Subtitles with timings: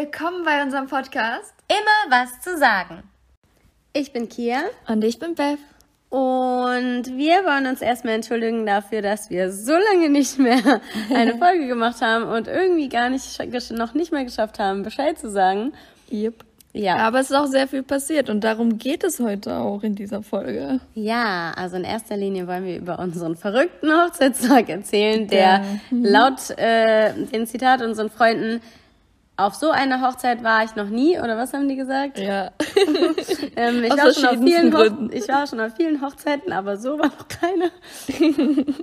[0.00, 1.52] Willkommen bei unserem Podcast.
[1.68, 3.02] Immer was zu sagen.
[3.92, 4.62] Ich bin Kia.
[4.88, 5.58] Und ich bin Beth.
[6.08, 10.80] Und wir wollen uns erstmal entschuldigen dafür, dass wir so lange nicht mehr
[11.14, 13.38] eine Folge gemacht haben und irgendwie gar nicht,
[13.72, 15.74] noch nicht mal geschafft haben, Bescheid zu sagen.
[16.10, 16.46] Yep.
[16.72, 16.96] Ja.
[16.96, 20.22] Aber es ist auch sehr viel passiert und darum geht es heute auch in dieser
[20.22, 20.80] Folge.
[20.94, 26.04] Ja, also in erster Linie wollen wir über unseren verrückten Hochzeitstag erzählen, der mhm.
[26.06, 28.62] laut äh, den Zitat unseren Freunden
[29.46, 32.18] auf so einer Hochzeit war ich noch nie, oder was haben die gesagt?
[32.18, 32.52] Ja.
[33.56, 35.10] ähm, ich, war schon auf vielen Gründen.
[35.12, 37.70] ich war schon auf vielen Hochzeiten, aber so war noch keine.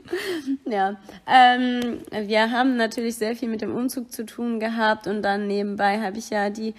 [0.66, 0.96] ja.
[1.28, 6.00] Ähm, wir haben natürlich sehr viel mit dem Umzug zu tun gehabt und dann nebenbei
[6.00, 6.74] habe ich ja die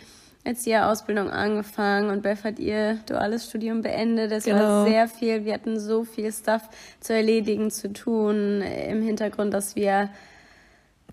[0.45, 4.33] Erzieherausbildung angefangen und Beth hat ihr duales Studium beendet.
[4.33, 4.61] Es genau.
[4.61, 5.45] war sehr viel.
[5.45, 6.63] Wir hatten so viel Stuff
[7.01, 10.11] zu erledigen, zu tun im Hintergrund, dass wir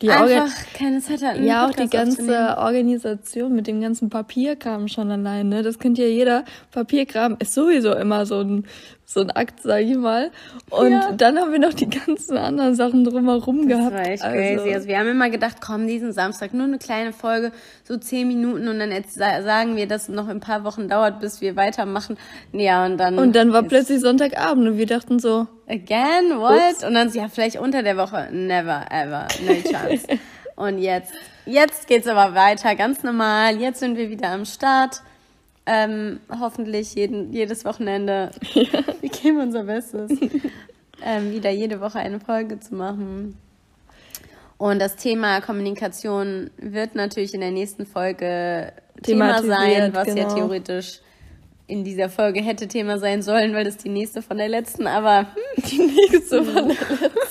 [0.02, 1.46] die Einfach keine Zeit hatten.
[1.46, 5.64] Ja, auch die ganze Organisation mit dem ganzen Papierkram schon alleine.
[5.64, 6.44] Das kennt ja jeder.
[6.72, 8.66] Papierkram ist sowieso immer so ein,
[9.06, 10.32] so ein Akt, sag ich mal.
[10.70, 11.12] Und ja.
[11.12, 13.94] dann haben wir noch die ganzen anderen Sachen drumherum das gehabt.
[13.94, 14.38] Das war echt also.
[14.38, 14.74] crazy.
[14.74, 17.52] Also wir haben immer gedacht, komm, diesen Samstag nur eine kleine Folge,
[17.84, 21.20] so zehn Minuten und dann jetzt sagen wir, dass es noch ein paar Wochen dauert,
[21.20, 22.18] bis wir weitermachen.
[22.52, 23.18] Ja, und dann.
[23.20, 26.38] Und dann war plötzlich Sonntagabend und wir dachten so, Again?
[26.38, 26.60] What?
[26.72, 26.84] Ups.
[26.84, 28.30] Und dann, ja, vielleicht unter der Woche.
[28.32, 29.28] Never, ever.
[29.46, 30.06] No chance.
[30.56, 31.12] Und jetzt,
[31.46, 33.58] jetzt geht's aber weiter, ganz normal.
[33.60, 35.02] Jetzt sind wir wieder am Start.
[35.68, 38.32] Ähm, hoffentlich jeden, jedes Wochenende.
[38.54, 40.12] Wir geben unser Bestes.
[41.04, 43.38] ähm, wieder jede Woche eine Folge zu machen.
[44.58, 48.72] Und das Thema Kommunikation wird natürlich in der nächsten Folge
[49.04, 50.22] Thema sein, was genau.
[50.22, 51.02] ja theoretisch
[51.68, 55.22] in dieser Folge hätte Thema sein sollen, weil das die nächste von der letzten, aber
[55.56, 57.25] hm, die nächste von der letzten.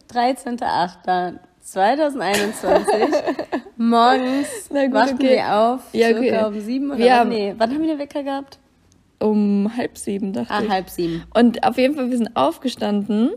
[1.67, 3.61] 13.08.2021.
[3.77, 5.31] morgens gut, wachten okay.
[5.31, 5.81] wir auf.
[5.93, 6.29] Ja, okay.
[6.29, 7.55] circa um sieben oder wir haben, nee.
[7.59, 8.59] Wann haben wir den Wecker gehabt?
[9.19, 10.69] Um halb sieben, dachte ah, ich.
[10.69, 11.25] Ah, halb sieben.
[11.35, 13.31] Und auf jeden Fall, wir sind aufgestanden.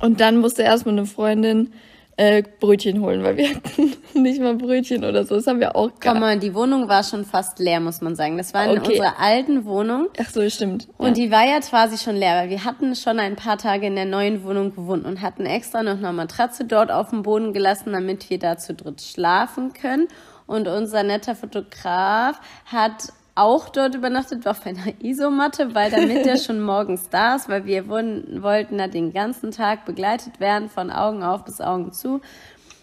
[0.00, 1.72] Und dann musste erstmal eine Freundin
[2.22, 5.34] äh, Brötchen holen, weil wir hatten nicht mal Brötchen oder so.
[5.34, 6.02] Das haben wir auch gehabt.
[6.02, 8.36] Komm mal, die Wohnung war schon fast leer, muss man sagen.
[8.36, 8.92] Das war in okay.
[8.92, 10.08] unserer alten Wohnung.
[10.20, 10.88] Ach so, stimmt.
[10.98, 11.24] Und ja.
[11.24, 14.04] die war ja quasi schon leer, weil wir hatten schon ein paar Tage in der
[14.04, 18.30] neuen Wohnung gewohnt und hatten extra noch eine Matratze dort auf dem Boden gelassen, damit
[18.30, 20.06] wir da zu dritt schlafen können.
[20.46, 26.60] Und unser netter Fotograf hat auch dort übernachtet auf einer Isomatte, weil damit er schon
[26.64, 31.22] morgens da ist, weil wir wurden, wollten da den ganzen Tag begleitet werden, von Augen
[31.22, 32.20] auf bis Augen zu.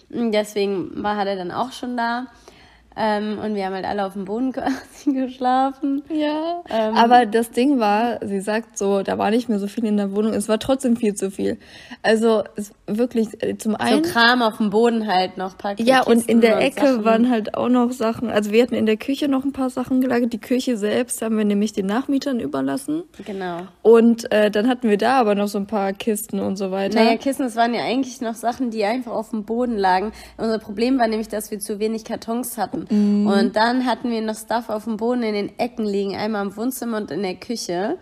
[0.10, 2.28] Deswegen war, hat er dann auch schon da.
[3.02, 6.04] Ähm, und wir haben halt alle auf dem Boden quasi geschlafen.
[6.10, 6.64] Ja.
[6.70, 9.98] Ähm, aber das Ding war, sie sagt so, da war nicht mehr so viel in
[9.98, 10.34] der Wohnung.
[10.34, 11.58] Es war trotzdem viel zu viel.
[12.02, 14.04] Also es wirklich äh, zum einen.
[14.04, 15.80] So Kram auf dem Boden halt noch packt.
[15.80, 17.06] Ja, und in der Ecke Sachen.
[17.06, 18.30] waren halt auch noch Sachen.
[18.30, 20.34] Also wir hatten in der Küche noch ein paar Sachen gelagert.
[20.34, 23.04] Die Küche selbst haben wir nämlich den Nachmietern überlassen.
[23.26, 23.68] Genau.
[23.82, 27.04] Und äh, dann hatten wir da aber noch so ein paar Kisten und so weiter.
[27.04, 30.12] Naja, Kisten, das waren ja eigentlich noch Sachen, die einfach auf dem Boden lagen.
[30.38, 32.86] Unser Problem war nämlich, dass wir zu wenig Kartons hatten.
[32.90, 33.28] Mhm.
[33.28, 36.56] Und dann hatten wir noch Stuff auf dem Boden in den Ecken liegen, einmal im
[36.56, 37.98] Wohnzimmer und in der Küche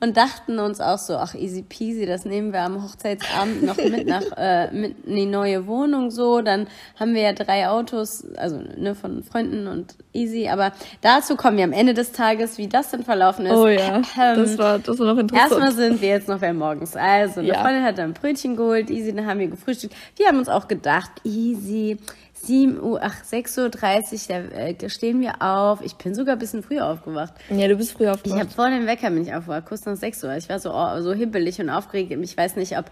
[0.00, 4.06] und dachten uns auch so, ach easy peasy, das nehmen wir am Hochzeitsabend noch mit
[4.06, 6.40] nach äh, mit in die neue Wohnung so.
[6.40, 10.48] Dann haben wir ja drei Autos, also ne, von Freunden und easy.
[10.48, 13.52] Aber dazu kommen wir am Ende des Tages, wie das denn verlaufen ist.
[13.52, 14.02] Oh ja, ähm,
[14.36, 15.50] das war das war noch interessant.
[15.50, 16.94] Erstmal sind wir jetzt noch bei morgens.
[16.94, 17.60] Also eine ja.
[17.60, 19.94] Freundin hat dann Brötchen geholt, easy, dann haben wir gefrühstückt.
[20.16, 21.98] Wir haben uns auch gedacht, easy
[22.42, 25.80] 7 Uhr, ach, 6.30 Uhr, da äh, stehen wir auf.
[25.82, 27.34] Ich bin sogar ein bisschen früher aufgewacht.
[27.50, 28.36] Ja, du bist früher aufgewacht.
[28.36, 30.36] Ich habe vor dem Wecker bin ich aufgewacht, kurz nach 6 Uhr.
[30.36, 32.12] Ich war so, oh, so hibbelig und aufgeregt.
[32.22, 32.86] Ich weiß nicht, ob,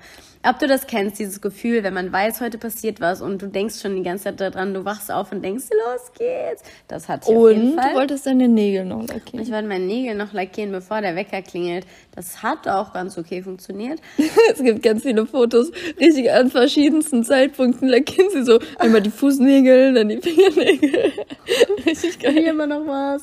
[0.46, 3.81] ob du das kennst, dieses Gefühl, wenn man weiß, heute passiert was und du denkst
[3.81, 6.62] schon die ganze Zeit daran, du wachst auf und denkst, los geht's.
[6.88, 7.84] Das hat ich auf jeden Fall.
[7.84, 9.40] Und du wolltest deine Nägel noch lackieren.
[9.40, 11.87] Ich wollte meine Nägel noch lackieren, bevor der Wecker klingelt.
[12.14, 14.00] Das hat auch ganz okay funktioniert.
[14.52, 15.70] es gibt ganz viele Fotos,
[16.00, 21.12] richtig an verschiedensten Zeitpunkten lackieren sie so einmal die Fußnägel, dann die Fingernägel.
[21.87, 22.33] Richtig geil.
[22.33, 23.23] Hier immer noch was.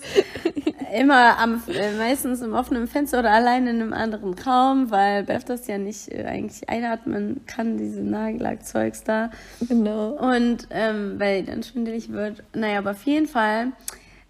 [0.95, 5.49] Immer am, äh, meistens im offenen Fenster oder allein in einem anderen Raum, weil Beth
[5.49, 9.31] das ja nicht äh, eigentlich einatmen kann, diese Nagellackzeugs da.
[9.67, 10.11] Genau.
[10.11, 12.43] Und ähm, weil dann schwindelig wird.
[12.53, 13.71] Naja, aber auf jeden Fall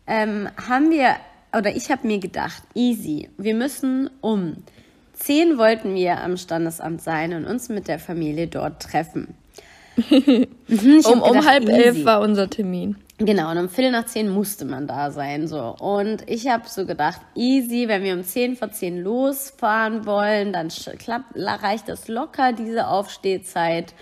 [0.08, 1.16] ähm, haben wir
[1.56, 4.56] oder ich habe mir gedacht, easy, wir müssen um
[5.14, 9.36] 10 wollten wir am Standesamt sein und uns mit der Familie dort treffen.
[9.96, 11.72] Mhm, um, um halb easy.
[11.74, 12.96] elf war unser Termin.
[13.20, 15.76] Genau, und um Viertel nach zehn musste man da sein, so.
[15.80, 20.70] Und ich habe so gedacht, easy, wenn wir um zehn vor zehn losfahren wollen, dann
[20.98, 23.94] klappt, reicht das locker, diese Aufstehzeit.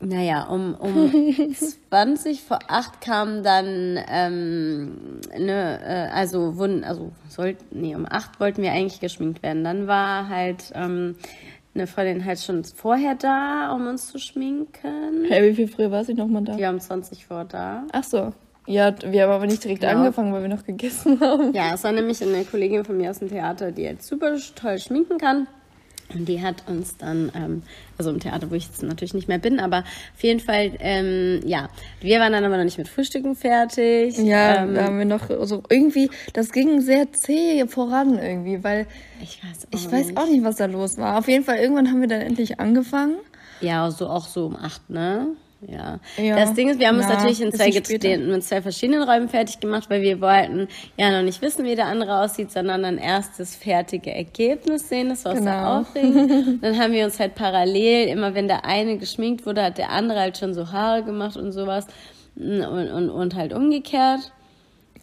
[0.00, 1.10] Naja, um, um
[1.90, 8.38] 20 vor 8 kam dann, ähm, ne, äh, also, wurden, also, sollten, nee, um 8
[8.38, 9.64] wollten wir eigentlich geschminkt werden.
[9.64, 11.16] Dann war halt, ähm,
[11.78, 15.24] eine Freundin halt schon vorher da, um uns zu schminken.
[15.28, 16.56] Hey, wie viel früher war sie nochmal da?
[16.56, 17.84] Die haben 20 vor da.
[17.92, 18.32] Ach so.
[18.66, 19.90] Ja, wir haben aber nicht direkt ja.
[19.90, 21.54] angefangen, weil wir noch gegessen haben.
[21.54, 24.78] Ja, es war nämlich eine Kollegin von mir aus dem Theater, die jetzt super toll
[24.78, 25.46] schminken kann.
[26.14, 27.62] Und die hat uns dann, ähm,
[27.98, 31.40] also im Theater, wo ich jetzt natürlich nicht mehr bin, aber auf jeden Fall, ähm,
[31.44, 31.68] ja,
[32.00, 34.16] wir waren dann aber noch nicht mit Frühstücken fertig.
[34.18, 38.86] Ja, ähm, da haben wir noch, also irgendwie, das ging sehr zäh voran irgendwie, weil
[39.22, 41.18] ich weiß auch, ich weiß auch nicht, was da los war.
[41.18, 43.16] Auf jeden Fall, irgendwann haben wir dann endlich angefangen.
[43.60, 45.26] Ja, so auch so um acht, ne?
[45.60, 45.98] Ja.
[46.16, 46.36] ja.
[46.36, 47.70] Das Ding ist, wir haben ja, uns natürlich in zwei,
[48.18, 51.86] mit zwei verschiedenen Räumen fertig gemacht, weil wir wollten ja noch nicht wissen, wie der
[51.86, 55.08] andere aussieht, sondern dann erst das fertige Ergebnis sehen.
[55.08, 55.50] Das war genau.
[55.50, 56.62] so aufregend.
[56.62, 60.20] dann haben wir uns halt parallel, immer wenn der eine geschminkt wurde, hat der andere
[60.20, 61.86] halt schon so Haare gemacht und sowas.
[62.36, 64.32] Und, und, und halt umgekehrt.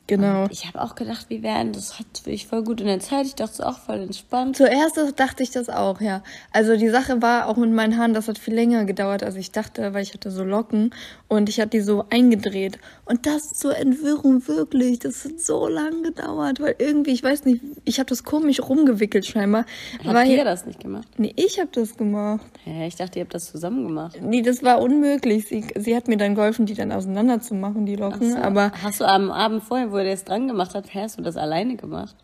[0.07, 0.43] Genau.
[0.43, 3.25] Und ich habe auch gedacht, wie werden das hat ich voll gut in der Zeit.
[3.25, 4.57] Ich dachte es auch voll entspannt.
[4.57, 6.21] Zuerst dachte ich das auch, ja.
[6.51, 9.51] Also die Sache war auch mit meinen Haaren, das hat viel länger gedauert, als ich
[9.51, 10.93] dachte, weil ich hatte so Locken
[11.27, 12.79] und ich hatte die so eingedreht.
[13.05, 17.61] Und das zur Entwirrung wirklich, das hat so lang gedauert, weil irgendwie, ich weiß nicht,
[17.83, 19.65] ich habe das komisch rumgewickelt scheinbar.
[20.03, 21.07] Weil, ihr das nicht gemacht?
[21.17, 22.45] Nee, ich habe das gemacht.
[22.63, 24.19] Hä, ich dachte, ihr habt das zusammen gemacht.
[24.21, 25.47] Nee, das war unmöglich.
[25.47, 28.33] Sie, sie hat mir dann geholfen, die dann auseinanderzumachen, die Locken.
[28.33, 28.37] So.
[28.37, 31.37] Aber hast du am Abend vorher, wo er das dran gemacht hat, hast du das
[31.37, 32.17] alleine gemacht?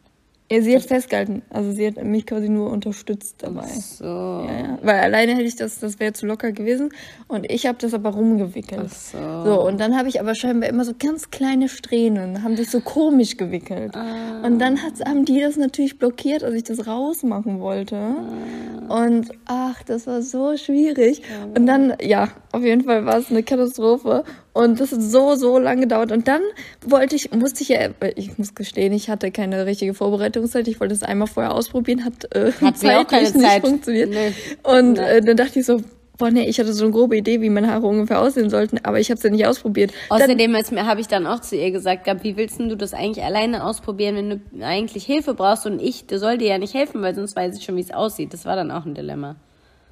[0.51, 1.43] Ja, sie hat festgehalten.
[1.49, 3.63] Also sie hat mich quasi nur unterstützt dabei.
[3.63, 4.03] Ach so.
[4.03, 4.79] Ja, ja.
[4.81, 6.89] Weil alleine hätte ich das, das wäre zu locker gewesen.
[7.29, 8.81] Und ich habe das aber rumgewickelt.
[8.85, 9.45] Ach so.
[9.45, 12.81] So, und dann habe ich aber scheinbar immer so ganz kleine Strähnen, haben sich so
[12.81, 13.95] komisch gewickelt.
[13.95, 14.45] Ah.
[14.45, 17.95] Und dann hat, haben die das natürlich blockiert, als ich das rausmachen wollte.
[17.95, 19.05] Ah.
[19.05, 21.19] Und ach, das war so schwierig.
[21.19, 21.45] Ja.
[21.55, 24.25] Und dann, ja, auf jeden Fall war es eine Katastrophe.
[24.53, 26.11] Und das hat so, so lange gedauert.
[26.11, 26.41] Und dann
[26.85, 30.67] wollte ich, musste ich ja, ich muss gestehen, ich hatte keine richtige Vorbereitungszeit.
[30.67, 33.61] Ich wollte es einmal vorher ausprobieren, hat, äh, hat auch keine nicht Zeit.
[33.61, 34.09] funktioniert.
[34.09, 34.33] Nee.
[34.63, 35.81] Und äh, dann dachte ich so,
[36.21, 38.99] boah, nee, ich hatte so eine grobe Idee, wie meine Haare ungefähr aussehen sollten, aber
[38.99, 39.91] ich habe es ja nicht ausprobiert.
[40.09, 44.15] Außerdem habe ich dann auch zu ihr gesagt, wie willst du das eigentlich alleine ausprobieren,
[44.15, 47.35] wenn du eigentlich Hilfe brauchst und ich, der soll dir ja nicht helfen, weil sonst
[47.35, 48.33] weiß ich schon, wie es aussieht.
[48.33, 49.35] Das war dann auch ein Dilemma.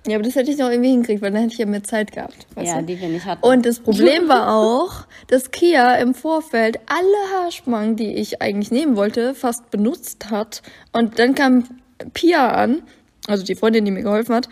[0.09, 2.11] Ja, aber das hätte ich noch irgendwie hingekriegt, weil dann hätte ich ja mehr Zeit
[2.11, 2.47] gehabt.
[2.61, 2.85] Ja, du?
[2.87, 3.45] die wir nicht hatten.
[3.45, 8.95] Und das Problem war auch, dass Kia im Vorfeld alle Haarspangen, die ich eigentlich nehmen
[8.95, 10.61] wollte, fast benutzt hat.
[10.91, 11.65] Und dann kam
[12.13, 12.81] Pia an,
[13.27, 14.49] also die Freundin, die mir geholfen hat,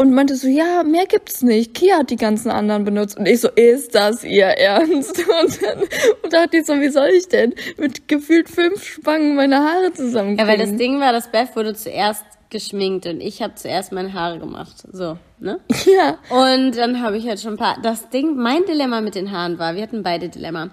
[0.00, 1.74] und meinte so, ja, mehr gibt's nicht.
[1.74, 3.18] Kia hat die ganzen anderen benutzt.
[3.18, 5.18] Und ich so, ist das ihr Ernst?
[5.42, 5.80] Und dann
[6.22, 10.38] und dachte ich so, wie soll ich denn mit gefühlt fünf Spangen meine Haare zusammenkriegen?
[10.38, 14.12] Ja, weil das Ding war, das Beth wurde zuerst geschminkt und ich habe zuerst meine
[14.12, 14.76] Haare gemacht.
[14.92, 15.60] So, ne?
[15.86, 16.18] Ja.
[16.30, 17.78] Und dann habe ich halt schon ein paar.
[17.82, 20.70] Das Ding, mein Dilemma mit den Haaren war, wir hatten beide Dilemma.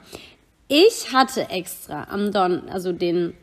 [0.68, 3.34] Ich hatte extra am Don, also den,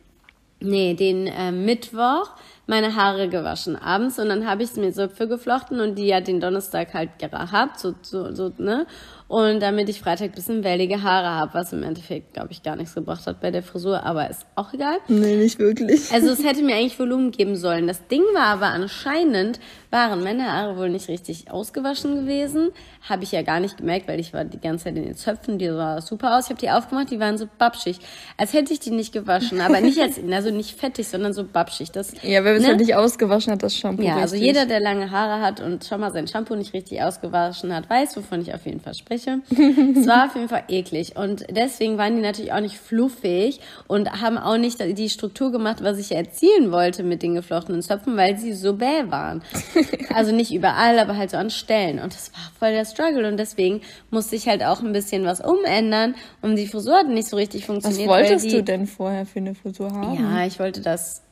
[0.61, 2.31] nee, den äh, Mittwoch
[2.67, 6.41] meine Haare gewaschen abends und dann habe ich mir Zöpfe geflochten und die ja den
[6.41, 8.87] Donnerstag halt gehabt, so, so, so, ne?
[9.27, 12.95] Und damit ich Freitag bisschen wellige Haare habe, was im Endeffekt, glaube ich, gar nichts
[12.95, 14.99] gebracht hat bei der Frisur, aber ist auch egal.
[15.09, 16.13] Nee, nicht wirklich.
[16.13, 17.87] Also es hätte mir eigentlich Volumen geben sollen.
[17.87, 22.71] Das Ding war aber anscheinend, waren meine Haare wohl nicht richtig ausgewaschen gewesen.
[23.09, 25.59] Habe ich ja gar nicht gemerkt, weil ich war die ganze Zeit in den Zöpfen,
[25.59, 26.45] die sah super aus.
[26.45, 28.01] Ich habe die aufgemacht, die waren so babschig.
[28.37, 31.91] Als hätte ich die nicht gewaschen, aber nicht als, also nicht fettig, sondern so babschig.
[31.93, 32.69] Das, ja, wer es ne?
[32.69, 34.03] halt nicht ausgewaschen hat, das Shampoo.
[34.03, 37.75] Ja, also jeder, der lange Haare hat und schon mal sein Shampoo nicht richtig ausgewaschen
[37.75, 39.41] hat, weiß, wovon ich auf jeden Fall spreche spreche.
[39.99, 41.17] es war auf jeden Fall eklig.
[41.17, 45.83] Und deswegen waren die natürlich auch nicht fluffig und haben auch nicht die Struktur gemacht,
[45.83, 49.43] was ich erzielen wollte mit den geflochtenen Zöpfen, weil sie so bäh waren.
[50.15, 51.99] also nicht überall, aber halt so an Stellen.
[51.99, 53.27] Und das war voll der Struggle.
[53.29, 56.15] Und deswegen musste ich halt auch ein bisschen was umändern.
[56.43, 58.09] Und die Frisur hat nicht so richtig funktioniert.
[58.09, 60.15] Was wolltest die, du denn vorher für eine Frisur haben?
[60.15, 61.24] Ja, ich wollte das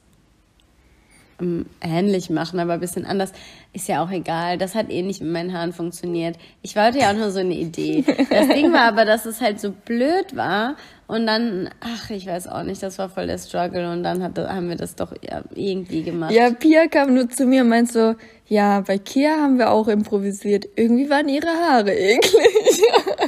[1.43, 3.33] ähm, ähnlich machen, aber ein bisschen anders.
[3.73, 4.59] Ist ja auch egal.
[4.59, 6.37] Das hat eh nicht mit meinen Haaren funktioniert.
[6.63, 8.05] Ich wollte ja auch nur so eine Idee.
[8.31, 10.77] Das Ding war aber, dass es halt so blöd war.
[11.07, 13.91] Und dann, ach, ich weiß auch nicht, das war voll der Struggle.
[13.91, 15.13] Und dann hat, haben wir das doch
[15.55, 16.33] irgendwie gemacht.
[16.33, 18.15] Ja, Pia kam nur zu mir und meint so,
[18.47, 20.69] ja, bei Kia haben wir auch improvisiert.
[20.77, 22.83] Irgendwie waren ihre Haare eklig.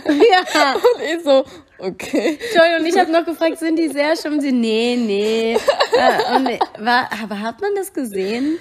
[0.06, 0.74] Ja.
[0.74, 1.44] Und ich so,
[1.78, 2.38] Okay.
[2.54, 4.40] Joy und ich habe noch gefragt, sind die sehr schön?
[4.40, 5.54] Sie, nee, nee.
[5.54, 6.48] Äh, und,
[6.84, 8.58] war, aber hat man das gesehen?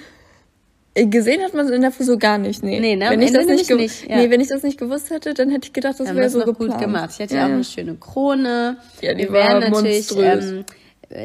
[0.94, 2.78] Äh, gesehen hat man es in der Frisur gar nicht, nee.
[2.80, 3.10] Nee, ne?
[3.10, 4.16] Wenn ich das nicht, nicht ja.
[4.16, 6.46] Nee, wenn ich das nicht gewusst hätte, dann hätte ich gedacht, das wäre so noch
[6.46, 6.72] geplant.
[6.72, 7.10] gut gemacht.
[7.14, 8.78] Ich hatte ja auch eine schöne Krone.
[9.00, 10.64] Ja, die Wir war natürlich ähm,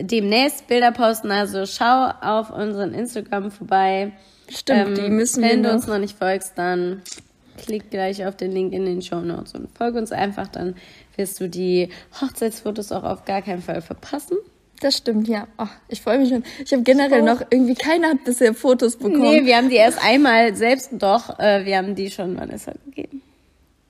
[0.02, 4.12] demnächst Bilder posten, also schau auf unseren Instagram vorbei.
[4.50, 7.04] Stimmt, ähm, die müssen Wenn du uns noch nicht folgst, dann
[7.58, 10.76] klick gleich auf den Link in den Show Notes und folge uns einfach, dann
[11.20, 14.38] wirst du die Hochzeitsfotos auch auf gar keinen Fall verpassen.
[14.82, 15.48] Das stimmt, ja.
[15.58, 16.44] Oh, ich freue mich schon.
[16.64, 19.22] Ich habe generell noch, irgendwie keiner hat bisher Fotos bekommen.
[19.22, 23.22] Nee, wir haben die erst einmal selbst doch, äh, wir haben die schon Vanessa gegeben.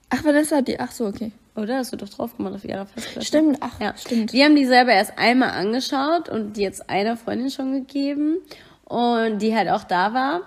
[0.09, 1.31] Ach, Vanessa hat die, ach so, okay.
[1.55, 1.77] Oder?
[1.77, 3.25] Hast du doch drauf gemacht auf ihrer Festplatte.
[3.25, 3.93] Stimmt, ach, ja.
[3.97, 4.33] stimmt.
[4.33, 8.37] Wir haben die selber erst einmal angeschaut und die jetzt einer Freundin schon gegeben
[8.85, 10.41] und die halt auch da war.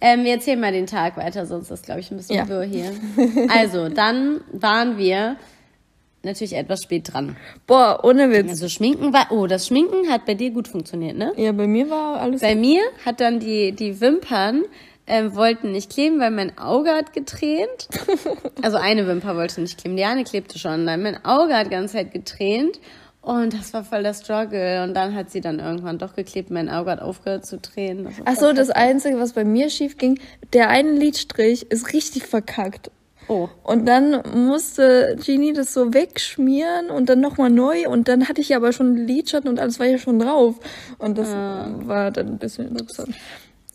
[0.00, 2.48] Ähm, wir erzählen mal den Tag weiter, sonst ist glaube ich ein bisschen ja.
[2.48, 2.92] wirr hier.
[3.48, 5.36] Also, dann waren wir
[6.24, 7.36] natürlich etwas spät dran.
[7.66, 8.50] Boah, ohne Witz.
[8.50, 11.32] Also Schminken war, oh, das Schminken hat bei dir gut funktioniert, ne?
[11.36, 12.40] Ja, bei mir war alles.
[12.40, 12.60] Bei gut.
[12.60, 14.62] mir hat dann die, die Wimpern
[15.06, 17.88] ähm, wollten nicht kleben, weil mein Auge hat getränt.
[18.62, 20.86] Also eine Wimper wollte nicht kleben, die eine klebte schon.
[20.86, 22.80] Dann mein Auge hat ganz Zeit getränt
[23.20, 24.82] und das war voll der Struggle.
[24.84, 26.50] Und dann hat sie dann irgendwann doch geklebt.
[26.50, 28.08] Mein Auge hat aufgehört zu tränen.
[28.24, 30.18] Ach so, das Einzige, was bei mir schief ging,
[30.52, 32.90] der eine Lidstrich ist richtig verkackt.
[33.28, 33.48] Oh.
[33.62, 38.54] Und dann musste Genie das so wegschmieren und dann nochmal neu und dann hatte ich
[38.54, 40.56] aber schon Lidschatten und alles war ja schon drauf.
[40.98, 41.70] Und das ah.
[41.84, 43.14] war dann ein bisschen interessant.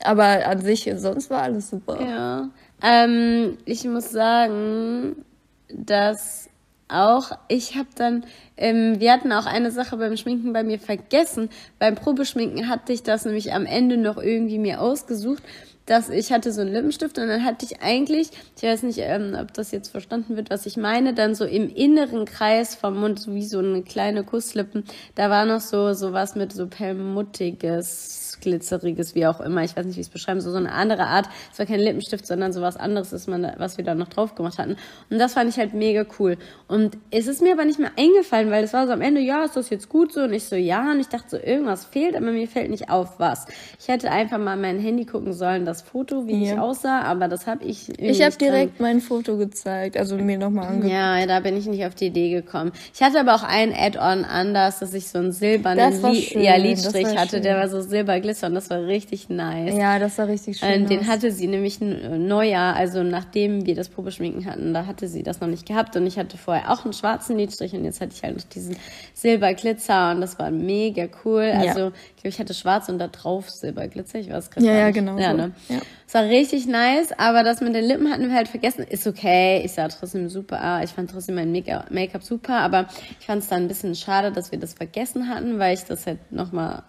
[0.04, 2.00] Aber an sich, sonst war alles super.
[2.02, 2.50] Ja.
[2.82, 5.26] Ähm, ich muss sagen,
[5.68, 6.50] dass
[6.88, 8.26] auch, ich habe dann,
[8.58, 11.50] ähm, wir hatten auch eine Sache beim Schminken bei mir vergessen.
[11.78, 15.44] Beim Probeschminken hatte ich das nämlich am Ende noch irgendwie mir ausgesucht
[15.90, 19.36] dass ich hatte so einen Lippenstift und dann hatte ich eigentlich, ich weiß nicht, ähm,
[19.40, 23.20] ob das jetzt verstanden wird, was ich meine, dann so im inneren Kreis vom Mund,
[23.20, 24.84] so wie so eine kleine Kusslippen,
[25.16, 29.86] da war noch so, so was mit so perlmuttiges glitzeriges, wie auch immer, ich weiß
[29.86, 31.28] nicht, wie ich es beschreiben so, so eine andere Art.
[31.52, 34.36] Es war kein Lippenstift, sondern so was anderes, ist man, was wir da noch drauf
[34.36, 34.78] gemacht hatten.
[35.10, 36.38] Und das fand ich halt mega cool.
[36.68, 39.44] Und es ist mir aber nicht mehr eingefallen, weil es war so am Ende, ja,
[39.44, 40.22] ist das jetzt gut so?
[40.22, 40.92] Und ich so, ja.
[40.92, 43.46] Und ich dachte so, irgendwas fehlt, aber mir fällt nicht auf, was.
[43.80, 46.54] Ich hätte einfach mal mein Handy gucken sollen, das Foto, wie ja.
[46.54, 48.88] ich aussah, aber das habe ich Ich habe direkt dran.
[48.88, 50.94] mein Foto gezeigt, also mir nochmal angeguckt.
[50.94, 52.72] Ja, da bin ich nicht auf die Idee gekommen.
[52.94, 57.18] Ich hatte aber auch ein Add-on anders, dass ich so einen silbernen Li ja, Lidstrich
[57.18, 57.44] hatte, schön.
[57.44, 58.54] der war so silberglänzend glitzern.
[58.54, 59.76] Das war richtig nice.
[59.76, 60.70] Ja, das war richtig schön.
[60.70, 65.08] Ähm, den hatte sie nämlich ein Neujahr, also nachdem wir das Probeschminken hatten, da hatte
[65.08, 65.96] sie das noch nicht gehabt.
[65.96, 68.76] Und ich hatte vorher auch einen schwarzen Lidstrich und jetzt hatte ich halt noch diesen
[69.16, 71.44] Silberglitzer und das war mega cool.
[71.44, 71.72] Ja.
[71.72, 74.20] Also ich glaube, ich hatte schwarz und da drauf Silberglitzer.
[74.20, 75.18] Ich weiß gerade Ja, ja, genau.
[75.18, 75.38] Ja, so.
[75.38, 75.52] ne?
[75.70, 75.80] ja.
[76.08, 78.84] Es war richtig nice, aber das mit den Lippen hatten wir halt vergessen.
[78.84, 80.82] Ist okay, ich sah trotzdem super.
[80.84, 82.88] Ich fand trotzdem mein Make-up super, aber
[83.20, 86.08] ich fand es dann ein bisschen schade, dass wir das vergessen hatten, weil ich das
[86.08, 86.84] halt nochmal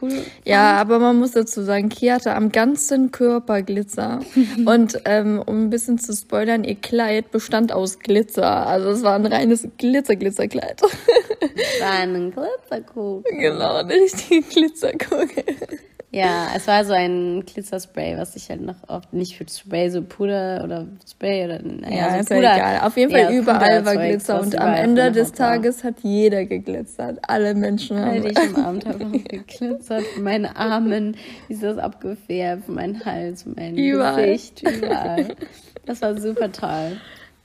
[0.00, 0.10] cool.
[0.10, 0.26] Fand.
[0.44, 4.20] Ja, aber man muss dazu sagen, Kia hatte am ganzen Körper Glitzer.
[4.66, 8.66] und ähm, um ein bisschen zu spoilern, ihr Kleid bestand aus Glitzer.
[8.66, 10.82] Also es war ein reines Glitzer-Glitzerkleid.
[10.82, 13.24] war ein Glitzerkugel.
[13.40, 15.44] Genau, eine richtige Glitzerkugel.
[16.12, 20.02] Ja, es war so ein Glitzerspray, was ich halt noch oft nicht für Spray, so
[20.02, 22.42] Puder oder Spray oder naja, ja, so ist Puder.
[22.42, 22.80] Ja egal.
[22.80, 27.18] Auf jeden Fall ja, überall war Glitzer und am Ende des Tages hat jeder geglitzert.
[27.28, 28.26] Alle Menschen haben.
[28.26, 30.02] ich am Abend habe auch geglitzert.
[30.20, 31.16] Meine Armen
[31.48, 34.26] ist das abgefärbt, mein Hals, mein überall.
[34.26, 35.36] Gesicht, überall.
[35.86, 36.96] Das war super toll.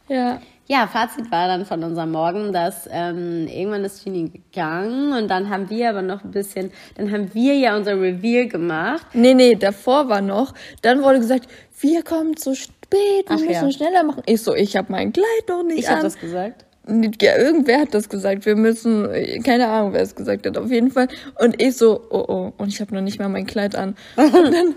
[0.07, 0.39] Ja.
[0.67, 5.49] Ja, Fazit war dann von unserem Morgen, dass ähm, irgendwann ist Genie gegangen und dann
[5.49, 9.05] haben wir aber noch ein bisschen, dann haben wir ja unser Reveal gemacht.
[9.13, 11.47] Nee, nee, davor war noch, dann wurde gesagt,
[11.79, 13.71] wir kommen zu spät, wir Ach, müssen ja.
[13.71, 14.23] schneller machen.
[14.25, 16.65] Ich so, ich habe mein Kleid noch nicht ich habe das gesagt.
[16.87, 18.45] Ja, irgendwer hat das gesagt.
[18.45, 19.07] Wir müssen,
[19.43, 21.07] keine Ahnung, wer es gesagt hat, auf jeden Fall.
[21.39, 23.95] Und ich so, oh oh, und ich habe noch nicht mal mein Kleid an.
[24.17, 24.75] Und dann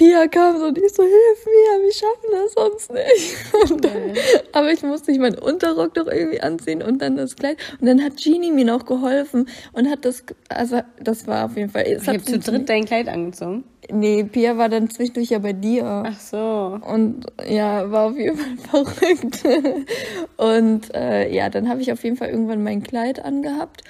[0.00, 3.82] Pia kam so und ich so, hilf mir, wir schaffen das sonst nicht.
[3.84, 4.14] Dann,
[4.52, 7.58] aber ich musste nicht meinen Unterrock doch irgendwie anziehen und dann das Kleid.
[7.78, 11.68] Und dann hat Genie mir noch geholfen und hat das, also das war auf jeden
[11.68, 11.84] Fall.
[11.86, 13.64] Ich habe zu dritt dein Kleid angezogen.
[13.92, 16.04] Nee, Pia war dann zwischendurch ja bei dir.
[16.06, 16.78] Ach so.
[16.86, 19.44] Und ja, war auf jeden Fall verrückt.
[20.38, 23.82] Und äh, ja, dann habe ich auf jeden Fall irgendwann mein Kleid angehabt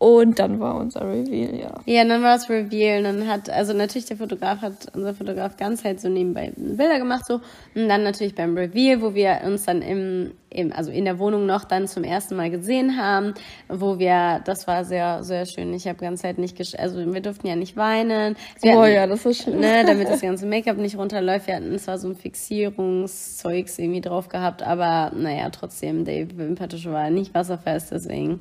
[0.00, 1.74] Und dann war unser Reveal, ja.
[1.84, 3.04] Ja, dann war es Reveal.
[3.04, 6.98] Und dann hat, also natürlich der Fotograf hat, unser Fotograf ganz halt so nebenbei Bilder
[6.98, 7.42] gemacht so.
[7.74, 11.44] Und dann natürlich beim Reveal, wo wir uns dann im, im, also in der Wohnung
[11.44, 13.34] noch dann zum ersten Mal gesehen haben,
[13.68, 15.74] wo wir, das war sehr, sehr schön.
[15.74, 18.36] Ich habe ganz halt nicht, gesch also wir durften ja nicht weinen.
[18.62, 19.60] Wir oh hatten, ja, das war schön.
[19.60, 21.46] Ne, damit das ganze Make-up nicht runterläuft.
[21.46, 27.10] Wir hatten zwar so ein Fixierungszeugs irgendwie drauf gehabt, aber naja, trotzdem, der Wimperntusche war
[27.10, 28.40] nicht wasserfest, deswegen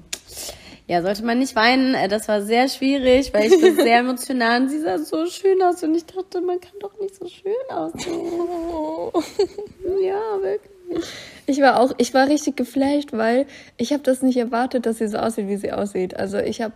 [0.90, 1.94] ja, sollte man nicht weinen.
[1.94, 5.62] Äh, das war sehr schwierig, weil ich bin sehr emotional und sie sah so schön
[5.62, 8.10] aus und ich dachte, man kann doch nicht so schön aussehen.
[10.04, 11.06] ja, wirklich.
[11.46, 13.46] Ich war auch, ich war richtig geflasht, weil
[13.78, 16.18] ich habe das nicht erwartet, dass sie so aussieht, wie sie aussieht.
[16.18, 16.74] Also ich habe,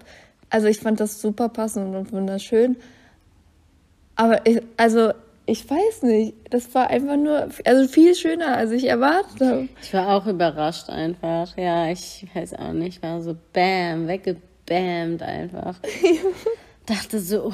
[0.52, 2.76] also ich fand das super passend und wunderschön.
[4.16, 5.14] Aber ich, also
[5.46, 9.70] ich weiß nicht, das war einfach nur, also viel schöner, als ich erwartet habe.
[9.82, 11.56] Ich war auch überrascht einfach.
[11.58, 15.80] Ja, ich weiß auch nicht, ich war so bam, weggebammt einfach.
[16.86, 17.54] Dachte so, wow,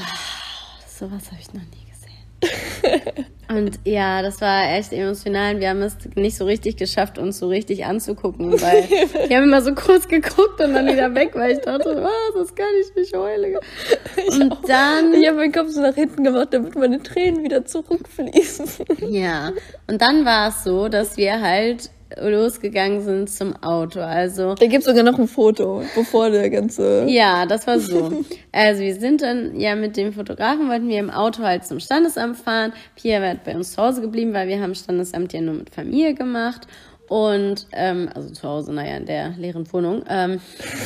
[0.87, 3.25] sowas habe ich noch nie gesehen.
[3.49, 5.59] Und ja, das war echt emotional.
[5.59, 8.87] Wir haben es nicht so richtig geschafft, uns so richtig anzugucken, weil
[9.27, 12.53] wir haben immer so kurz geguckt und dann wieder weg, weil ich dachte, was, das
[12.53, 13.57] kann ich nicht heulen.
[14.29, 15.13] Und ich dann.
[15.13, 18.67] Ich habe meinen Kopf so nach hinten gemacht, damit meine Tränen wieder zurückfließen.
[19.09, 19.51] Ja.
[19.87, 23.99] Und dann war es so, dass wir halt losgegangen sind zum Auto.
[23.99, 27.05] Also da gibt es sogar noch ein Foto, bevor der ganze.
[27.07, 28.23] Ja, das war so.
[28.51, 32.37] Also wir sind dann ja mit dem Fotografen wollten wir im Auto halt zum Standesamt
[32.37, 32.73] fahren.
[32.95, 36.15] Pia war bei uns zu Hause geblieben, weil wir haben Standesamt ja nur mit Familie
[36.15, 36.67] gemacht.
[37.09, 40.03] Und, ähm, also zu Hause, naja, in der leeren Wohnung.
[40.07, 40.39] Ähm,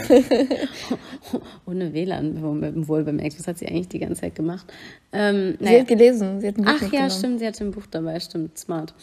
[1.66, 2.42] ohne WLAN,
[2.88, 3.38] wohl bemerkt.
[3.38, 4.66] Was hat sie eigentlich die ganze Zeit gemacht?
[5.12, 5.76] Ähm, naja.
[5.76, 6.40] Sie hat gelesen.
[6.40, 8.94] Sie hat ein Buch Ach ja, stimmt, sie hatte ein Buch dabei, stimmt, smart.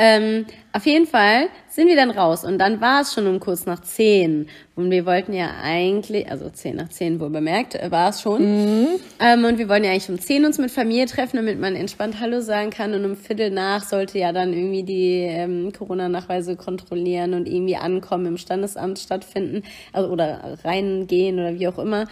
[0.00, 3.66] Ähm, auf jeden Fall sind wir dann raus und dann war es schon um kurz
[3.66, 8.10] nach zehn und wir wollten ja eigentlich, also zehn nach zehn wohl bemerkt, äh, war
[8.10, 8.42] es schon.
[8.42, 8.86] Mhm.
[9.18, 12.20] Ähm, und wir wollten ja eigentlich um zehn uns mit Familie treffen, damit man entspannt
[12.20, 17.34] Hallo sagen kann und um Viertel nach sollte ja dann irgendwie die ähm, Corona-Nachweise kontrollieren
[17.34, 22.06] und irgendwie ankommen im Standesamt stattfinden, also oder reingehen oder wie auch immer.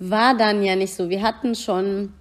[0.00, 1.08] War dann ja nicht so.
[1.10, 2.12] Wir hatten schon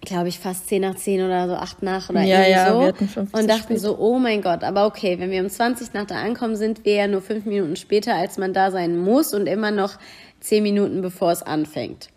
[0.00, 3.20] glaube ich, fast 10 nach 10 oder so, 8 nach oder ja, irgendwie ja, so.
[3.20, 3.80] Und dachten spät.
[3.80, 6.94] so, oh mein Gott, aber okay, wenn wir um 20 nach da ankommen, sind wir
[6.94, 9.98] ja nur 5 Minuten später, als man da sein muss und immer noch
[10.40, 12.08] 10 Minuten bevor es anfängt.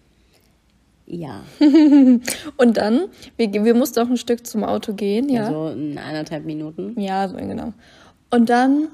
[1.05, 1.43] Ja.
[2.57, 5.49] und dann, wir, wir mussten auch ein Stück zum Auto gehen, ja.
[5.49, 6.99] So in eineinhalb Minuten.
[6.99, 7.73] Ja, so genau.
[8.29, 8.87] Und dann,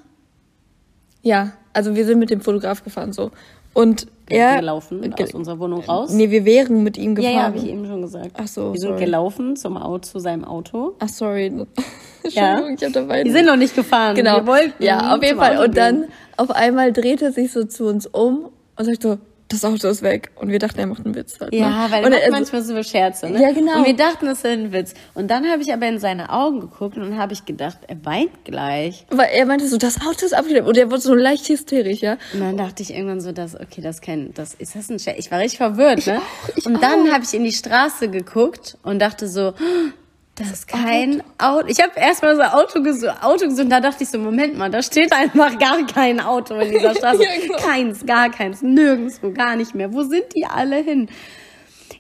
[1.22, 3.32] ja, also wir sind mit dem Fotograf gefahren so.
[3.74, 6.12] Und er gelaufen aus unserer Wohnung raus.
[6.12, 7.34] Nee, wir wären mit ihm gefahren.
[7.34, 8.32] Ja, ja, habe ich eben schon gesagt.
[8.34, 8.74] Ach so.
[8.74, 9.06] Wir sind sorry.
[9.06, 10.96] gelaufen zum Auto, zu seinem Auto.
[11.00, 11.52] Ach sorry.
[12.30, 12.68] ja.
[12.70, 13.24] ich hab dabei.
[13.24, 14.16] Die sind noch nicht gefahren.
[14.16, 14.38] Genau.
[14.38, 14.84] Wir wollten.
[14.84, 15.58] Ja, auf jeden Fall.
[15.58, 16.06] Auto und dann
[16.38, 19.18] auf einmal dreht er sich so zu uns um und sagt so,
[19.50, 20.32] das Auto ist weg.
[20.36, 21.52] Und wir dachten, er macht einen Witz halt.
[21.52, 21.60] Ne?
[21.60, 23.42] Ja, weil er macht also, manchmal so Scherze, ne?
[23.42, 23.80] Ja, genau.
[23.80, 24.94] Und wir dachten, das ist ein Witz.
[25.16, 28.46] Und dann habe ich aber in seine Augen geguckt und habe ich gedacht, er weint
[28.46, 29.06] gleich.
[29.10, 30.68] Weil er meinte so, das Auto ist abgeschleppt.
[30.68, 32.18] Und er wurde so leicht hysterisch, ja.
[32.34, 35.18] Und dann dachte ich irgendwann so, dass, okay, das kein, das, ist das ein Scherz?
[35.18, 36.22] Ich war richtig verwirrt, ne?
[36.48, 39.54] Ich auch, ich und dann habe ich in die Straße geguckt und dachte so,
[40.40, 41.68] das ist kein Auto.
[41.68, 44.72] Ich habe erstmal so Auto gesucht, Auto gesucht und da dachte ich so, Moment mal,
[44.72, 47.22] da steht einfach gar kein Auto in dieser Straße.
[47.22, 47.58] ja, genau.
[47.58, 49.94] Keins, gar keins, nirgendwo, gar nicht mehr.
[49.94, 51.10] Wo sind die alle hin?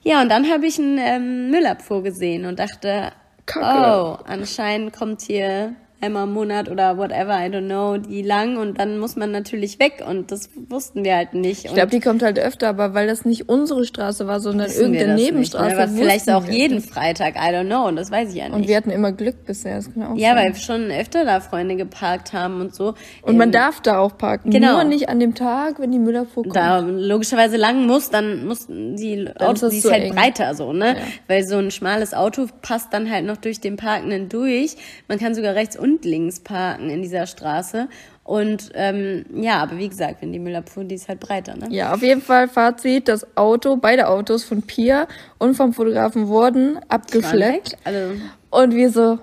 [0.04, 3.12] Ja, und dann habe ich einen ähm, Müllabfuhr gesehen und dachte,
[3.46, 3.66] Kacke.
[3.66, 8.80] oh, anscheinend kommt hier einmal im Monat oder whatever, I don't know, die lang und
[8.80, 11.66] dann muss man natürlich weg und das wussten wir halt nicht.
[11.66, 15.16] Ich glaube, die kommt halt öfter, aber weil das nicht unsere Straße war, sondern irgendeine
[15.16, 15.76] Nebenstraße.
[15.76, 15.98] Nicht, ne?
[15.98, 16.82] Vielleicht auch jeden.
[16.82, 18.56] Freitag, I don't know, und das weiß ich ja nicht.
[18.56, 20.54] Und wir hatten immer Glück bisher, das kann auch Ja, sein.
[20.54, 22.94] weil schon öfter da Freunde geparkt haben und so.
[23.22, 24.74] Und man ähm, darf da auch parken, genau.
[24.76, 26.56] nur nicht an dem Tag, wenn die Müllabfuhr kommt.
[26.56, 30.16] Da logischerweise lang muss, dann muss die Autos, die ist halt eng.
[30.16, 30.90] breiter so, ne?
[30.90, 30.96] Ja.
[31.28, 34.76] Weil so ein schmales Auto passt dann halt noch durch den Parkenden durch.
[35.08, 37.88] Man kann sogar rechts und links parken in dieser Straße.
[38.24, 41.68] Und ähm, ja, aber wie gesagt, wenn die Müllabfuhr, die ist halt breiter, ne?
[41.72, 45.08] Ja, auf jeden Fall Fazit, das Auto, beide Autos von Pia
[45.40, 47.76] und vom Fotografen wurden abgeschleppt.
[47.84, 48.22] Also.
[48.52, 49.18] Und wir so,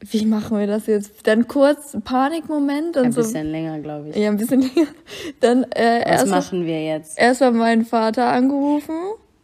[0.00, 1.26] wie machen wir das jetzt?
[1.26, 2.96] Dann kurz Panikmoment.
[2.96, 4.16] Und ein bisschen so, länger, glaube ich.
[4.16, 4.88] Ja, ein bisschen länger.
[5.40, 7.18] Dann äh, Was machen wir jetzt?
[7.18, 8.94] Erstmal meinen Vater angerufen.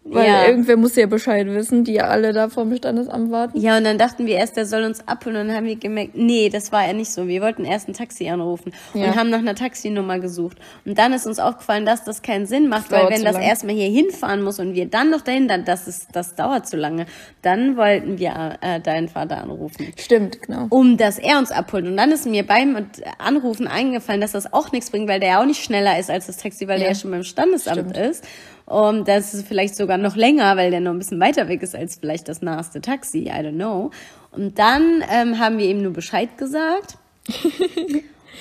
[0.03, 0.47] Weil ja.
[0.47, 3.61] irgendwer muss ja Bescheid wissen, die ja alle da vor dem Standesamt warten.
[3.61, 6.13] Ja, und dann dachten wir erst, der soll uns abholen und dann haben wir gemerkt,
[6.15, 7.29] nee, das war ja nicht so.
[7.29, 9.05] Wir wollten erst ein Taxi anrufen ja.
[9.05, 10.57] und haben nach einer Taxinummer gesucht.
[10.87, 13.43] Und dann ist uns aufgefallen, dass das keinen Sinn macht, weil wenn das lang.
[13.43, 16.79] erstmal hier hinfahren muss und wir dann noch dahin, dann das ist, das dauert zu
[16.79, 17.05] lange.
[17.43, 19.93] Dann wollten wir äh, deinen Vater anrufen.
[19.99, 20.67] Stimmt, genau.
[20.71, 21.85] Um dass er uns abholt.
[21.85, 22.87] Und dann ist mir beim
[23.19, 26.27] Anrufen eingefallen, dass das auch nichts bringt, weil der ja auch nicht schneller ist als
[26.27, 26.85] das Taxi, weil ja.
[26.85, 27.97] der ja schon beim Standesamt Stimmt.
[27.99, 28.25] ist.
[28.71, 31.75] Um, das ist vielleicht sogar noch länger, weil der noch ein bisschen weiter weg ist
[31.75, 33.25] als vielleicht das naheste Taxi.
[33.25, 33.91] I don't know.
[34.31, 36.97] Und dann ähm, haben wir ihm nur Bescheid gesagt.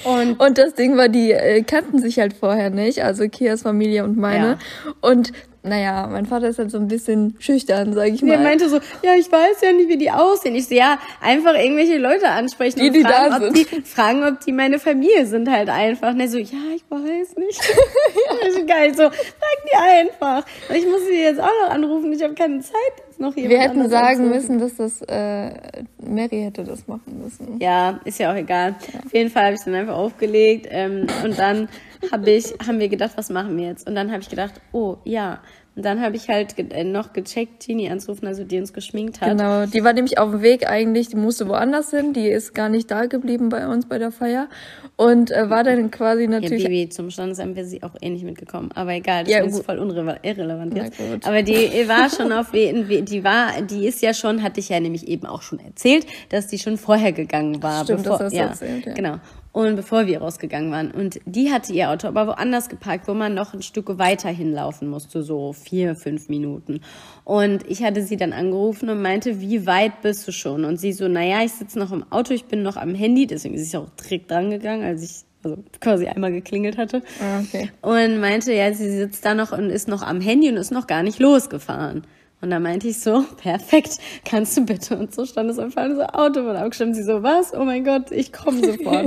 [0.05, 4.05] Und, und das Ding war, die äh, kannten sich halt vorher nicht, also Kias Familie
[4.05, 4.51] und meine.
[4.51, 4.57] Ja.
[5.01, 8.29] Und naja, mein Vater ist halt so ein bisschen schüchtern, sag ich mal.
[8.29, 10.55] Der meinte so, ja, ich weiß ja nicht, wie die aussehen.
[10.55, 13.49] Ich so, ja, einfach irgendwelche Leute ansprechen die, die fragen, da sind.
[13.49, 16.11] Ob die, fragen, ob die meine Familie sind halt einfach.
[16.11, 17.61] Und er so, ja, ich weiß nicht.
[18.57, 18.63] ja.
[18.63, 20.45] geil, so, frag die einfach.
[20.73, 23.49] Ich muss sie jetzt auch noch anrufen, ich habe keine Zeit jetzt noch hier.
[23.49, 25.51] Wir hätten sagen müssen, dass das, äh,
[26.09, 27.59] Mary hätte das machen müssen.
[27.59, 28.75] Ja, ist ja auch egal.
[28.93, 28.99] Ja.
[29.05, 31.69] Auf jeden Fall habe ich dann einfach aufgelegt ähm, und dann
[32.11, 33.87] hab ich, haben wir gedacht, was machen wir jetzt?
[33.87, 35.39] Und dann habe ich gedacht, oh ja,
[35.75, 39.29] und dann habe ich halt äh, noch gecheckt, Tini anzurufen, also die uns geschminkt hat.
[39.29, 42.69] Genau, die war nämlich auf dem Weg eigentlich, die musste woanders hin, die ist gar
[42.69, 44.49] nicht da geblieben bei uns bei der Feier
[44.97, 46.63] und äh, war dann quasi natürlich...
[46.63, 49.65] Ja, Baby, zum Standesamt wäre sie auch eh nicht mitgekommen, aber egal, das ja, ist
[49.65, 50.99] voll irrelevant jetzt.
[51.25, 51.53] Aber die
[51.87, 55.41] war schon auf, die war, die ist ja schon, hatte ich ja nämlich eben auch
[55.41, 57.83] schon erzählt, dass die schon vorher gegangen war.
[57.83, 58.93] Stimmt, bevor, das hast du ja, erzählt, ja.
[58.93, 59.19] Genau
[59.51, 60.91] und bevor wir rausgegangen waren.
[60.91, 64.87] Und die hatte ihr Auto aber woanders geparkt, wo man noch ein Stück weiter hinlaufen
[64.87, 66.81] musste, so vier, fünf Minuten.
[67.23, 70.65] Und ich hatte sie dann angerufen und meinte, wie weit bist du schon?
[70.65, 73.55] Und sie so, naja, ich sitze noch im Auto, ich bin noch am Handy, deswegen
[73.55, 77.01] ist sie auch direkt drangegangen, als ich also quasi einmal geklingelt hatte.
[77.21, 77.71] Ah, okay.
[77.81, 80.85] Und meinte, ja, sie sitzt da noch und ist noch am Handy und ist noch
[80.85, 82.03] gar nicht losgefahren.
[82.41, 84.97] Und da meinte ich so, perfekt, kannst du bitte?
[84.97, 86.95] Und so stand es einfach so Auto und abgestimmt.
[86.95, 87.53] Sie so, was?
[87.53, 89.05] Oh mein Gott, ich komme sofort.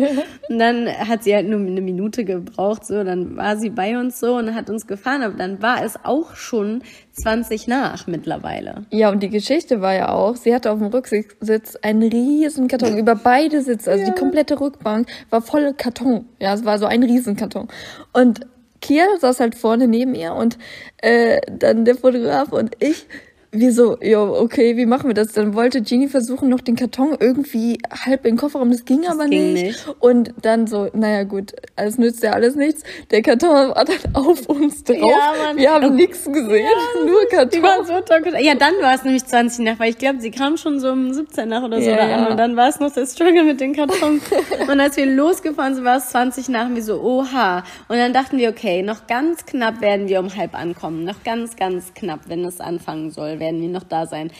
[0.49, 4.21] und dann hat sie halt nur eine Minute gebraucht, so, dann war sie bei uns
[4.21, 8.87] so und hat uns gefahren, aber dann war es auch schon 20 nach mittlerweile.
[8.91, 12.99] Ja, und die Geschichte war ja auch, sie hatte auf dem Rücksitz einen riesen Karton
[12.99, 14.11] über beide Sitze, also ja.
[14.11, 16.27] die komplette Rückbank war voll Karton.
[16.39, 17.69] Ja, es war so ein Riesenkarton.
[18.13, 18.41] Und
[18.83, 20.59] Kia saß halt vorne neben ihr und
[20.99, 23.07] äh, dann der Fotograf und ich
[23.55, 25.33] wir so, ja, okay, wie machen wir das?
[25.33, 29.11] Dann wollte Genie versuchen, noch den Karton irgendwie halb in den Kofferraum, das ging das
[29.11, 29.65] aber ging nicht.
[29.65, 29.97] nicht.
[30.01, 32.83] Und dann so, naja gut, es nützt ja alles nichts.
[33.11, 34.97] Der Karton war dann auf uns drauf.
[34.97, 35.59] Ja, Mann.
[35.59, 37.51] Wir haben nichts gesehen, ja, nur Karton.
[37.51, 38.23] Die waren so toll.
[38.41, 41.13] Ja, dann war es nämlich 20 nach, weil ich glaube, sie kam schon so um
[41.13, 42.29] 17 nach oder so ja, ja.
[42.29, 44.23] Und dann war es noch der Struggle mit den Kartons.
[44.71, 47.65] und als wir losgefahren sind, war es 20 nach und wir so, oha.
[47.89, 51.05] Und dann dachten wir, okay, noch ganz knapp werden wir um halb ankommen.
[51.05, 54.31] Noch ganz, ganz knapp, wenn es anfangen soll werden wir noch da sein.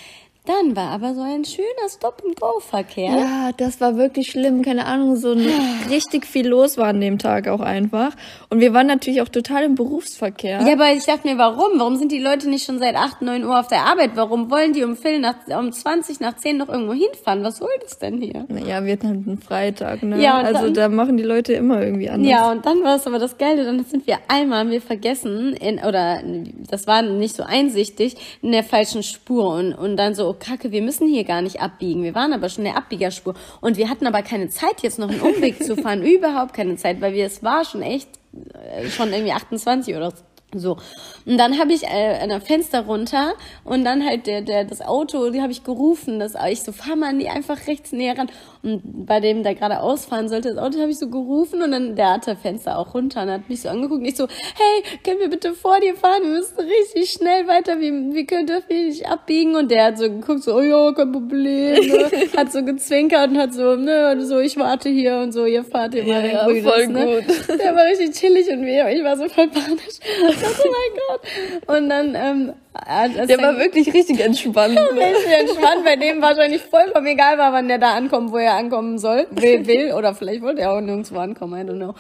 [0.45, 3.13] Dann war aber so ein schöner Stop-and-Go-Verkehr.
[3.17, 4.63] Ja, das war wirklich schlimm.
[4.63, 5.47] Keine Ahnung, so ein,
[5.89, 8.17] richtig viel los war an dem Tag auch einfach.
[8.51, 10.63] Und wir waren natürlich auch total im Berufsverkehr.
[10.67, 11.79] Ja, aber ich dachte mir, warum?
[11.79, 14.13] Warum sind die Leute nicht schon seit 8, 9 Uhr auf der Arbeit?
[14.17, 17.45] Warum wollen die um Viertel nach, um 20 nach 10 noch irgendwo hinfahren?
[17.45, 18.45] Was soll das denn hier?
[18.49, 20.21] Naja, wir hatten halt einen Freitag, ne?
[20.21, 22.29] Ja, also dann, da machen die Leute immer irgendwie anders.
[22.29, 23.65] Ja, und dann war es aber das Geile.
[23.65, 26.21] Dann sind wir einmal, haben wir vergessen, in, oder
[26.69, 29.55] das war nicht so einsichtig, in der falschen Spur.
[29.55, 32.03] Und, und dann so, oh Kacke, wir müssen hier gar nicht abbiegen.
[32.03, 35.11] Wir waren aber schon in der Abbiegerspur und wir hatten aber keine Zeit, jetzt noch
[35.11, 36.03] einen Umweg zu fahren.
[36.07, 38.09] Überhaupt keine Zeit, weil wir, es war schon echt,
[38.55, 40.13] äh, schon irgendwie 28 oder
[40.55, 40.77] so.
[41.25, 45.31] Und dann habe ich äh, ein Fenster runter und dann halt der, der, das Auto,
[45.31, 48.31] die habe ich gerufen, dass ich so, fahr mal nie einfach rechts näher ran.
[48.63, 51.97] Und bei dem, der gerade ausfahren sollte, das Auto habe ich so gerufen und dann
[51.97, 55.19] der hatte Fenster auch runter und hat mich so angeguckt und ich so, hey, können
[55.19, 56.23] wir bitte vor dir fahren?
[56.23, 59.57] Wir müssen richtig schnell weiter, wie, wie könnt ihr nicht abbiegen?
[59.57, 61.75] Und der hat so geguckt, so, oh ja, kein Problem.
[61.89, 62.11] Ne?
[62.37, 65.95] hat so gezwinkert und hat so, ne, so, ich warte hier und so, ihr fahrt
[65.95, 67.05] mal ja, ja, voll ne?
[67.05, 67.59] gut.
[67.59, 71.77] Der war richtig chillig und ich war so voll panisch oh mein Gott.
[71.77, 74.79] Und dann, ähm, also der war wirklich richtig entspannt.
[74.79, 78.99] richtig entspannt, bei dem wahrscheinlich vollkommen egal war, wann der da ankommt, wo er ankommen
[78.99, 81.95] soll, will, will oder vielleicht wollte er auch nirgendwo ankommen, I don't know.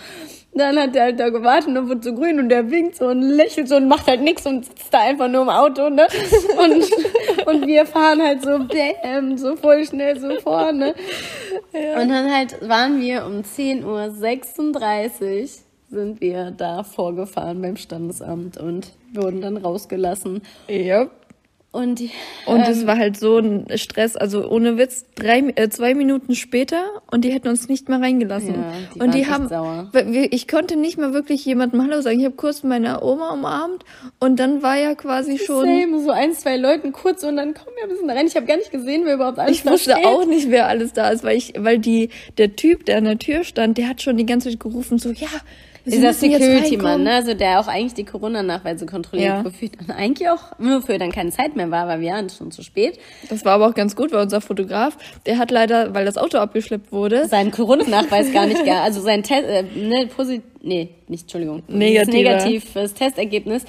[0.55, 3.23] Dann hat er halt da gewartet und wird so grün und der winkt so und
[3.23, 6.07] lächelt so und macht halt nichts und sitzt da einfach nur im Auto, ne?
[6.59, 10.95] Und, und wir fahren halt so bam, so voll schnell so vorne.
[11.73, 12.01] Ja.
[12.01, 15.49] Und dann halt waren wir um 10.36 Uhr
[15.93, 20.43] sind wir da vorgefahren beim Standesamt und wurden dann rausgelassen.
[20.67, 21.09] Ja.
[21.75, 22.11] Und, die,
[22.45, 26.35] und ähm, es war halt so ein Stress, also ohne Witz, drei, äh, zwei Minuten
[26.35, 28.55] später und die hätten uns nicht mehr reingelassen.
[28.57, 29.91] Ja, die und die haben, sauer.
[30.13, 32.19] ich konnte nicht mal wirklich jemandem Hallo sagen.
[32.19, 33.87] Ich habe kurz meine Oma umarmt
[34.21, 35.65] und dann war ja quasi schon.
[35.65, 38.27] Same, so ein, zwei Leuten kurz und dann kommen wir ein bisschen rein.
[38.27, 39.97] Ich habe gar nicht gesehen, wer überhaupt alles ich da steht.
[39.97, 42.99] Ich wusste auch nicht, wer alles da ist, weil ich, weil die, der Typ, der
[42.99, 45.29] an der Tür stand, der hat schon die ganze Zeit gerufen, so, ja,
[45.85, 47.15] dieser Security-Mann, ne?
[47.15, 49.45] Also der auch eigentlich die Corona-Nachweise kontrolliert, ja.
[49.45, 52.63] wofür dann eigentlich auch, wofür dann keine Zeit mehr war, weil wir waren schon zu
[52.63, 52.99] spät.
[53.29, 56.39] Das war aber auch ganz gut, weil unser Fotograf, der hat leider, weil das Auto
[56.39, 61.23] abgeschleppt wurde, seinen Corona-Nachweis gar nicht, gar, also sein Test, äh, ne, positiv nee, nicht,
[61.23, 62.17] Entschuldigung, Negative.
[62.17, 63.65] negatives Testergebnis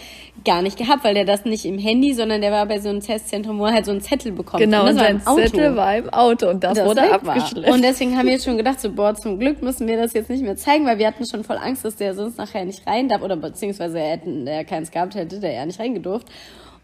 [0.45, 3.01] gar nicht gehabt, weil der das nicht im Handy, sondern der war bei so einem
[3.01, 4.63] Testzentrum, wo er halt so einen Zettel bekommt.
[4.63, 7.67] Genau, und, sein Zettel war im Auto und das, das wurde abgeschleppt.
[7.67, 7.73] War.
[7.73, 10.29] Und deswegen haben wir jetzt schon gedacht, so, boah, zum Glück müssen wir das jetzt
[10.29, 13.09] nicht mehr zeigen, weil wir hatten schon voll Angst, dass der sonst nachher nicht rein
[13.09, 16.27] darf oder beziehungsweise er, hätten, er keins gehabt hätte, der ja nicht reingedurft.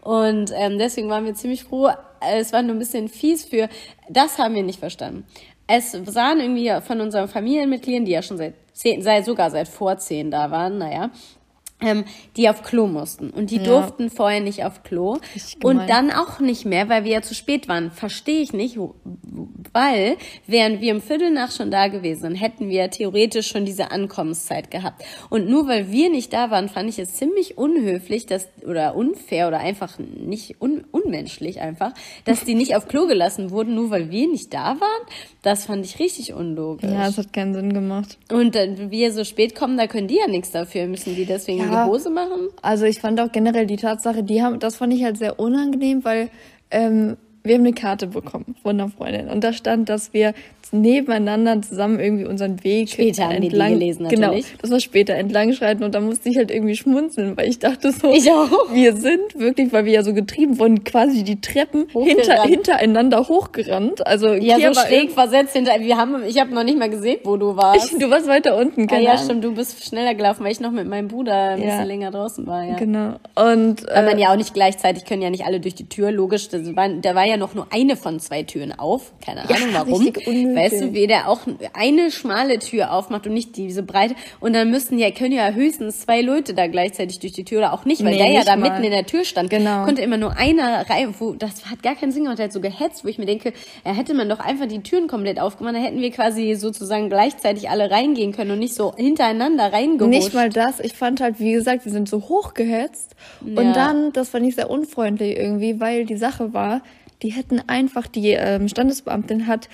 [0.02, 1.90] Und ähm, deswegen waren wir ziemlich froh.
[2.32, 3.68] Es war nur ein bisschen fies für,
[4.08, 5.24] das haben wir nicht verstanden.
[5.72, 9.96] Es sahen irgendwie von unseren Familienmitgliedern, die ja schon seit zehn, sei sogar seit vor
[9.98, 11.10] zehn da waren, naja,
[11.80, 12.04] ähm,
[12.36, 13.30] die auf Klo mussten.
[13.30, 13.64] Und die ja.
[13.64, 15.18] durften vorher nicht auf Klo.
[15.62, 17.90] Und dann auch nicht mehr, weil wir ja zu spät waren.
[17.90, 18.78] Verstehe ich nicht,
[19.72, 20.16] weil
[20.46, 24.70] wären wir im Viertel nach schon da gewesen, dann hätten wir theoretisch schon diese Ankommenszeit
[24.70, 25.04] gehabt.
[25.28, 29.48] Und nur weil wir nicht da waren, fand ich es ziemlich unhöflich, dass, oder unfair
[29.48, 31.92] oder einfach nicht un, unmenschlich einfach,
[32.24, 35.06] dass die nicht auf Klo gelassen wurden, nur weil wir nicht da waren.
[35.42, 36.90] Das fand ich richtig unlogisch.
[36.90, 38.18] Ja, es hat keinen Sinn gemacht.
[38.30, 41.60] Und äh, wir so spät kommen, da können die ja nichts dafür, müssen die deswegen
[41.60, 42.48] ja, die Hose machen.
[42.62, 46.04] Also ich fand auch generell die Tatsache, die haben, das fand ich halt sehr unangenehm,
[46.04, 46.30] weil
[46.70, 50.34] ähm, wir haben eine Karte bekommen von einer Freundin und da stand, dass wir
[50.72, 54.46] nebeneinander zusammen irgendwie unseren Weg später entlang, gelesen genau, natürlich.
[54.46, 57.58] genau, das war später entlang schreiten und da musste ich halt irgendwie schmunzeln, weil ich
[57.58, 58.50] dachte so, ich auch.
[58.72, 64.06] wir sind wirklich, weil wir ja so getrieben wurden, quasi die Treppen hinter, hintereinander hochgerannt,
[64.06, 67.36] also ja so schräg versetzt hinter, wir haben, ich habe noch nicht mal gesehen, wo
[67.36, 67.92] du warst.
[67.92, 69.00] Ich, du warst weiter unten, genau.
[69.00, 71.70] Ah, ja, stimmt, du bist schneller gelaufen, weil ich noch mit meinem Bruder ein ja.
[71.70, 72.76] bisschen länger draußen war, ja.
[72.76, 73.14] Genau.
[73.34, 76.10] Und weil man äh, ja auch nicht gleichzeitig können ja nicht alle durch die Tür,
[76.12, 79.72] logisch, das war, da war ja noch nur eine von zwei Türen auf, keine Ahnung
[79.72, 80.12] ja, warum.
[80.60, 81.40] Weißt du, wie der auch
[81.72, 84.14] eine schmale Tür aufmacht und nicht diese breite.
[84.40, 87.72] Und dann müssten ja, können ja höchstens zwei Leute da gleichzeitig durch die Tür oder
[87.72, 88.70] auch nicht, weil nee, der ja da mal.
[88.70, 89.50] mitten in der Tür stand.
[89.50, 89.84] Genau.
[89.84, 92.60] Konnte immer nur einer rein, wo, das hat gar keinen Sinn gemacht, der hat so
[92.60, 93.52] gehetzt, wo ich mir denke,
[93.84, 97.70] ja, hätte man doch einfach die Türen komplett aufgemacht, dann hätten wir quasi sozusagen gleichzeitig
[97.70, 100.18] alle reingehen können und nicht so hintereinander reingerutscht.
[100.18, 103.60] Nicht mal das, ich fand halt, wie gesagt, wir sind so hochgehetzt ja.
[103.60, 106.82] und dann, das fand ich sehr unfreundlich irgendwie, weil die Sache war,
[107.22, 109.68] die hätten einfach, die ähm, Standesbeamtin hat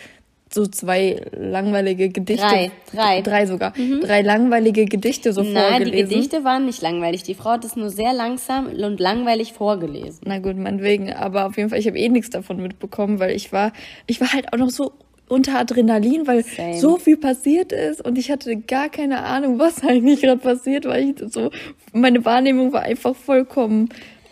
[0.57, 2.47] so zwei langweilige Gedichte.
[2.47, 3.21] Drei, drei.
[3.21, 3.73] Drei sogar.
[3.77, 4.01] Mhm.
[4.01, 5.83] Drei langweilige Gedichte so Nein, vorgelesen.
[5.85, 7.23] Nein, die Gedichte waren nicht langweilig.
[7.23, 10.23] Die Frau hat es nur sehr langsam und langweilig vorgelesen.
[10.25, 11.13] Na gut, meinetwegen.
[11.13, 13.73] Aber auf jeden Fall, ich habe eh nichts davon mitbekommen, weil ich war,
[14.07, 14.93] ich war halt auch noch so
[15.29, 16.79] unter Adrenalin, weil Same.
[16.79, 21.11] so viel passiert ist und ich hatte gar keine Ahnung, was eigentlich gerade passiert, weil
[21.11, 21.51] ich so,
[21.93, 23.89] meine Wahrnehmung war einfach vollkommen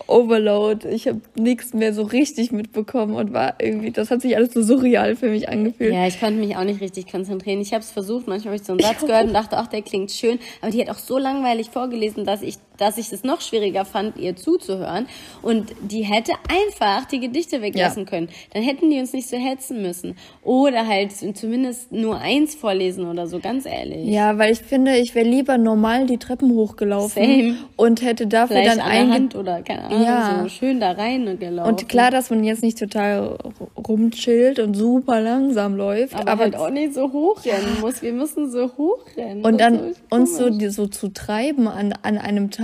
[0.07, 0.89] Overload.
[0.89, 4.63] Ich habe nichts mehr so richtig mitbekommen und war irgendwie, das hat sich alles so
[4.63, 5.93] surreal für mich angefühlt.
[5.93, 7.61] Ja, ich konnte mich auch nicht richtig konzentrieren.
[7.61, 9.83] Ich habe es versucht, manchmal habe ich so einen Satz gehört und dachte, ach, der
[9.83, 13.41] klingt schön, aber die hat auch so langweilig vorgelesen, dass ich, dass ich es noch
[13.41, 15.07] schwieriger fand, ihr zuzuhören.
[15.43, 18.11] Und die hätte einfach die Gedichte weglassen ja.
[18.11, 18.29] können.
[18.53, 20.17] Dann hätten die uns nicht so hetzen müssen.
[20.43, 24.09] Oder halt zumindest nur eins vorlesen oder so, ganz ehrlich.
[24.09, 27.57] Ja, weil ich finde, ich wäre lieber normal die Treppen hochgelaufen Same.
[27.77, 30.41] und hätte dafür Vielleicht dann ein oder keine Ahnung ja.
[30.43, 31.69] so schön da rein gelaufen.
[31.69, 33.39] Und klar, dass man jetzt nicht total
[33.77, 38.03] rumchillt und super langsam läuft, aber, aber halt auch nicht so hochrennen muss.
[38.03, 39.45] Wir müssen so hochrennen.
[39.45, 42.64] Und dann uns so, so zu treiben an, an einem Tag,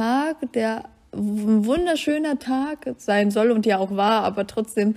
[0.55, 4.95] der ein wunderschöner Tag sein soll und ja auch war, aber trotzdem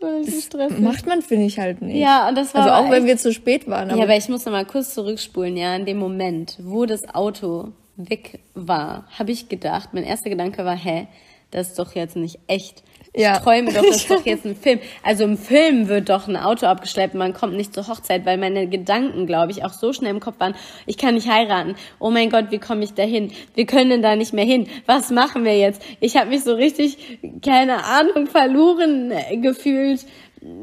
[0.00, 1.96] das macht man, finde ich, halt nicht.
[1.96, 2.62] Ja, und das war.
[2.62, 3.90] Also auch wenn wir zu spät waren.
[3.90, 7.14] Aber ja, aber ich muss noch mal kurz zurückspulen, ja, in dem Moment, wo das
[7.14, 11.06] Auto weg war, habe ich gedacht, mein erster Gedanke war, hä,
[11.50, 12.82] das ist doch jetzt nicht echt.
[13.16, 13.36] Ja.
[13.36, 14.80] Ich träume doch, das ist doch jetzt ein Film.
[15.02, 18.68] Also im Film wird doch ein Auto abgeschleppt, man kommt nicht zur Hochzeit, weil meine
[18.68, 20.54] Gedanken, glaube ich, auch so schnell im Kopf waren,
[20.86, 21.76] ich kann nicht heiraten.
[22.00, 23.30] Oh mein Gott, wie komme ich da hin?
[23.54, 24.66] Wir können da nicht mehr hin.
[24.86, 25.80] Was machen wir jetzt?
[26.00, 30.04] Ich habe mich so richtig, keine Ahnung, verloren gefühlt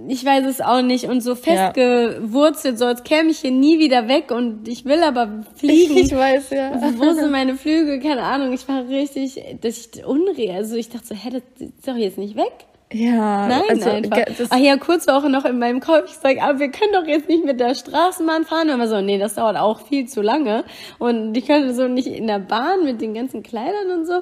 [0.08, 4.08] ich weiß es auch nicht und so festgewurzelt, so als käme ich hier nie wieder
[4.08, 5.98] weg und ich will aber fliegen.
[5.98, 6.72] Ich weiß, ja.
[6.98, 8.00] Wo sind meine Flügel?
[8.00, 8.54] Keine Ahnung.
[8.54, 10.58] Ich war richtig, das ich unreal.
[10.58, 12.52] Also ich dachte so, hä, das ist doch jetzt nicht weg.
[12.94, 14.20] Ja, Nein, also, einfach.
[14.50, 17.08] Ach ja, kurz war auch noch in meinem Kopf, ich sage, aber wir können doch
[17.08, 18.67] jetzt nicht mit der Straßenbahn fahren.
[18.67, 20.65] Und immer so, nee, das dauert auch viel zu lange.
[21.00, 24.22] Und ich könnte so nicht in der Bahn mit den ganzen Kleidern und so.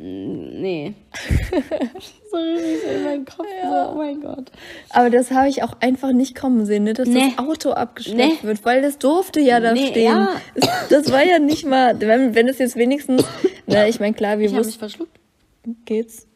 [0.00, 0.94] Nee.
[2.30, 3.46] so richtig in meinem Kopf.
[3.60, 3.86] Ja.
[3.86, 4.52] So, oh mein Gott.
[4.90, 6.94] Aber das habe ich auch einfach nicht kommen sehen, ne?
[6.94, 7.32] dass nee.
[7.36, 8.48] das Auto abgeschleppt nee.
[8.48, 10.12] wird, weil das durfte ja da nee, stehen.
[10.12, 10.40] Ja.
[10.88, 13.24] Das war ja nicht mal, wenn, wenn es jetzt wenigstens,
[13.66, 14.78] na, ich meine, klar, wir ich wussten.
[14.78, 15.18] verschluckt.
[15.84, 16.28] Geht's?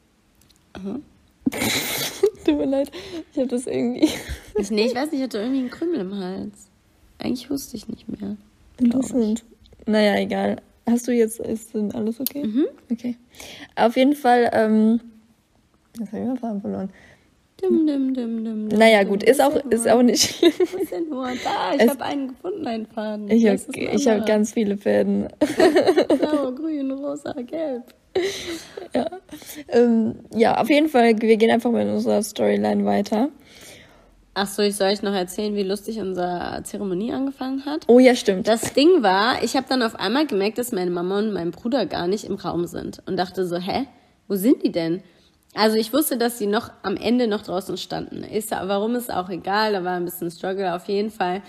[0.72, 0.98] Aha.
[2.44, 2.90] Tut mir leid,
[3.33, 4.09] ich habe das irgendwie.
[4.59, 6.66] Ich, nee, ich weiß nicht, ich hatte irgendwie einen Krümmel im Hals.
[7.18, 8.37] Eigentlich wusste ich nicht mehr.
[8.79, 9.44] Interessant.
[9.87, 10.57] Naja, egal.
[10.88, 12.45] Hast du jetzt, ist denn alles okay?
[12.45, 12.66] Mhm.
[12.90, 13.16] Okay.
[13.77, 15.01] Auf jeden Fall, ähm,
[15.99, 16.90] das habe ich mal verloren.
[17.61, 20.53] Dim, dim, dim, dim, dim, naja, gut, ist auch, ist auch nicht schlimm.
[20.59, 21.75] Was ist denn nur da?
[21.79, 23.31] Ich habe einen gefunden, einen Faden.
[23.31, 23.59] Ich habe
[24.21, 25.29] hab ganz viele Fäden.
[26.18, 27.95] Blau, grün, rosa, gelb.
[28.95, 29.07] Ja.
[29.68, 33.29] Ähm, ja, auf jeden Fall, wir gehen einfach mal in unserer Storyline weiter.
[34.35, 37.85] Ach so, ich soll euch noch erzählen, wie lustig unsere Zeremonie angefangen hat.
[37.87, 38.49] Oh ja, stimmt.
[38.49, 41.85] Das Ding war, ich habe dann auf einmal gemerkt, dass meine Mama und mein Bruder
[41.85, 43.87] gar nicht im Raum sind und dachte so, hä,
[44.29, 45.03] wo sind die denn?
[45.55, 48.25] Also ich wusste, dass sie noch am Ende noch draußen standen.
[48.25, 50.75] Ist, warum ist auch egal, da war ein bisschen Struggle.
[50.75, 51.42] Auf jeden Fall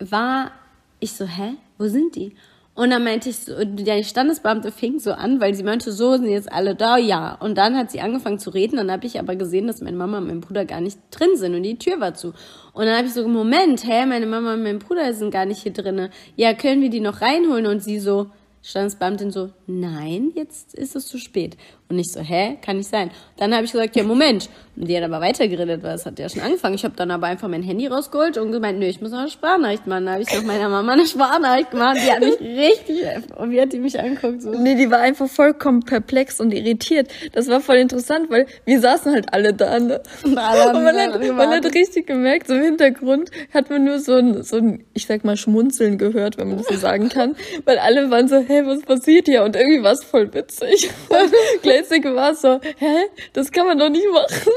[0.00, 0.50] war
[0.98, 2.34] ich so, hä, wo sind die?
[2.78, 6.28] Und dann meinte ich so, die Standesbeamte fing so an, weil sie meinte, so sind
[6.28, 7.36] jetzt alle da, ja.
[7.40, 10.18] Und dann hat sie angefangen zu reden, dann habe ich aber gesehen, dass meine Mama
[10.18, 12.34] und mein Bruder gar nicht drin sind und die Tür war zu.
[12.74, 15.64] Und dann habe ich so, Moment, hä, meine Mama und mein Bruder sind gar nicht
[15.64, 16.10] hier drinne.
[16.36, 17.66] Ja, können wir die noch reinholen?
[17.66, 18.30] Und sie so,
[18.68, 21.56] Standesbeamtin so, nein, jetzt ist es zu spät.
[21.88, 23.10] Und ich so, hä, kann nicht sein.
[23.38, 24.50] Dann habe ich gesagt, ja, Moment.
[24.76, 26.74] Und die hat aber weitergeredet, weil es hat ja schon angefangen.
[26.74, 29.30] Ich habe dann aber einfach mein Handy rausgeholt und gemeint, nö, ich muss noch eine
[29.30, 30.04] Sprachnachricht machen.
[30.04, 31.96] Dann habe ich noch meiner Mama eine Sprachnachricht gemacht.
[31.96, 33.06] Die hat mich richtig,
[33.38, 34.42] und wie hat die mich angeguckt?
[34.42, 34.50] So.
[34.50, 37.10] Nee, die war einfach vollkommen perplex und irritiert.
[37.32, 40.02] Das war voll interessant, weil wir saßen halt alle da, ne?
[40.24, 43.98] Und, alle und man, hat, man hat richtig gemerkt, so im Hintergrund hat man nur
[43.98, 47.34] so ein, so ein, ich sag mal, Schmunzeln gehört, wenn man das so sagen kann.
[47.64, 49.44] Weil alle waren so, hä, was passiert hier?
[49.44, 50.90] Und irgendwie war es voll witzig.
[51.62, 54.52] Gleichzeitig war so, hä, das kann man doch nicht machen.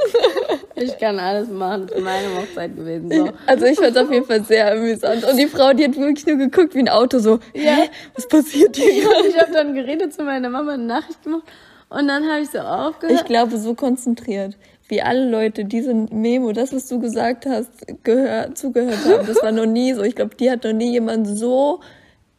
[0.76, 3.12] ich kann alles machen, das ist meine Hochzeit gewesen.
[3.12, 3.30] So.
[3.46, 5.24] Also ich fand es auf jeden Fall sehr amüsant.
[5.26, 7.72] Und die Frau, die hat wirklich nur geguckt wie ein Auto, so, ja.
[7.72, 9.28] hä, was passiert hier gerade?
[9.28, 11.44] Ich habe dann geredet zu meiner Mama, eine Nachricht gemacht
[11.90, 13.20] und dann habe ich so aufgehört.
[13.20, 14.56] Ich glaube, so konzentriert
[14.92, 17.72] wie alle Leute diese Memo, das, was du gesagt hast,
[18.04, 19.26] gehört, zugehört haben.
[19.26, 20.04] Das war noch nie so.
[20.04, 21.80] Ich glaube, die hat noch nie jemand so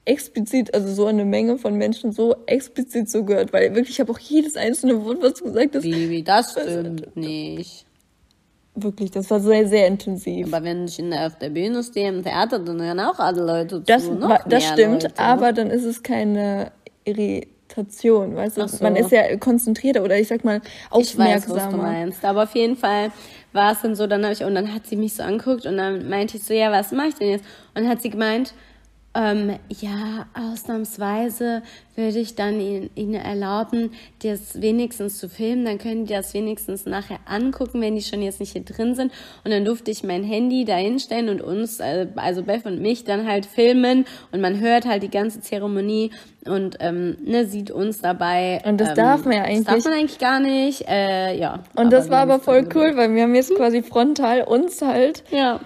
[0.04, 4.12] explizit, also so eine Menge von Menschen so explizit so gehört, weil wirklich, ich habe
[4.12, 5.82] auch jedes einzelne Wort, was du gesagt hast.
[5.82, 7.86] Bibi, das stimmt nicht.
[8.74, 10.52] Wirklich, das war sehr, sehr intensiv.
[10.52, 13.44] Aber wenn ich in der, auf der Bühne stehe im Theater, dann hören auch alle
[13.44, 14.14] Leute das, zu.
[14.14, 15.18] Noch das stimmt, Leute.
[15.18, 16.72] aber dann ist es keine
[17.04, 18.66] Irritation, weißt du?
[18.66, 18.82] So.
[18.82, 21.36] Man ist ja konzentrierter oder ich sag mal aufmerksamer.
[21.36, 23.12] Ich weiß, was du meinst, aber auf jeden Fall
[23.52, 25.76] war es dann so, dann habe ich, und dann hat sie mich so angeguckt und
[25.76, 27.44] dann meinte ich so, ja, was mache ich denn jetzt?
[27.74, 28.54] Und dann hat sie gemeint,
[29.14, 31.62] ähm, ja, ausnahmsweise
[31.96, 33.90] würde ich dann Ihnen erlauben,
[34.22, 35.66] das wenigstens zu filmen.
[35.66, 39.12] Dann können die das wenigstens nachher angucken, wenn die schon jetzt nicht hier drin sind.
[39.44, 43.05] Und dann durfte ich mein Handy da hinstellen und uns, äh, also Beth und mich,
[43.05, 44.07] dann halt filmen.
[44.31, 46.11] Und man hört halt die ganze Zeremonie
[46.46, 48.62] und ähm, ne, sieht uns dabei.
[48.64, 49.66] Und das ähm, darf man ja eigentlich.
[49.66, 50.88] Das darf man eigentlich gar nicht.
[50.88, 51.62] Äh, ja.
[51.77, 55.61] Und das war aber voll cool, weil wir haben jetzt quasi frontal uns halt ja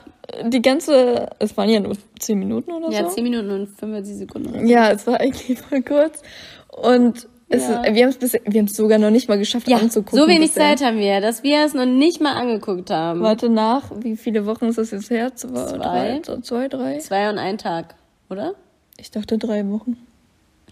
[0.45, 3.05] die ganze, es waren ja nur zehn Minuten oder ja, so.
[3.05, 4.67] Ja, zehn Minuten und 45 Sekunden.
[4.67, 6.23] Ja, es war eigentlich voll kurz.
[6.69, 7.83] Und es ja.
[7.83, 10.19] ist, wir haben es wir haben es sogar noch nicht mal geschafft ja, anzugucken.
[10.19, 10.77] So wenig bisher.
[10.77, 13.21] Zeit haben wir, dass wir es noch nicht mal angeguckt haben.
[13.21, 15.35] Warte nach, wie viele Wochen ist das jetzt her?
[15.35, 16.99] Zwei, zwei, drei, zwei, drei?
[16.99, 17.95] Zwei und ein Tag,
[18.31, 18.55] oder?
[18.99, 19.97] Ich dachte drei Wochen.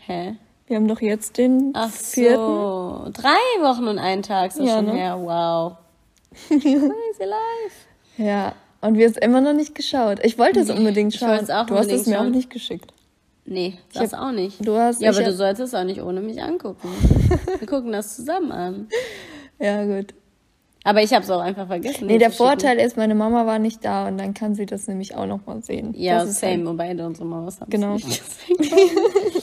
[0.01, 0.35] Hä?
[0.67, 2.37] Wir haben doch jetzt den Ach vierten.
[2.37, 4.93] so, drei Wochen und ein Tag ist ja, schon ne?
[4.95, 5.19] her.
[5.21, 5.77] Wow.
[6.49, 6.71] Crazy
[7.21, 7.87] life.
[8.17, 10.18] Ja, und wir haben es immer noch nicht geschaut.
[10.23, 11.51] Ich wollte es unbedingt schauen.
[11.51, 12.27] Auch du hast es mir schauen.
[12.27, 12.92] auch nicht geschickt.
[13.47, 14.66] Nee, das hab, auch nicht.
[14.66, 16.88] Du hast, ja, aber du sollst es auch nicht ohne mich angucken.
[17.59, 18.88] Wir gucken das zusammen an.
[19.59, 20.14] Ja, gut.
[20.83, 22.07] Aber ich habe es auch einfach vergessen.
[22.07, 25.14] Nee, der Vorteil ist, meine Mama war nicht da und dann kann sie das nämlich
[25.14, 25.94] auch noch mal sehen.
[25.97, 26.66] Ja, das same, halt...
[26.66, 27.94] wobei unsere Mamas haben genau.
[27.94, 28.23] nicht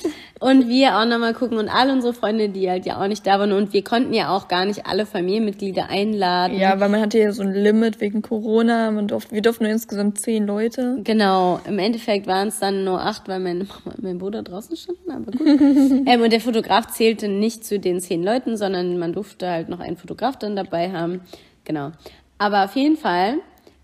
[0.41, 3.38] Und wir auch nochmal gucken und all unsere Freunde, die halt ja auch nicht da
[3.38, 3.51] waren.
[3.51, 6.58] Und wir konnten ja auch gar nicht alle Familienmitglieder einladen.
[6.58, 8.89] Ja, weil man hatte ja so ein Limit wegen Corona.
[8.89, 10.97] Man durfte, wir durften nur insgesamt zehn Leute.
[11.04, 11.60] Genau.
[11.67, 15.12] Im Endeffekt waren es dann nur acht, weil meine Mama und mein Bruder draußen standen.
[15.12, 15.41] Aber gut.
[16.08, 19.80] ähm, und der Fotograf zählte nicht zu den zehn Leuten, sondern man durfte halt noch
[19.80, 21.21] einen Fotograf dann dabei haben.
[21.65, 21.91] Genau.
[22.39, 23.36] Aber auf jeden Fall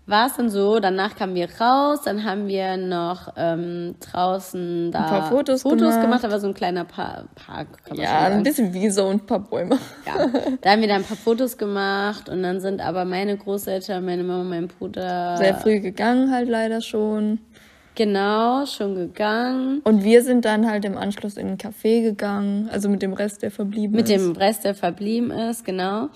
[0.08, 5.00] war es dann so, danach kamen wir raus, dann haben wir noch ähm, draußen da
[5.00, 6.02] ein paar Fotos, Fotos gemacht.
[6.02, 7.68] gemacht, da war so ein kleiner pa Park.
[7.92, 9.78] ja, ein bisschen wie so ein paar Bäume.
[10.06, 10.26] Ja,
[10.62, 14.24] da haben wir dann ein paar Fotos gemacht und dann sind aber meine Großeltern, meine
[14.24, 17.40] Mama, mein Bruder sehr früh gegangen halt leider schon.
[17.98, 19.80] Genau, schon gegangen.
[19.82, 23.42] Und wir sind dann halt im Anschluss in ein Café gegangen, also mit dem Rest,
[23.42, 24.24] der verblieben mit ist.
[24.24, 26.08] Mit dem Rest, der verblieben ist, genau.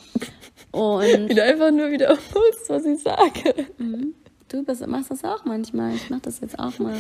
[0.72, 3.66] Und wieder einfach nur wiederholst, was ich sage.
[3.78, 4.14] Mhm.
[4.48, 5.94] Du bist, machst das auch manchmal.
[5.94, 6.96] Ich mach das jetzt auch mal.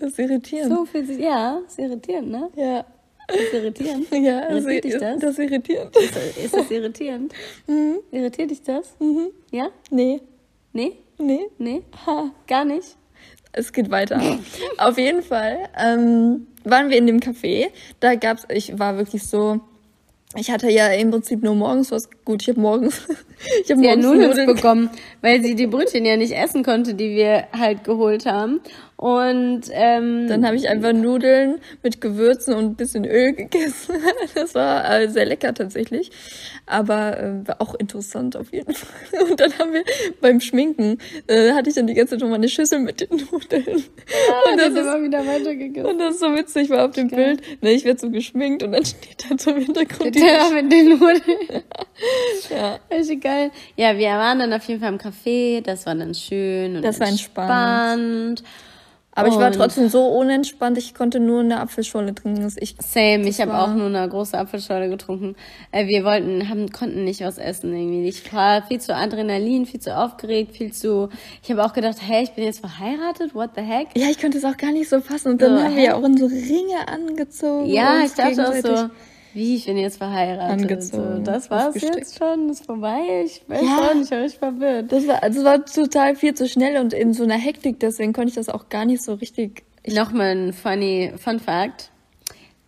[0.00, 0.72] das ist irritierend.
[0.72, 2.50] So viel, ja, ist irritierend, ne?
[2.56, 2.84] Ja.
[3.28, 4.06] Das ist irritierend.
[4.12, 5.20] Ja, Irritiert dich das?
[5.20, 5.96] Das ist irritierend.
[5.96, 7.32] Ist das irritierend?
[7.66, 7.98] Mhm.
[8.10, 8.94] Irritiert dich das?
[8.98, 9.28] Mhm.
[9.50, 9.70] Ja?
[9.90, 10.20] Nee.
[10.72, 10.96] Nee?
[11.18, 11.46] Nee.
[11.58, 11.82] Nee?
[12.06, 12.30] Ha.
[12.46, 12.96] Gar nicht?
[13.52, 14.20] Es geht weiter.
[14.78, 17.68] Auf jeden Fall ähm, waren wir in dem Café.
[18.00, 19.60] Da gab's, ich war wirklich so,
[20.36, 22.08] ich hatte ja im Prinzip nur morgens was.
[22.24, 23.06] Gut, ich habe morgens,
[23.64, 27.10] ich habe morgens ja Nudeln, bekommen, weil sie die Brötchen ja nicht essen konnte, die
[27.10, 28.60] wir halt geholt haben.
[28.96, 33.96] Und ähm, dann habe ich einfach Nudeln mit Gewürzen und ein bisschen Öl gegessen.
[34.34, 36.10] Das war äh, sehr lecker tatsächlich,
[36.66, 39.22] aber äh, war auch interessant auf jeden Fall.
[39.30, 39.84] Und dann haben wir
[40.20, 43.08] beim Schminken äh, hatte ich dann die ganze Zeit noch mal eine Schüssel mit den
[43.30, 43.64] Nudeln.
[43.66, 45.90] Ja, und das ist immer wieder weitergegangen.
[45.90, 47.36] Und das ist so witzig war auf dem Geil.
[47.36, 47.62] Bild.
[47.62, 50.70] Ne, ich werde so geschminkt und dann steht da so im Hintergrund die ja, mit
[50.70, 51.22] den Nudeln.
[52.50, 52.78] ja.
[52.90, 53.50] Richtig geil.
[53.76, 55.62] Ja, wir waren dann auf jeden Fall im Café.
[55.62, 58.42] Das war dann schön und das war entspannt.
[59.16, 62.52] Aber ich war trotzdem so unentspannt, ich konnte nur eine Apfelschorle trinken.
[62.56, 65.36] Ich, Same, ich habe auch nur eine große Apfelschorle getrunken.
[65.72, 68.08] Äh, wir wollten, haben, konnten nicht was essen irgendwie.
[68.08, 71.08] Ich war viel zu Adrenalin, viel zu aufgeregt, viel zu.
[71.42, 73.88] Ich habe auch gedacht, hey, ich bin jetzt verheiratet, what the heck?
[73.96, 75.32] Ja, ich konnte es auch gar nicht so fassen.
[75.32, 77.66] Und dann so, haben wir ja auch unsere Ringe angezogen.
[77.66, 78.90] Ja, ich dachte auch so
[79.36, 80.62] wie, ich bin jetzt verheiratet.
[80.62, 81.16] Angezogen.
[81.16, 83.22] So, das war's jetzt schon, ist vorbei.
[83.24, 84.90] Ich weiß ja, ich habe mich verwirrt.
[84.90, 88.30] Das war, also war total viel zu schnell und in so einer Hektik, deswegen konnte
[88.30, 89.62] ich das auch gar nicht so richtig.
[89.86, 91.90] Nochmal ein funny Fun Fact.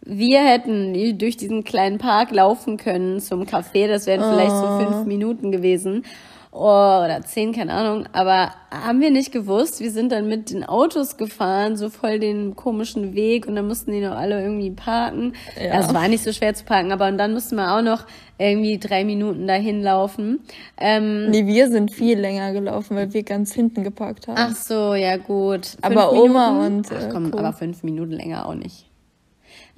[0.04, 4.78] Wir hätten durch diesen kleinen Park laufen können zum Café, das wären vielleicht oh.
[4.78, 6.08] so fünf Minuten gewesen oh,
[6.50, 8.06] oder zehn, keine Ahnung.
[8.12, 9.80] Aber haben wir nicht gewusst.
[9.80, 13.92] Wir sind dann mit den Autos gefahren, so voll den komischen Weg und dann mussten
[13.92, 15.34] die noch alle irgendwie parken.
[15.62, 15.72] Ja.
[15.72, 18.06] Also war nicht so schwer zu parken, aber und dann mussten wir auch noch
[18.38, 20.40] irgendwie drei Minuten dahin laufen.
[20.78, 24.36] Ähm, nee, wir sind viel länger gelaufen, weil wir ganz hinten geparkt haben.
[24.38, 25.66] Ach so, ja gut.
[25.66, 26.30] Fünf aber Minuten?
[26.30, 26.90] Oma und.
[26.90, 27.40] Äh, Ach komm, cool.
[27.40, 28.87] aber fünf Minuten länger auch nicht.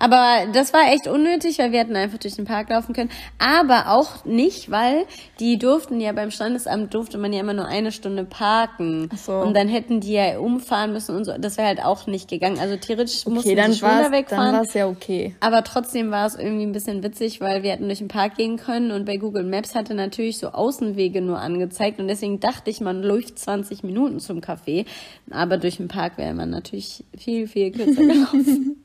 [0.00, 3.10] Aber das war echt unnötig, weil wir hätten einfach durch den Park laufen können.
[3.38, 5.04] Aber auch nicht, weil
[5.38, 9.10] die durften ja beim Standesamt durfte man ja immer nur eine Stunde parken.
[9.12, 9.32] Ach so.
[9.34, 11.32] Und dann hätten die ja umfahren müssen und so.
[11.38, 12.58] Das wäre halt auch nicht gegangen.
[12.58, 14.46] Also theoretisch okay, mussten dann die schon da wegfahren.
[14.46, 15.34] Dann war es ja okay.
[15.40, 18.56] Aber trotzdem war es irgendwie ein bisschen witzig, weil wir hätten durch den Park gehen
[18.56, 22.80] können und bei Google Maps hatte natürlich so Außenwege nur angezeigt und deswegen dachte ich,
[22.80, 24.86] man läuft 20 Minuten zum Café.
[25.30, 28.76] Aber durch den Park wäre man natürlich viel, viel kürzer gelaufen.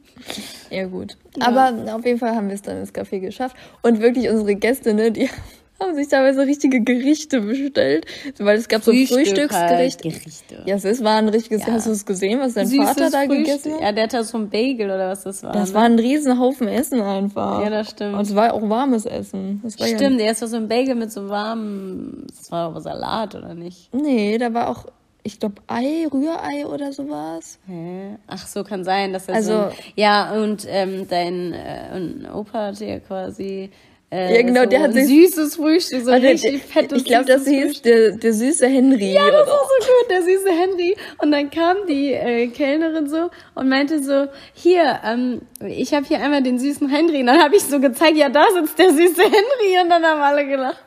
[0.69, 1.17] Ja, gut.
[1.37, 1.47] Ja.
[1.47, 3.55] Aber auf jeden Fall haben wir es dann ins Café geschafft.
[3.81, 5.29] Und wirklich unsere Gäste, ne, die
[5.79, 8.05] haben sich teilweise richtige Gerichte bestellt.
[8.37, 9.75] Weil es gab Frühstück so Frühstücksgerichte.
[9.75, 10.63] Halt, Gerichte.
[10.65, 11.73] Ja, es war ein richtiges, ja.
[11.73, 13.45] hast du es gesehen, was dein Süßes Vater da Frühstück.
[13.45, 13.81] gegessen hat?
[13.81, 15.51] Ja, der hatte so ein Bagel oder was das war.
[15.51, 15.75] Das ne?
[15.75, 17.61] war ein Riesenhaufen Essen einfach.
[17.61, 18.15] Ja, das stimmt.
[18.15, 19.61] Und es war auch warmes Essen.
[19.67, 23.53] stimmt, ja, es war so ein Bagel mit so warmem, das war aber Salat oder
[23.53, 23.93] nicht?
[23.93, 24.85] Nee, da war auch
[25.25, 27.57] ich glaube, Ei, Rührei oder sowas.
[27.67, 28.17] Hä?
[28.27, 29.69] Ach so, kann sein, dass er also, so.
[29.95, 33.71] Ja, und ähm, dein äh, Opa hat ja quasi.
[34.11, 37.25] Äh, ja, genau, so der hat sich, süßes Frühstück, so also richtig fettes Ich glaube,
[37.25, 39.13] das hieß der, der süße Henry.
[39.13, 40.95] Ja, das war so gut, der süße Henry.
[41.17, 46.21] Und dann kam die äh, Kellnerin so und meinte so, hier, ähm, ich habe hier
[46.21, 47.21] einmal den süßen Henry.
[47.21, 49.81] Und dann habe ich so gezeigt, ja, da sitzt der süße Henry.
[49.81, 50.84] Und dann haben alle gelacht.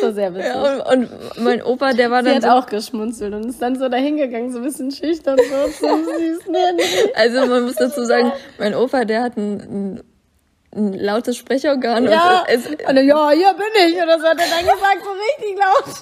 [0.00, 0.52] So sehr witzig.
[0.52, 1.10] Ja, und, und,
[1.42, 2.40] mein Opa, der war Sie dann.
[2.40, 5.86] Sie hat so auch geschmunzelt und ist dann so dahingegangen, so ein bisschen schüchtern, so
[5.86, 6.56] zum süßen
[7.14, 10.02] Also man muss dazu sagen, mein Opa, der hat ein, ein
[10.74, 12.04] ein lautes Sprechorgan.
[12.04, 13.94] Ja, und, es, und ja, hier bin ich.
[14.02, 15.94] Oder so hat er dann gesagt, so richtig laut.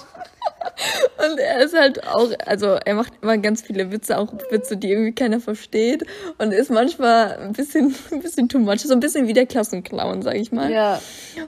[1.17, 4.91] Und er ist halt auch, also er macht immer ganz viele Witze, auch Witze, die
[4.91, 6.05] irgendwie keiner versteht.
[6.37, 8.81] Und ist manchmal ein bisschen, ein bisschen too much.
[8.81, 10.71] So ein bisschen wie der Klassenclown, sag ich mal.
[10.71, 11.01] Ja.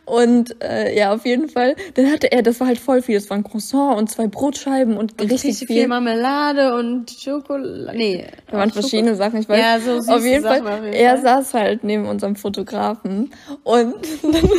[0.05, 1.75] Und äh, ja, auf jeden Fall.
[1.95, 3.15] Dann hatte er, das war halt voll viel.
[3.15, 5.67] Das war ein Croissant und zwei Brotscheiben und, und richtig, viel.
[5.67, 7.97] viel Marmelade und Schokolade.
[7.97, 8.25] Nee.
[8.47, 9.59] Da waren verschiedene Sachen, ich weiß.
[9.59, 10.61] Ja, so süße Auf jeden Fall.
[10.61, 13.31] Auf jeden er saß halt neben unserem Fotografen
[13.63, 14.49] und dann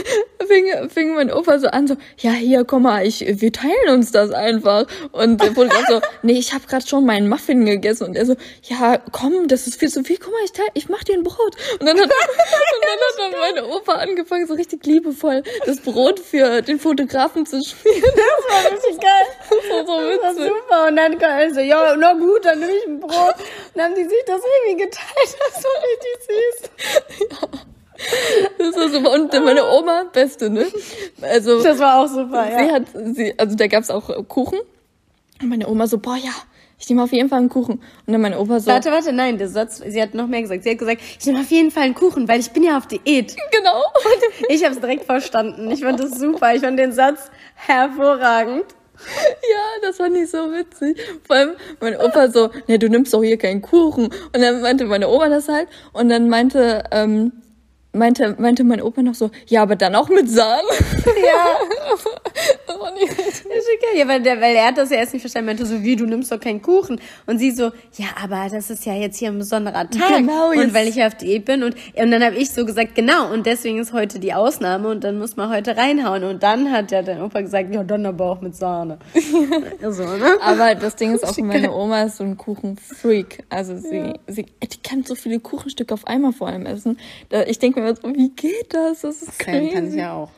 [0.47, 4.13] fing, fing mein Opa so an, so, ja, hier, komm mal, ich, wir teilen uns
[4.13, 4.87] das einfach.
[5.13, 8.05] Und der Fotograf so, nee, ich habe gerade schon meinen Muffin gegessen.
[8.05, 10.89] Und er so, ja, komm, das ist viel zu viel, guck mal, ich, teil, ich
[10.89, 11.57] mach dir ein Brot.
[11.79, 16.21] Und dann hat, und dann hat dann meine Opa angefangen, so richtig liebevoll das Brot
[16.21, 18.03] für den Fotografen zu schmieren.
[18.03, 19.27] Das war richtig geil.
[19.49, 20.21] Das war so witzig.
[20.23, 20.89] Das war super.
[20.89, 23.13] Und dann kam er so, ja, na gut, dann nehme ich ein Brot.
[23.13, 25.37] Und dann haben die sich das irgendwie geteilt.
[25.55, 26.71] Das war richtig süß.
[27.31, 27.49] Ja.
[28.59, 29.13] Das war super.
[29.13, 30.67] Und meine Oma, beste, ne?
[31.23, 31.63] Also.
[31.63, 32.59] Das war auch super, ja.
[32.59, 34.59] Sie hat, sie, also da gab's auch Kuchen.
[35.43, 36.33] Und meine Oma so, boah, ja,
[36.81, 37.75] ich nehme auf jeden Fall einen Kuchen.
[38.07, 38.71] Und dann mein Opa so.
[38.71, 40.65] Warte, warte, nein, der Satz, sie hat noch mehr gesagt.
[40.65, 42.87] Sie hat gesagt, ich nehme auf jeden Fall einen Kuchen, weil ich bin ja auf
[42.87, 43.37] Diät.
[43.53, 43.77] Genau.
[43.77, 45.71] Und ich habe es direkt verstanden.
[45.71, 46.55] Ich fand das super.
[46.55, 48.65] Ich fand den Satz hervorragend.
[48.97, 50.99] Ja, das fand ich so witzig.
[51.27, 54.07] Vor allem mein Opa so, ne, du nimmst doch hier keinen Kuchen.
[54.07, 55.69] Und dann meinte meine Oma das halt.
[55.93, 57.33] Und dann meinte, ähm,
[57.93, 60.69] meinte, meinte mein Opa noch so, ja, aber dann auch mit Sahne.
[61.21, 62.79] Ja.
[62.81, 63.47] war nicht richtig.
[63.95, 66.07] Ja, weil, der, weil er hat das ja erst nicht verstanden, meinte so, wie, du
[66.07, 67.01] nimmst doch keinen Kuchen.
[67.27, 67.65] Und sie so,
[67.97, 70.17] ja, aber das ist ja jetzt hier ein besonderer Tag.
[70.17, 71.63] Genau, und weil ich ja auf Diät bin.
[71.63, 75.05] Und, und dann habe ich so gesagt, genau, und deswegen ist heute die Ausnahme und
[75.05, 76.25] dann muss man heute reinhauen.
[76.25, 78.99] Und dann hat ja der Opa gesagt, ja, dann aber auch mit Sahne.
[79.91, 80.39] so, ne?
[80.41, 83.45] Aber das Ding ist auch, meine Oma ist so ein Kuchenfreak.
[83.51, 84.15] Also sie, ja.
[84.27, 86.99] sie, die kann so viele Kuchenstücke auf einmal vor allem essen.
[87.47, 89.01] ich denke immer so, wie geht das?
[89.03, 89.75] Das ist crazy.
[89.75, 90.31] Kann ich ja auch.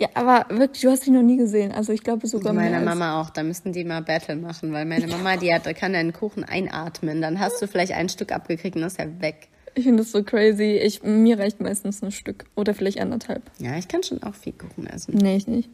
[0.00, 1.72] Ja, aber wirklich, du hast sie noch nie gesehen.
[1.72, 3.28] Also ich glaube sogar Meine Mama auch.
[3.28, 7.20] Da müssten die mal Battle machen, weil meine Mama, die hat, kann deinen Kuchen einatmen.
[7.20, 9.48] Dann hast du vielleicht ein Stück abgekriegt und ist ja weg.
[9.74, 10.80] Ich finde das so crazy.
[10.82, 13.42] Ich, mir reicht meistens ein Stück oder vielleicht anderthalb.
[13.58, 15.16] Ja, ich kann schon auch viel Kuchen essen.
[15.16, 15.68] Nee, ich nicht.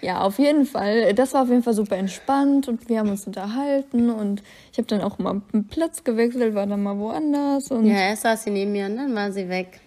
[0.00, 1.12] Ja, auf jeden Fall.
[1.14, 4.42] Das war auf jeden Fall super entspannt und wir haben uns unterhalten und
[4.72, 7.70] ich habe dann auch mal einen Platz gewechselt, war dann mal woanders.
[7.70, 9.80] Und ja, erst saß sie neben mir und dann war sie weg.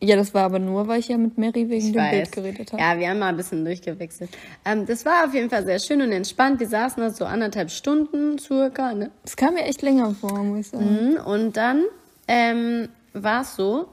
[0.00, 2.12] Ja, das war aber nur, weil ich ja mit Mary wegen ich dem weiß.
[2.12, 2.80] Bild geredet habe.
[2.80, 4.30] Ja, wir haben mal ein bisschen durchgewechselt.
[4.64, 6.60] Ähm, das war auf jeden Fall sehr schön und entspannt.
[6.60, 8.94] Wir saßen da so anderthalb Stunden circa.
[8.94, 9.10] Ne?
[9.24, 11.14] Das kam mir echt länger vor, muss ich sagen.
[11.14, 11.16] Mhm.
[11.16, 11.84] Und dann
[12.28, 13.88] ähm, war es so,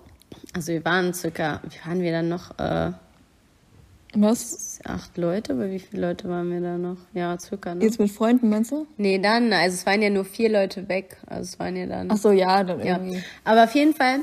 [0.53, 2.57] also wir waren circa, wie waren wir dann noch?
[2.59, 2.91] Äh,
[4.17, 4.79] was?
[4.85, 6.97] Acht Leute, aber wie viele Leute waren wir da noch?
[7.13, 7.75] Ja, circa.
[7.75, 7.83] Ne?
[7.83, 8.85] Jetzt mit Freunden, meinst du?
[8.97, 11.17] Nee, dann, also es waren ja nur vier Leute weg.
[11.25, 12.09] Also es waren ja dann.
[12.11, 13.15] Ach so, ja, dann irgendwie.
[13.15, 13.21] Ja.
[13.43, 14.19] Aber auf jeden Fall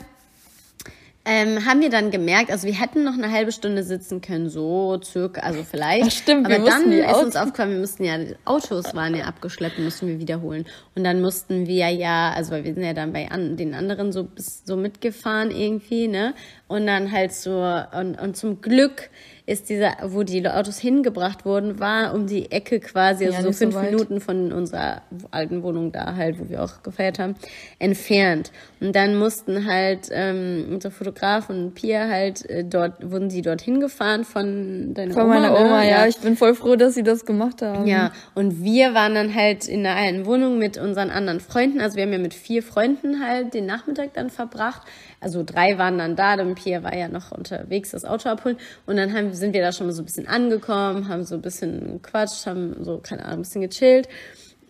[1.25, 5.01] ähm, haben wir dann gemerkt, also wir hätten noch eine halbe Stunde sitzen können, so
[5.03, 6.05] circa, also vielleicht.
[6.07, 10.09] Ach stimmt, aber dann ist uns aufgefallen, wir mussten ja, Autos waren ja abgeschleppt, mussten
[10.09, 10.67] wir wiederholen.
[10.97, 14.11] Und dann mussten wir ja, also weil wir sind ja dann bei an, den anderen
[14.11, 16.35] so so mitgefahren irgendwie, ne?
[16.73, 17.63] Und dann halt so,
[17.93, 19.11] und, und zum Glück
[19.45, 23.53] ist dieser, wo die Autos hingebracht wurden, war um die Ecke quasi, also ja, so
[23.53, 25.03] fünf so Minuten von unserer
[25.33, 27.35] alten Wohnung da halt, wo wir auch gefeiert haben,
[27.79, 28.53] entfernt.
[28.81, 33.81] Und dann mussten halt ähm, unser Fotograf und Pia halt äh, dort, wurden sie dorthin
[33.81, 35.35] gefahren von deiner von Oma.
[35.35, 35.91] Von meiner Oma, ne?
[35.91, 36.07] ja.
[36.07, 37.87] Ich bin voll froh, dass sie das gemacht haben.
[37.87, 41.83] Ja, und wir waren dann halt in der einen Wohnung mit unseren anderen Freunden.
[41.83, 44.83] Also wir haben ja mit vier Freunden halt den Nachmittag dann verbracht.
[45.23, 48.57] Also drei waren dann da, dann Pierre war ja noch unterwegs, das Auto abholen.
[48.87, 51.43] Und dann haben, sind wir da schon mal so ein bisschen angekommen, haben so ein
[51.43, 54.09] bisschen gequatscht, haben so, keine Ahnung, ein bisschen gechillt.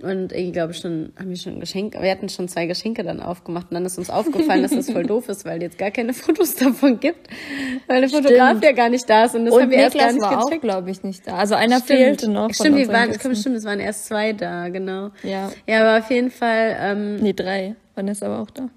[0.02, 3.68] Und ich glaube schon, haben wir schon Geschenke, wir hatten schon zwei Geschenke dann aufgemacht
[3.70, 6.56] und dann ist uns aufgefallen, dass das voll doof ist, weil jetzt gar keine Fotos
[6.56, 7.28] davon gibt,
[7.86, 10.04] weil der Fotograf ja gar nicht da ist und das und haben wir Niklas erst
[10.04, 10.62] gar nicht war gecheckt.
[10.62, 11.36] glaube ich, nicht da.
[11.36, 11.98] Also einer stimmt.
[11.98, 12.52] fehlte noch.
[12.52, 15.10] Stimmt, wir waren, komm, stimmt, es waren erst zwei da, genau.
[15.22, 15.52] Ja.
[15.68, 16.76] Ja, aber auf jeden Fall.
[16.80, 17.76] Ähm, nee, drei.
[17.94, 18.68] Vanessa war auch da.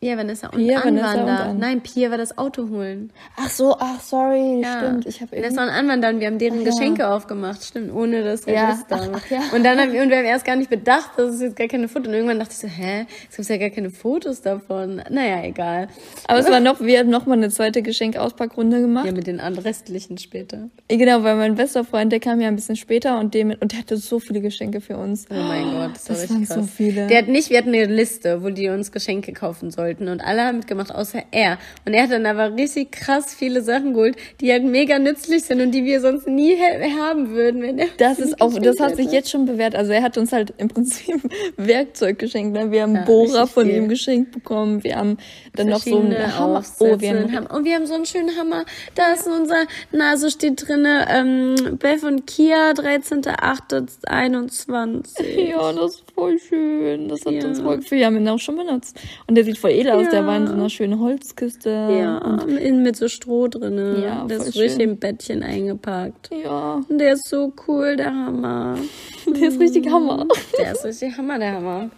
[0.00, 1.22] Ja, Vanessa und Pia, Anwander.
[1.22, 1.58] und An.
[1.58, 3.10] Nein, Pia war das Auto holen.
[3.36, 4.78] Ach so, ach sorry, ja.
[4.78, 5.06] stimmt.
[5.06, 7.16] Ich habe Vanessa und Anwander und wir haben deren ach, Geschenke ja.
[7.16, 8.78] aufgemacht, stimmt, ohne das ja.
[8.90, 9.40] Ach, ach, ja.
[9.54, 11.66] Und dann haben wir, und wir haben erst gar nicht bedacht, dass es jetzt gar
[11.66, 12.08] keine Fotos.
[12.08, 15.02] Und irgendwann dachte ich so, hä, es gibt ja gar keine Fotos davon.
[15.08, 15.88] Naja, egal.
[16.28, 19.06] Aber es war noch, wir haben noch mal eine zweite Geschenkauspackrunde gemacht.
[19.06, 20.68] Ja, mit den restlichen später.
[20.88, 23.78] Genau, weil mein bester Freund, der kam ja ein bisschen später und dem und der
[23.78, 25.26] hatte so viele Geschenke für uns.
[25.30, 26.56] Oh mein Gott, das, das war richtig krass.
[26.56, 27.06] so viele.
[27.06, 30.42] Der hat nicht, wir hatten eine Liste, wo die uns Geschenke kaufen sollten und alle
[30.42, 31.56] haben mitgemacht, außer er.
[31.84, 35.60] Und er hat dann aber richtig krass viele Sachen geholt, die halt mega nützlich sind
[35.60, 36.56] und die wir sonst nie
[36.98, 37.86] haben würden, wenn er.
[37.98, 39.02] Das ist auch, das hat hätte.
[39.02, 39.76] sich jetzt schon bewährt.
[39.76, 41.22] Also er hat uns halt im Prinzip
[41.56, 42.52] Werkzeug geschenkt.
[42.52, 42.72] Ne?
[42.72, 43.76] Wir haben ja, Bohrer von viel.
[43.76, 44.82] ihm geschenkt bekommen.
[44.82, 45.18] Wir haben
[45.54, 46.64] dann noch so einen Hammer.
[46.80, 48.64] Oh, wir haben, und wir haben so einen schönen Hammer.
[48.94, 55.50] Da ist unser, na, so steht drinne, ähm, Beth und Kia, 13.08.21.
[55.50, 57.08] Ja, das voll schön.
[57.08, 57.46] Das hat ja.
[57.46, 58.00] uns voll gefühlt.
[58.00, 58.98] Wir haben ihn auch schon benutzt.
[59.26, 59.94] Und der sieht voll edel ja.
[59.94, 60.08] aus.
[60.10, 61.70] Der war in so einer schönen Holzkiste.
[61.70, 64.02] Ja, und innen mit so Stroh drin.
[64.02, 66.30] Ja, der ist richtig im Bettchen eingepackt.
[66.32, 66.80] Ja.
[66.88, 68.78] Und der ist so cool, der Hammer.
[69.26, 70.26] Der ist richtig Hammer.
[70.58, 71.90] Der ist richtig Hammer, der Hammer.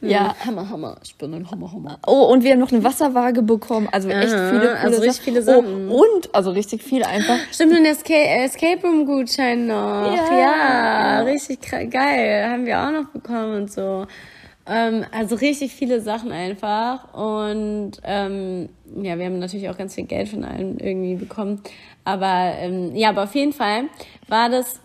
[0.00, 0.34] Ja.
[0.44, 0.96] Hammer, Hammer.
[1.02, 1.98] Ich bin ein Hammer, Hammer.
[2.06, 3.88] Oh, und wir haben noch eine Wasserwaage bekommen.
[3.90, 5.90] Also echt Aha, viele coole Also richtig viele Sachen.
[5.90, 7.38] Oh, und, also richtig viel einfach.
[7.52, 10.14] Stimmt, ein Escape, Escape Room Gutschein noch.
[10.14, 10.38] Ja.
[10.38, 12.48] ja, richtig geil.
[12.48, 14.06] Haben wir auch noch bekommen und so.
[14.68, 17.14] Ähm, also richtig viele Sachen einfach.
[17.14, 18.68] Und ähm,
[19.00, 21.62] ja, wir haben natürlich auch ganz viel Geld von allen irgendwie bekommen.
[22.04, 23.84] Aber ähm, ja, aber auf jeden Fall
[24.28, 24.80] war das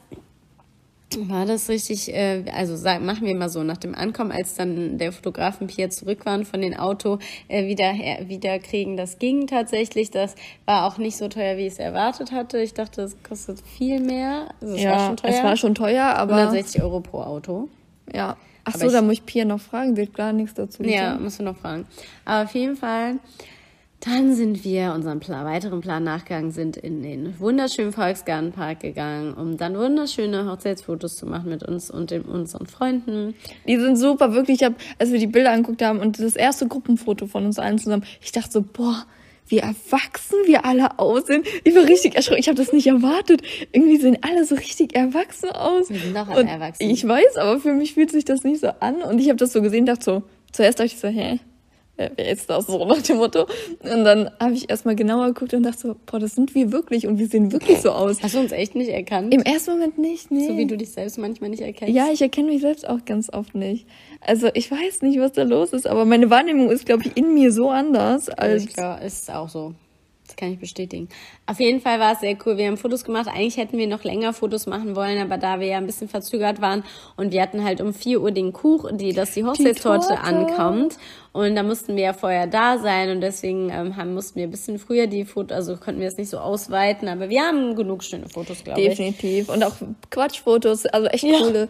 [1.27, 4.97] war das richtig, äh, also sag, machen wir mal so, nach dem Ankommen, als dann
[4.97, 7.93] der Fotografen Pierre zurück waren von den Auto, äh, wieder,
[8.27, 10.11] wieder kriegen, das ging tatsächlich.
[10.11, 10.35] Das
[10.65, 12.61] war auch nicht so teuer, wie ich es erwartet hatte.
[12.61, 14.49] Ich dachte, es kostet viel mehr.
[14.61, 15.31] Also es ja, war schon teuer.
[15.31, 16.35] es war schon teuer, aber...
[16.35, 17.69] 160 Euro pro Auto.
[18.13, 20.83] Ja, Ach so, da muss ich Pia noch fragen, sie hat gar nichts dazu.
[20.83, 21.85] Ja, musst du noch fragen.
[22.25, 23.15] Aber auf jeden Fall,
[24.01, 29.57] dann sind wir unserem Plan, weiteren Plan nachgegangen, sind in den wunderschönen Volksgartenpark gegangen, um
[29.57, 33.35] dann wunderschöne Hochzeitsfotos zu machen mit uns und den, unseren Freunden.
[33.67, 34.61] Die sind super, wirklich.
[34.61, 37.77] Ich hab, als wir die Bilder angeguckt haben und das erste Gruppenfoto von uns allen
[37.77, 39.05] zusammen, ich dachte so, boah,
[39.47, 41.43] wie erwachsen wir alle aussehen.
[41.63, 42.39] Ich war richtig erschrocken.
[42.39, 43.43] Ich habe das nicht erwartet.
[43.71, 45.89] Irgendwie sehen alle so richtig erwachsen aus.
[45.89, 46.89] Wir sind doch alle und erwachsen.
[46.89, 49.03] Ich weiß, aber für mich fühlt sich das nicht so an.
[49.03, 51.39] Und ich habe das so gesehen, dachte so, zuerst dachte ich so, hä?
[51.97, 53.47] Wer ist das so nach dem Motto?
[53.79, 57.07] Und dann habe ich erstmal genauer geguckt und dachte so, boah, das sind wir wirklich
[57.07, 58.21] und wir sehen wirklich so aus.
[58.23, 59.33] Hast du uns echt nicht erkannt?
[59.33, 60.47] Im ersten Moment nicht, nee.
[60.47, 61.93] So wie du dich selbst manchmal nicht erkennst.
[61.93, 63.85] Ja, ich erkenne mich selbst auch ganz oft nicht.
[64.19, 67.33] Also ich weiß nicht, was da los ist, aber meine Wahrnehmung ist, glaube ich, in
[67.33, 68.65] mir so anders als.
[68.65, 69.73] Ich glaube, ist auch so.
[70.31, 71.09] Das kann ich bestätigen.
[71.45, 72.55] Auf jeden Fall war es sehr cool.
[72.55, 73.27] Wir haben Fotos gemacht.
[73.27, 76.61] Eigentlich hätten wir noch länger Fotos machen wollen, aber da wir ja ein bisschen verzögert
[76.61, 76.85] waren
[77.17, 80.97] und wir hatten halt um 4 Uhr den Kuchen, die, dass die Hochzeitstorte ankommt.
[81.33, 84.51] Und da mussten wir ja vorher da sein und deswegen ähm, haben, mussten wir ein
[84.51, 88.03] bisschen früher die Fotos, also konnten wir es nicht so ausweiten, aber wir haben genug
[88.03, 88.89] schöne Fotos, glaube ich.
[88.89, 89.47] Definitiv.
[89.47, 89.75] Und auch
[90.09, 91.39] Quatschfotos, also echt ja.
[91.39, 91.69] coole.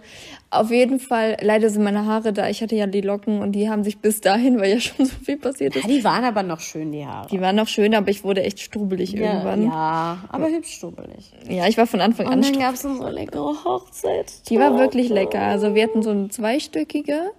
[0.49, 2.49] Auf jeden Fall, leider sind meine Haare da.
[2.49, 5.13] Ich hatte ja die Locken und die haben sich bis dahin, weil ja schon so
[5.23, 5.83] viel passiert ist.
[5.83, 7.27] Ja, die waren aber noch schön, die Haare.
[7.29, 9.65] Die waren noch schön, aber ich wurde echt strubelig ja, irgendwann.
[9.65, 11.31] Ja, aber hübsch strubelig.
[11.47, 12.39] Ja, ich war von Anfang an.
[12.39, 14.49] Und dann gab es so eine leckere Hochzeit.
[14.49, 15.41] Die war wirklich lecker.
[15.41, 17.31] Also wir hatten so eine zweistöckige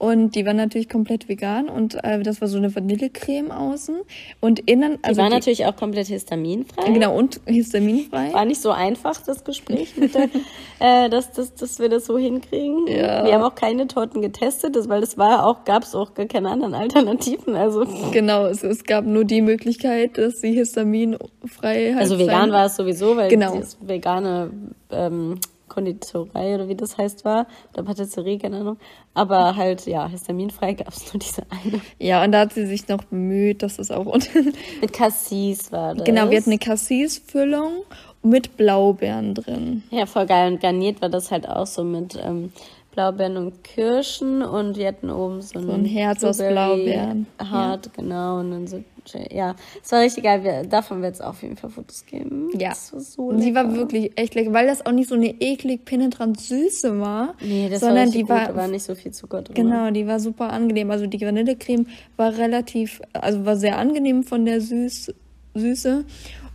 [0.00, 4.00] und die war natürlich komplett vegan und äh, das war so eine Vanillecreme außen
[4.40, 4.98] und innen.
[5.02, 6.90] Also die war die, natürlich auch komplett histaminfrei.
[6.90, 8.32] Genau, und histaminfrei.
[8.32, 10.30] War nicht so einfach, das Gespräch mit der,
[10.78, 12.86] äh, dass, dass, dass wir das so hinkriegen.
[12.86, 13.26] Ja.
[13.26, 16.48] Wir haben auch keine Torten getestet, das, weil das war auch, gab es auch keine
[16.48, 17.54] anderen Alternativen.
[17.54, 17.84] Also.
[18.10, 22.76] Genau, es, es gab nur die Möglichkeit, dass sie histaminfrei halt Also vegan war es
[22.76, 23.54] sowieso, weil genau.
[23.54, 24.50] das vegane
[24.90, 25.38] ähm,
[25.70, 28.76] Konditorei oder wie das heißt war, oder Patisserie, keine Ahnung.
[29.14, 31.80] Aber halt, ja, histaminfrei gab es nur diese eine.
[31.98, 34.52] Ja, und da hat sie sich noch bemüht, dass es auch unten.
[34.82, 36.04] Mit Cassis war das.
[36.04, 37.84] Genau, wir hatten eine Cassis-Füllung
[38.22, 39.82] mit Blaubeeren drin.
[39.90, 40.52] Ja, voll geil.
[40.52, 42.52] Und garniert war das halt auch so mit ähm,
[42.92, 47.26] Blaubeeren und Kirschen und wir hatten oben so, so ein Herz aus Blaubeeren.
[47.38, 47.92] Hart, ja.
[47.96, 48.40] genau.
[48.40, 48.82] Und dann so,
[49.30, 50.42] ja, es war richtig geil.
[50.42, 52.50] Wir, davon wird es auf jeden Fall Fotos geben.
[52.58, 52.70] Ja.
[52.70, 53.42] Das war so lecker.
[53.42, 57.34] Sie war wirklich echt lecker, weil das auch nicht so eine eklig penetrant süße war.
[57.40, 59.54] Nee, das sondern war die gut, war, war nicht so viel Zucker drin.
[59.54, 60.90] Genau, die war super angenehm.
[60.90, 61.86] Also die Vanillecreme
[62.16, 65.14] war relativ, also war sehr angenehm von der Süß,
[65.54, 66.04] Süße.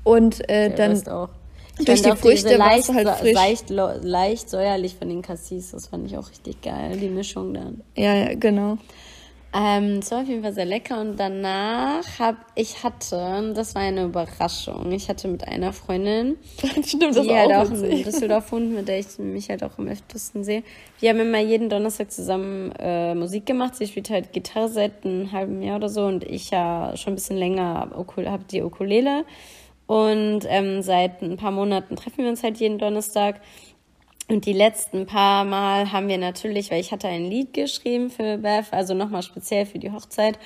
[0.03, 1.07] Und äh, dann.
[1.07, 1.29] Auch.
[1.83, 3.33] Durch die Früchte leicht, halt frisch.
[3.33, 5.71] Leicht, leicht säuerlich von den Cassis.
[5.71, 7.81] Das fand ich auch richtig geil, die Mischung dann.
[7.95, 8.77] Ja, ja, genau.
[9.57, 13.83] Ähm, es war auf jeden Fall sehr lecker und danach habe ich hatte, das war
[13.83, 14.91] eine Überraschung.
[14.91, 16.35] Ich hatte mit einer Freundin,
[16.83, 20.43] Stimmt, die halt auch in Düsseldorf wohnt, mit der ich mich halt auch am öftesten
[20.43, 20.63] sehe.
[20.99, 23.75] Wir haben immer jeden Donnerstag zusammen äh, Musik gemacht.
[23.75, 27.15] Sie spielt halt Gitarre seit einem halben Jahr oder so und ich ja schon ein
[27.15, 29.23] bisschen länger habe die Ukulele.
[29.87, 33.41] Und ähm, seit ein paar Monaten treffen wir uns halt jeden Donnerstag.
[34.27, 38.37] Und die letzten paar Mal haben wir natürlich, weil ich hatte ein Lied geschrieben für
[38.39, 40.39] Beth, also nochmal speziell für die Hochzeit.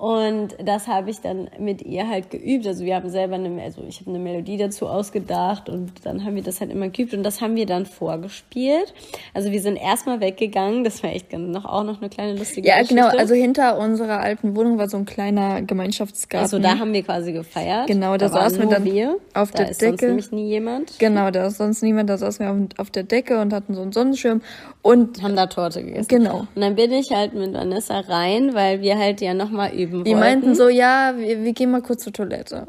[0.00, 2.66] Und das habe ich dann mit ihr halt geübt.
[2.66, 6.36] Also wir haben selber eine, also ich habe eine Melodie dazu ausgedacht und dann haben
[6.36, 8.94] wir das halt immer geübt und das haben wir dann vorgespielt.
[9.34, 10.84] Also wir sind erstmal weggegangen.
[10.84, 12.94] Das war echt noch auch noch eine kleine lustige ja, Geschichte.
[12.94, 13.20] Ja, genau.
[13.20, 16.44] Also hinter unserer alten Wohnung war so ein kleiner Gemeinschaftsgarten.
[16.44, 17.86] Also da haben wir quasi gefeiert.
[17.86, 19.18] Genau, da, da saßen wir dann wir.
[19.34, 19.90] auf da der ist Decke.
[19.90, 20.98] Sonst nämlich nie jemand.
[20.98, 22.08] Genau, da ist sonst niemand.
[22.08, 24.40] Da saßen wir auf, auf der Decke und hatten so einen Sonnenschirm
[24.80, 26.08] und haben da Torte gegessen.
[26.08, 26.46] Genau.
[26.54, 30.04] Und dann bin ich halt mit Vanessa rein, weil wir halt ja nochmal üben üben
[30.04, 30.20] Die wollten.
[30.20, 32.66] meinten so, ja, wir, wir gehen mal kurz zur Toilette.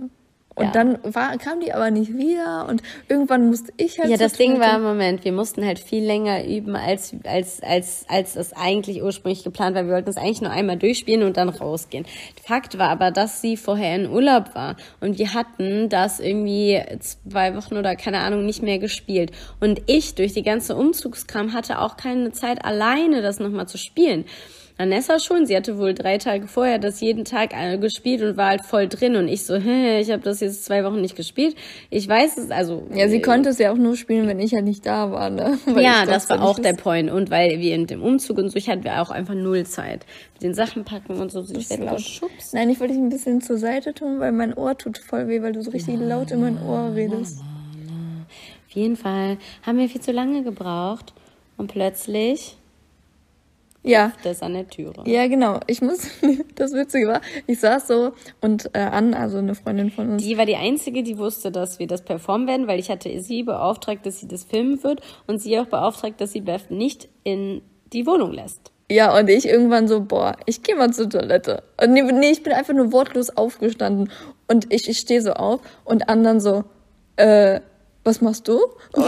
[0.53, 0.71] Und ja.
[0.71, 4.09] dann war, kam die aber nicht wieder und irgendwann musste ich halt.
[4.09, 8.05] Ja, das Ding war im Moment, wir mussten halt viel länger üben, als, als, als,
[8.09, 9.85] als das eigentlich ursprünglich geplant war.
[9.85, 12.05] Wir wollten es eigentlich nur einmal durchspielen und dann rausgehen.
[12.43, 17.55] Fakt war aber, dass sie vorher in Urlaub war und wir hatten das irgendwie zwei
[17.55, 19.31] Wochen oder keine Ahnung nicht mehr gespielt.
[19.61, 24.25] Und ich durch die ganze Umzugskram hatte auch keine Zeit alleine das nochmal zu spielen.
[24.81, 28.65] Vanessa schon, sie hatte wohl drei Tage vorher das jeden Tag gespielt und war halt
[28.65, 31.55] voll drin und ich so, hä, ich habe das jetzt zwei Wochen nicht gespielt.
[31.91, 32.87] Ich weiß es, also.
[32.91, 35.29] Ja, sie äh, konnte es ja auch nur spielen, wenn ich ja nicht da war,
[35.29, 35.59] ne?
[35.67, 38.55] Weil ja, das war auch der Point und weil wir in dem Umzug und so,
[38.55, 40.07] ich hatte auch einfach null Zeit.
[40.33, 42.57] Mit den Sachen packen und so, ich werde laut schubsen.
[42.57, 45.43] Nein, ich wollte dich ein bisschen zur Seite tun, weil mein Ohr tut voll weh,
[45.43, 47.37] weil du so richtig la, laut in mein Ohr redest.
[47.37, 48.25] La, la,
[48.67, 51.13] Auf jeden Fall haben wir viel zu lange gebraucht
[51.57, 52.57] und plötzlich
[53.83, 54.13] ja.
[54.23, 55.03] Das an der Türe.
[55.05, 55.59] Ja, genau.
[55.67, 56.07] Ich muss,
[56.55, 60.23] das Witzige war, ich saß so und äh, Ann, also eine Freundin von uns.
[60.23, 63.43] Die war die Einzige, die wusste, dass wir das performen werden, weil ich hatte sie
[63.43, 67.61] beauftragt, dass sie das filmen wird und sie auch beauftragt, dass sie Beth nicht in
[67.91, 68.71] die Wohnung lässt.
[68.91, 71.63] Ja, und ich irgendwann so, boah, ich gehe mal zur Toilette.
[71.81, 74.11] Und nee, nee, ich bin einfach nur wortlos aufgestanden
[74.49, 76.65] und ich, ich stehe so auf und anderen so,
[77.15, 77.61] äh,
[78.03, 78.59] was machst du?
[78.93, 79.05] und,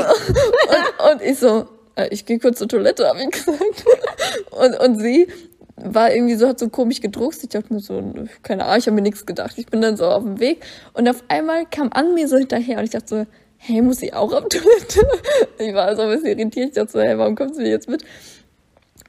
[1.12, 3.86] und ich so, äh, ich gehe kurz zur Toilette, habe ich gesagt.
[4.52, 5.28] Und, und sie
[5.76, 7.44] war irgendwie so, hat so komisch gedruckst.
[7.44, 8.14] Ich dachte mir so,
[8.44, 9.58] keine Ahnung, ich habe mir nichts gedacht.
[9.58, 10.64] Ich bin dann so auf dem Weg
[10.94, 13.26] und auf einmal kam an mir so hinterher und ich dachte so,
[13.58, 15.08] hey, muss ich auch auf Toilette?
[15.58, 16.70] Ich war so ein bisschen irritiert.
[16.70, 18.04] Ich dachte so, hey, warum kommst du jetzt mit?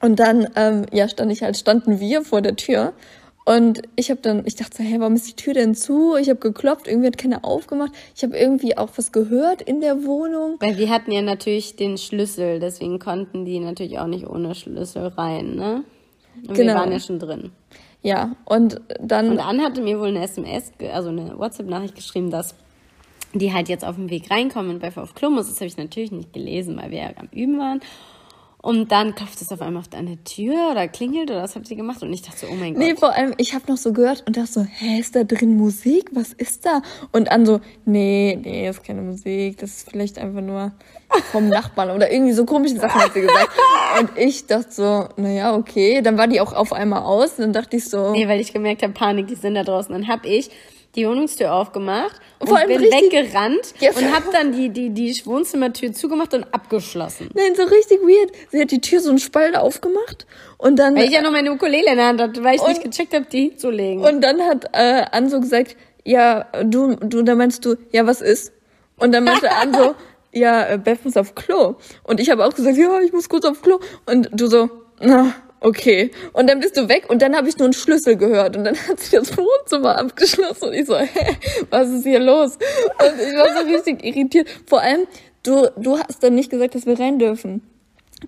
[0.01, 2.93] Und dann, ähm, ja, stand ich halt, standen wir vor der Tür
[3.45, 6.15] und ich habe dann, ich dachte so, hey, warum ist die Tür denn zu?
[6.15, 7.91] Ich habe geklopft, irgendwie hat keiner aufgemacht.
[8.15, 10.57] Ich habe irgendwie auch was gehört in der Wohnung.
[10.59, 15.07] Weil wir hatten ja natürlich den Schlüssel, deswegen konnten die natürlich auch nicht ohne Schlüssel
[15.07, 15.83] rein, ne?
[16.47, 16.73] Und genau.
[16.73, 17.51] wir waren ja schon drin.
[18.01, 19.29] Ja, und dann.
[19.29, 22.55] Und Anne hatte mir wohl eine SMS, also eine WhatsApp-Nachricht geschrieben, dass
[23.33, 25.47] die halt jetzt auf dem Weg reinkommen und bei auf Klo muss.
[25.47, 27.81] Das habe ich natürlich nicht gelesen, weil wir ja am Üben waren.
[28.65, 31.77] Und dann klopft es auf einmal auf deine Tür oder klingelt oder was habt ihr
[31.77, 32.01] gemacht?
[32.01, 32.81] Und ich dachte so, oh mein Gott.
[32.81, 35.55] Nee, vor allem, ich habe noch so gehört und dachte so, hä, ist da drin
[35.55, 36.09] Musik?
[36.13, 36.81] Was ist da?
[37.11, 39.59] Und an so, nee, nee, ist keine Musik.
[39.59, 40.71] Das ist vielleicht einfach nur
[41.31, 43.51] vom Nachbarn oder irgendwie so komische Sachen hat sie gesagt.
[43.99, 46.01] Und ich dachte so, naja, okay.
[46.01, 47.33] Dann war die auch auf einmal aus.
[47.33, 48.13] Und dann dachte ich so.
[48.13, 49.93] Nee, weil ich gemerkt habe, Panik, die sind da draußen.
[49.93, 50.49] Dann hab ich
[50.95, 55.25] die Wohnungstür aufgemacht und Vor allem bin weggerannt ja, und habe dann die, die, die
[55.25, 57.29] Wohnzimmertür zugemacht und abgeschlossen.
[57.33, 58.31] Nein, so richtig weird.
[58.51, 60.25] Sie hat die Tür so einen Spalt aufgemacht
[60.57, 60.95] und dann...
[60.95, 63.13] Weil ich ja noch meine Ukulele in der Hand hatte, weil ich und, nicht gecheckt
[63.13, 64.03] habe, die hinzulegen.
[64.03, 68.53] Und dann hat äh, Anso gesagt, ja, du, du, da meinst du, ja, was ist?
[68.97, 69.95] Und dann meinte Anso,
[70.31, 71.75] ja, äh, Beth muss auf Klo.
[72.03, 73.79] Und ich habe auch gesagt, ja, ich muss kurz auf Klo.
[74.05, 74.69] Und du so,
[74.99, 75.33] na,
[75.65, 76.11] okay.
[76.33, 78.75] Und dann bist du weg und dann habe ich nur einen Schlüssel gehört und dann
[78.87, 81.37] hat sich das Wohnzimmer abgeschlossen und ich so, hä,
[81.69, 82.53] was ist hier los?
[82.53, 84.47] Und ich war so richtig irritiert.
[84.65, 85.07] Vor allem,
[85.43, 87.61] du, du hast dann nicht gesagt, dass wir rein dürfen.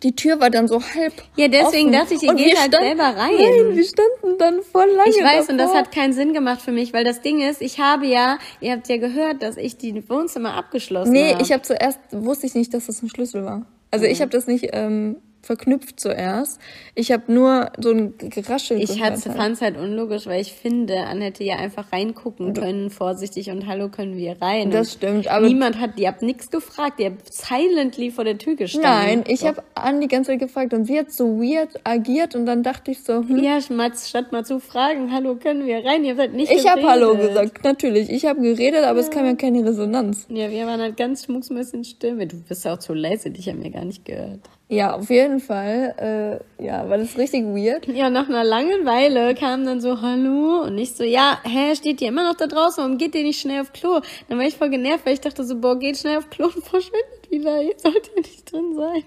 [0.04, 1.14] Die Tür war dann so halb.
[1.38, 1.92] Ja, deswegen offen.
[1.94, 3.32] dachte ich, ihr geht halt selber rein.
[3.36, 5.10] Nein, wir standen dann voll lange.
[5.10, 5.52] Ich weiß, davor.
[5.52, 8.38] und das hat keinen Sinn gemacht für mich, weil das Ding ist, ich habe ja,
[8.60, 11.18] ihr habt ja gehört, dass ich die Wohnzimmer abgeschlossen habe.
[11.18, 11.42] Nee, hab.
[11.42, 13.66] ich habe zuerst, wusste ich nicht, dass das ein Schlüssel war.
[13.90, 14.12] Also mhm.
[14.12, 15.18] ich habe das nicht ähm,
[15.48, 16.60] verknüpft zuerst.
[16.94, 19.18] Ich habe nur so ein Geraschel Ich halt.
[19.20, 23.66] fand es halt unlogisch, weil ich finde, Anne hätte ja einfach reingucken können, vorsichtig und
[23.66, 24.72] hallo, können wir rein.
[24.72, 28.56] Das stimmt, aber niemand hat, die habt nichts gefragt, die habt silently vor der Tür
[28.56, 28.92] gestanden.
[28.92, 32.46] Nein, ich habe Anne die ganze Zeit gefragt und sie hat so weird agiert und
[32.46, 33.42] dann dachte ich so, hm.
[33.42, 36.04] Ja, statt mal zu fragen, hallo, können wir rein?
[36.04, 38.10] Ihr seid nicht Ich habe hallo gesagt, natürlich.
[38.10, 39.06] Ich habe geredet, aber ja.
[39.06, 40.28] es kam ja keine Resonanz.
[40.30, 42.18] Ja, wir waren halt ganz schmucksmäßig still.
[42.28, 44.42] Du bist auch zu leise, dich haben wir gar nicht gehört.
[44.70, 46.42] Ja, auf jeden Fall.
[46.60, 47.88] Äh, ja, war das richtig weird.
[47.88, 50.64] Ja, nach einer langen Weile kam dann so, hallo.
[50.64, 52.84] Und ich so, ja, hä, steht ihr immer noch da draußen?
[52.84, 54.02] Warum geht ihr nicht schnell auf Klo?
[54.28, 56.64] Dann war ich voll genervt, weil ich dachte so, boah, geht schnell auf Klo und
[56.66, 57.62] verschwindet wieder.
[57.62, 59.04] Ihr sollt ja nicht drin sein.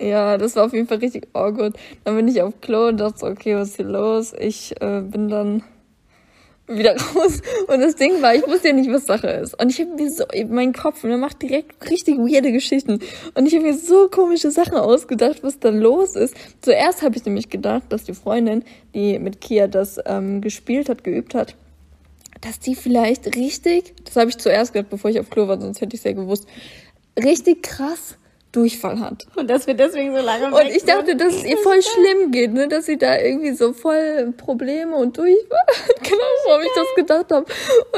[0.00, 1.76] Ja, das war auf jeden Fall richtig awkward.
[2.04, 4.32] Dann bin ich auf Klo und dachte so, okay, was ist hier los?
[4.38, 5.64] Ich äh, bin dann
[6.66, 7.40] wieder raus.
[7.68, 9.60] Und das Ding war, ich wusste ja nicht, was Sache ist.
[9.60, 13.00] Und ich habe mir so, mein Kopf, der macht direkt richtig weirde Geschichten.
[13.34, 16.34] Und ich habe mir so komische Sachen ausgedacht, was da los ist.
[16.60, 21.04] Zuerst habe ich nämlich gedacht, dass die Freundin, die mit Kia das ähm, gespielt hat,
[21.04, 21.54] geübt hat,
[22.40, 25.80] dass die vielleicht richtig, das habe ich zuerst gedacht, bevor ich auf Klo war, sonst
[25.80, 26.46] hätte ich es ja gewusst,
[27.16, 28.16] richtig krass
[28.54, 29.26] Durchfall hat.
[29.34, 32.52] Und dass wir deswegen so lange Und ich dachte, dass es ihr voll schlimm geht,
[32.52, 32.68] ne?
[32.68, 36.02] dass sie da irgendwie so voll Probleme und Durchfall hat.
[36.02, 37.46] genau so habe ich das gedacht habe.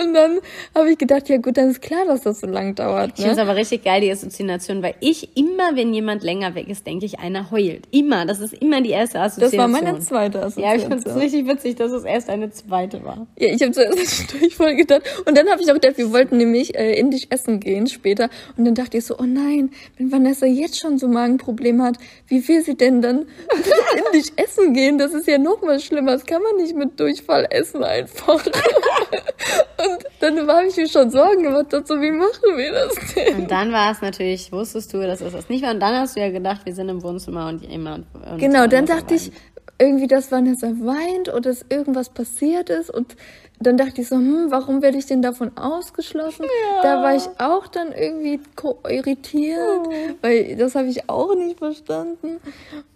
[0.02, 0.38] Und dann
[0.74, 3.08] habe ich gedacht, ja gut, dann ist klar, dass das so lang dauert.
[3.08, 3.12] Ne?
[3.16, 6.68] Ich finde es aber richtig geil, die Assoziation, weil ich immer, wenn jemand länger weg
[6.68, 7.84] ist, denke ich, einer heult.
[7.90, 8.24] Immer.
[8.24, 9.72] Das ist immer die erste Assoziation.
[9.72, 10.64] Das war meine zweite Assoziation.
[10.64, 13.26] Ja, ich finde es richtig witzig, dass es erst eine zweite war.
[13.38, 15.02] Ja, ich habe zuerst Durchfall gedacht.
[15.26, 18.30] Und dann habe ich auch gedacht, wir wollten nämlich äh, indisch essen gehen später.
[18.56, 21.96] Und dann dachte ich so, oh nein, wenn Vanessa Vanessa jetzt schon so Magenprobleme hat,
[22.28, 23.26] wie will sie denn dann
[23.96, 24.98] endlich essen gehen?
[24.98, 26.12] Das ist ja noch mal schlimmer.
[26.12, 28.44] Das kann man nicht mit Durchfall essen einfach.
[28.46, 33.42] und dann habe ich mir schon Sorgen gemacht, dazu, wie machen wir das denn?
[33.42, 35.72] Und dann war es natürlich, wusstest du, dass es das nicht war.
[35.72, 38.06] Und dann hast du ja gedacht, wir sind im Wohnzimmer und jemand.
[38.14, 39.32] Und genau, dann dachte ich,
[39.78, 43.14] irgendwie, dass Vanessa weint oder dass irgendwas passiert ist und
[43.58, 46.44] dann dachte ich so, hm, warum werde ich denn davon ausgeschlossen?
[46.44, 46.82] Ja.
[46.82, 48.40] Da war ich auch dann irgendwie
[48.88, 49.92] irritiert, oh.
[50.20, 52.38] weil das habe ich auch nicht verstanden.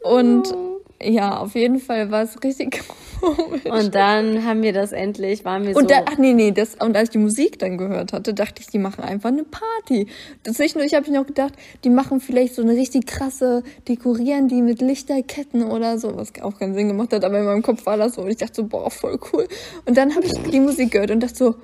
[0.02, 0.80] Und oh.
[1.02, 2.82] ja, auf jeden Fall war es richtig
[3.20, 3.64] komisch.
[3.64, 5.88] Und dann haben wir das endlich, waren wir und so.
[5.88, 8.66] Da, ach nee, nee, das, und als ich die Musik dann gehört hatte, dachte ich,
[8.66, 10.08] die machen einfach eine Party.
[10.44, 11.54] Zwischendurch habe ich noch gedacht,
[11.84, 16.58] die machen vielleicht so eine richtig krasse, dekorieren die mit Lichterketten oder so, was auch
[16.58, 18.64] keinen Sinn gemacht hat, aber in meinem Kopf war das so und ich dachte so,
[18.64, 19.48] boah, voll cool.
[19.86, 21.54] Und dann habe ich die Musik gehört und dachte so,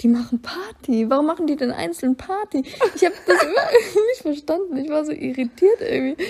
[0.00, 1.08] die machen Party.
[1.08, 2.62] Warum machen die denn einzeln Party?
[2.94, 3.72] Ich habe das überhaupt
[4.08, 4.76] nicht verstanden.
[4.76, 6.22] Ich war so irritiert irgendwie.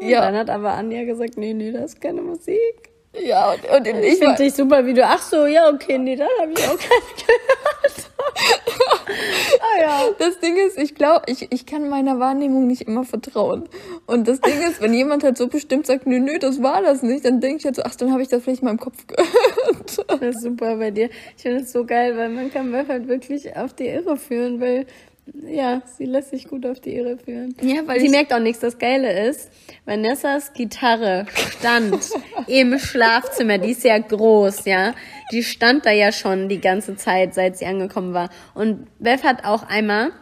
[0.00, 0.22] Ja.
[0.22, 2.89] Dann hat aber Anja gesagt, nee, nee, das ist keine Musik.
[3.12, 6.14] Ja, und, und ich, ich finde dich super, wie du, ach so, ja, okay, nee,
[6.14, 8.10] dann habe ich auch keine gehört.
[9.60, 10.04] ah ja.
[10.18, 13.68] das Ding ist, ich glaube, ich, ich kann meiner Wahrnehmung nicht immer vertrauen.
[14.06, 17.02] Und das Ding ist, wenn jemand halt so bestimmt sagt, nö, nö, das war das
[17.02, 19.04] nicht, dann denke ich halt so, ach, dann habe ich das vielleicht mal im Kopf
[19.08, 20.06] gehört.
[20.06, 21.10] Das ist super bei dir.
[21.36, 24.60] Ich finde es so geil, weil man kann Beth halt wirklich auf die Irre führen,
[24.60, 24.86] weil
[25.34, 27.54] ja, sie lässt sich gut auf die Irre führen.
[27.62, 28.60] Ja, weil sie merkt auch nichts.
[28.60, 29.50] Das Geile ist,
[29.84, 31.26] Vanessas Gitarre
[31.58, 31.98] stand
[32.46, 33.58] im Schlafzimmer.
[33.58, 34.94] Die ist ja groß, ja.
[35.32, 38.30] Die stand da ja schon die ganze Zeit, seit sie angekommen war.
[38.54, 40.12] Und Beth hat auch einmal,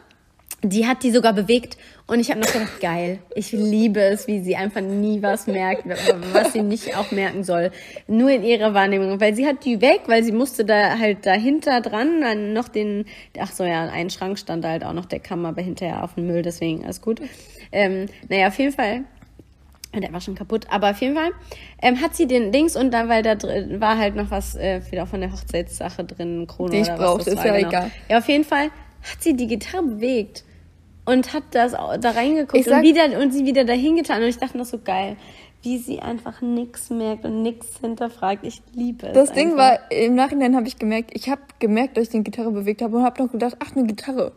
[0.63, 1.77] die hat die sogar bewegt
[2.09, 3.21] und ich habe noch gedacht, geil.
[3.35, 5.85] Ich liebe es, wie sie einfach nie was merkt,
[6.33, 7.71] was sie nicht auch merken soll.
[8.09, 9.21] Nur in ihrer Wahrnehmung.
[9.21, 13.05] Weil sie hat die weg, weil sie musste da halt dahinter dran, dann noch den,
[13.39, 16.15] ach so, ja, ein Schrank stand da halt auch noch, der kam aber hinterher auf
[16.15, 17.21] den Müll, deswegen alles gut.
[17.71, 19.05] Ähm, naja, auf jeden Fall
[19.95, 21.31] der war schon kaputt, aber auf jeden Fall
[21.81, 24.83] ähm, hat sie den Dings und dann, weil da drin war halt noch was äh,
[24.91, 27.69] wieder von der Hochzeitssache drin, Krone Die ich oder brauch, was das ist ja genau.
[27.69, 27.91] egal.
[28.09, 30.45] Ja, auf jeden Fall hat sie die Gitarre bewegt
[31.09, 34.39] und hat das da reingeguckt sag, und wieder und sie wieder dahin getan und ich
[34.39, 35.17] dachte noch so geil,
[35.63, 38.45] wie sie einfach nichts merkt und nichts hinterfragt.
[38.45, 39.15] Ich liebe es.
[39.15, 42.51] Das Ding war im Nachhinein habe ich gemerkt, ich habe gemerkt, dass ich die Gitarre
[42.51, 44.33] bewegt habe und habe noch gedacht, ach eine Gitarre.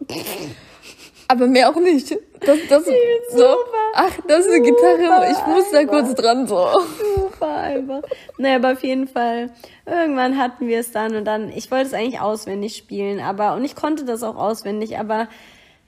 [1.28, 2.12] Aber mehr auch nicht.
[2.42, 2.92] Das, das, so,
[3.32, 3.56] super.
[3.94, 5.32] ach, das ist eine Gitarre.
[5.32, 6.68] Ich muss da kurz dran so.
[7.16, 8.02] Super einfach.
[8.38, 9.52] Naja, aber auf jeden Fall.
[9.86, 11.50] Irgendwann hatten wir es dann und dann.
[11.50, 15.30] Ich wollte es eigentlich auswendig spielen, aber und ich konnte das auch auswendig, aber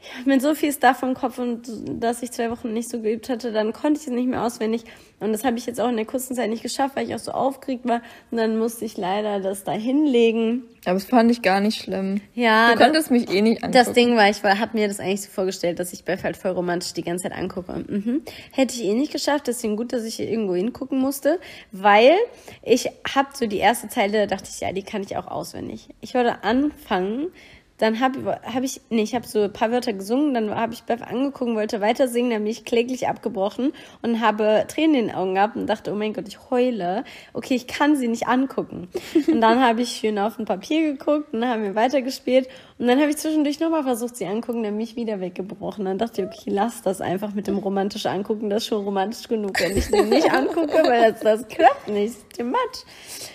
[0.03, 1.61] ja, mit so viel Stuff im Kopf und
[1.99, 4.83] dass ich zwei Wochen nicht so geübt hatte, dann konnte ich es nicht mehr auswendig.
[5.19, 7.19] Und das habe ich jetzt auch in der kurzen Zeit nicht geschafft, weil ich auch
[7.19, 8.01] so aufgeregt war.
[8.29, 10.63] Und dann musste ich leider das da hinlegen.
[10.83, 12.19] Aber das fand ich gar nicht schlimm.
[12.33, 12.73] Ja.
[12.73, 13.85] Du konntest mich eh nicht angucken.
[13.85, 16.35] Das Ding war, ich war, habe mir das eigentlich so vorgestellt, dass ich Beth halt
[16.35, 17.85] voll romantisch die ganze Zeit angucke.
[17.87, 18.23] Mhm.
[18.51, 21.39] Hätte ich eh nicht geschafft, deswegen gut, dass ich hier irgendwo hingucken musste,
[21.71, 22.11] weil
[22.61, 25.87] ich habe so die erste Zeile, da dachte ich, ja, die kann ich auch auswendig.
[26.01, 27.27] Ich würde anfangen,
[27.83, 30.83] dann habe hab ich, nee, ich habe so ein paar Wörter gesungen, dann habe ich
[30.83, 35.15] Beth angeguckt, wollte weiter singen, dann bin ich kläglich abgebrochen und habe Tränen in den
[35.15, 37.03] Augen gehabt und dachte, oh mein Gott, ich heule.
[37.33, 38.87] Okay, ich kann sie nicht angucken.
[39.27, 42.47] Und dann habe ich schön auf ein Papier geguckt und dann haben wir weitergespielt
[42.79, 45.83] und dann habe ich zwischendurch nochmal versucht, sie angucken, dann bin ich wieder weggebrochen.
[45.83, 49.27] Dann dachte ich, okay, lass das einfach mit dem romantischen Angucken, das ist schon romantisch
[49.27, 52.85] genug, wenn ich den nicht angucke, weil das, das klappt nicht, too much.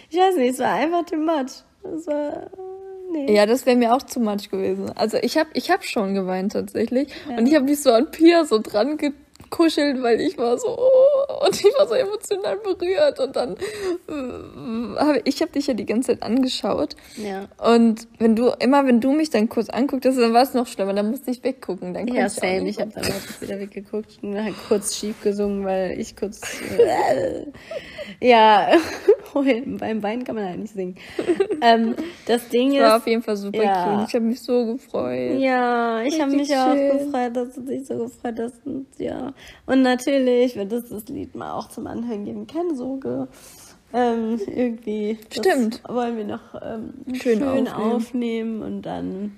[0.09, 1.65] Ich weiß nicht, es war einfach too much.
[1.83, 2.51] Das war
[3.11, 3.35] Nee.
[3.35, 4.91] Ja, das wäre mir auch zu much gewesen.
[4.95, 7.09] Also ich habe ich hab schon geweint tatsächlich.
[7.29, 7.39] Ja.
[7.39, 8.99] Und ich habe mich so an Pia so dran
[9.49, 13.57] gekuschelt, weil ich war so oh, und ich war so emotional berührt und dann
[14.09, 16.97] äh, habe ich habe dich ja die ganze Zeit angeschaut.
[17.17, 17.49] Ja.
[17.59, 20.95] Und wenn du immer wenn du mich dann kurz anguckt, dann war es noch schlimmer,
[20.95, 24.55] dann musste ich weggucken, dann Ja, same, ich habe dann auch wieder weggeguckt und halt
[24.69, 26.41] kurz schief gesungen, weil ich kurz
[26.79, 27.47] äh,
[28.21, 28.69] ja,
[29.79, 30.97] beim Bein kann man halt nicht singen.
[31.63, 31.95] ähm,
[32.27, 32.83] das Ding das ist.
[32.83, 33.97] war auf jeden Fall super ja.
[33.97, 34.09] cute.
[34.09, 35.39] Ich habe mich so gefreut.
[35.39, 36.59] Ja, ich habe mich schön.
[36.59, 38.67] auch gefreut, dass du dich so gefreut hast.
[38.67, 39.33] Und, ja.
[39.67, 42.47] Und natürlich wird es das Lied mal auch zum Anhören geben.
[42.47, 43.29] Keine Sorge.
[43.93, 45.19] Ähm, irgendwie.
[45.31, 45.83] Stimmt.
[45.89, 47.69] wollen wir noch ähm, schön, schön aufnehmen.
[47.69, 49.37] aufnehmen und dann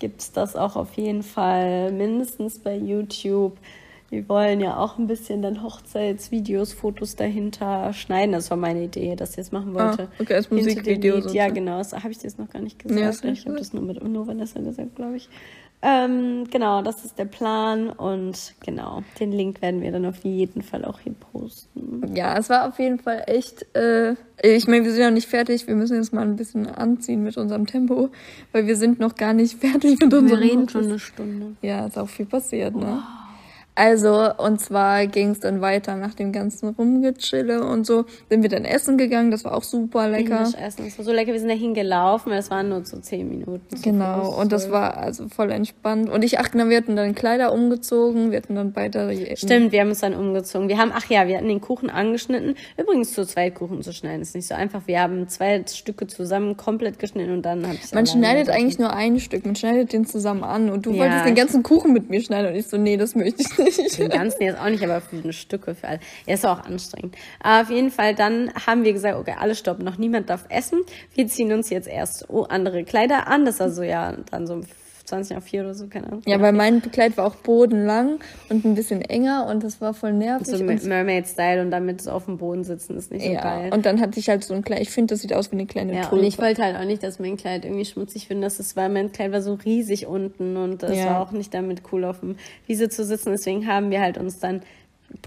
[0.00, 3.56] gibt's das auch auf jeden Fall mindestens bei YouTube
[4.12, 8.32] wir wollen ja auch ein bisschen dann Hochzeitsvideos, Fotos dahinter schneiden.
[8.32, 10.02] Das war meine Idee, dass ich das machen ah, wollte.
[10.02, 11.30] Ah, okay, als Musikvideo.
[11.30, 11.78] Ja, genau.
[11.78, 13.24] Das habe ich dir das noch gar nicht gesagt.
[13.24, 15.30] Ja, ich habe das nur mit nur Vanessa gesagt, glaube ich.
[15.84, 20.62] Ähm, genau, das ist der Plan und genau, den Link werden wir dann auf jeden
[20.62, 22.14] Fall auch hier posten.
[22.14, 25.28] Ja, es war auf jeden Fall echt, äh, ich meine, wir sind ja noch nicht
[25.28, 28.10] fertig, wir müssen jetzt mal ein bisschen anziehen mit unserem Tempo,
[28.52, 31.56] weil wir sind noch gar nicht fertig mit unserem Wir reden schon eine Stunde.
[31.62, 32.86] Ja, ist auch viel passiert, ne?
[32.86, 33.21] Wow.
[33.74, 38.04] Also, und zwar ging es dann weiter nach dem ganzen Rumgechille und so.
[38.28, 40.40] Sind wir dann essen gegangen, das war auch super lecker.
[40.40, 41.32] Indisch essen, das war so lecker.
[41.32, 43.80] Wir sind dahin gelaufen, weil das waren nur so zehn Minuten.
[43.82, 46.10] Genau, Fuß, und das war also voll entspannt.
[46.10, 49.10] Und ich, ach genau, wir hatten dann Kleider umgezogen, wir hatten dann weiter.
[49.36, 50.68] Stimmt, wir haben uns dann umgezogen.
[50.68, 52.56] Wir haben, ach ja, wir hatten den Kuchen angeschnitten.
[52.76, 54.82] Übrigens, zu zweit Kuchen zu schneiden ist nicht so einfach.
[54.86, 58.92] Wir haben zwei Stücke zusammen komplett geschnitten und dann habe ich Man schneidet eigentlich nur
[58.92, 60.68] ein Stück, man schneidet den zusammen an.
[60.68, 63.14] Und du ja, wolltest den ganzen Kuchen mit mir schneiden und ich so, nee, das
[63.14, 63.78] möchte ich nicht nicht.
[63.98, 66.00] Den ganzen jetzt auch nicht, aber für Stücke für alle.
[66.26, 67.16] Ja, ist auch anstrengend.
[67.40, 70.80] Aber auf jeden Fall, dann haben wir gesagt, okay, alle stoppen, noch niemand darf essen.
[71.14, 73.44] Wir ziehen uns jetzt erst andere Kleider an.
[73.44, 74.62] Das ist also ja dann so
[75.12, 76.22] 20 auf 4 oder so, keine Ahnung.
[76.26, 80.14] Ja, weil mein Kleid war auch bodenlang und ein bisschen enger und das war voll
[80.14, 80.46] nervig.
[80.46, 83.70] So Mermaid-Style und damit so auf dem Boden sitzen ist nicht so ja, geil.
[83.74, 85.66] Und dann hatte ich halt so ein Kleid, ich finde, das sieht aus wie eine
[85.66, 86.16] kleine Ja, Tulpe.
[86.16, 88.88] und ich wollte halt auch nicht, dass mein Kleid irgendwie schmutzig finde, dass es war,
[88.88, 91.06] mein Kleid war so riesig unten und das ja.
[91.06, 92.36] war auch nicht damit cool auf dem
[92.66, 93.32] Wiese zu sitzen.
[93.32, 94.62] Deswegen haben wir halt uns dann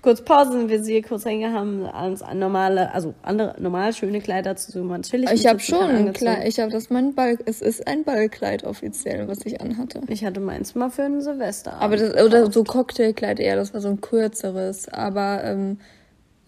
[0.01, 4.71] kurz Pause, sind wir sie kurz reingehauen, uns normale, also andere, normal schöne Kleider zu
[4.71, 5.03] suchen.
[5.03, 8.63] Chillig ich habe schon ein Kleid, ich habe das mein Ball, es ist ein Ballkleid
[8.63, 10.01] offiziell, was ich anhatte.
[10.07, 11.73] Ich hatte meins mal für ein Silvester.
[11.79, 15.79] Aber das, oder so Cocktailkleid eher, das war so ein kürzeres, aber ähm,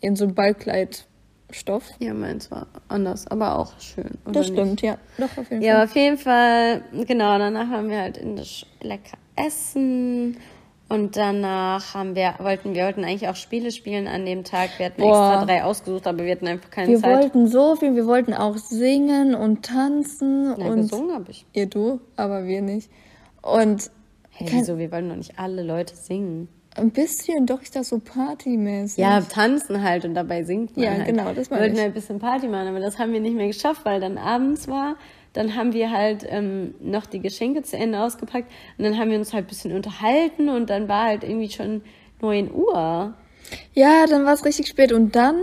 [0.01, 1.83] in so ein Ballkleidstoff.
[1.99, 4.17] Ja, meins war anders, aber auch schön.
[4.25, 4.83] Das stimmt, nicht?
[4.83, 4.97] ja.
[5.17, 5.79] Doch, auf jeden ja, Fall.
[5.79, 10.37] Ja, auf jeden Fall, genau, danach haben wir halt indisch lecker essen
[10.89, 14.69] und danach haben wir, wollten wir wollten eigentlich auch Spiele spielen an dem Tag.
[14.77, 15.33] Wir hatten Boah.
[15.33, 17.09] extra drei ausgesucht, aber wir hatten einfach keine wir Zeit.
[17.09, 20.55] Wir wollten so viel, wir wollten auch singen und tanzen.
[20.57, 21.45] Na, und gesungen habe ich.
[21.53, 22.89] Ihr du, aber wir nicht.
[23.41, 23.91] Und
[24.31, 24.77] hey, wieso?
[24.77, 26.47] Wir wollen doch nicht alle Leute singen.
[26.75, 28.99] Ein bisschen, doch, ich dachte so partymäßig.
[28.99, 31.07] Ja, tanzen halt und dabei singt man Ja, halt.
[31.07, 33.47] genau, das war Wir wollten ein bisschen Party machen, aber das haben wir nicht mehr
[33.47, 34.95] geschafft, weil dann abends war
[35.33, 39.17] dann haben wir halt ähm, noch die Geschenke zu Ende ausgepackt und dann haben wir
[39.17, 41.81] uns halt ein bisschen unterhalten und dann war halt irgendwie schon
[42.21, 43.13] 9 Uhr.
[43.73, 45.39] Ja, dann war es richtig spät und dann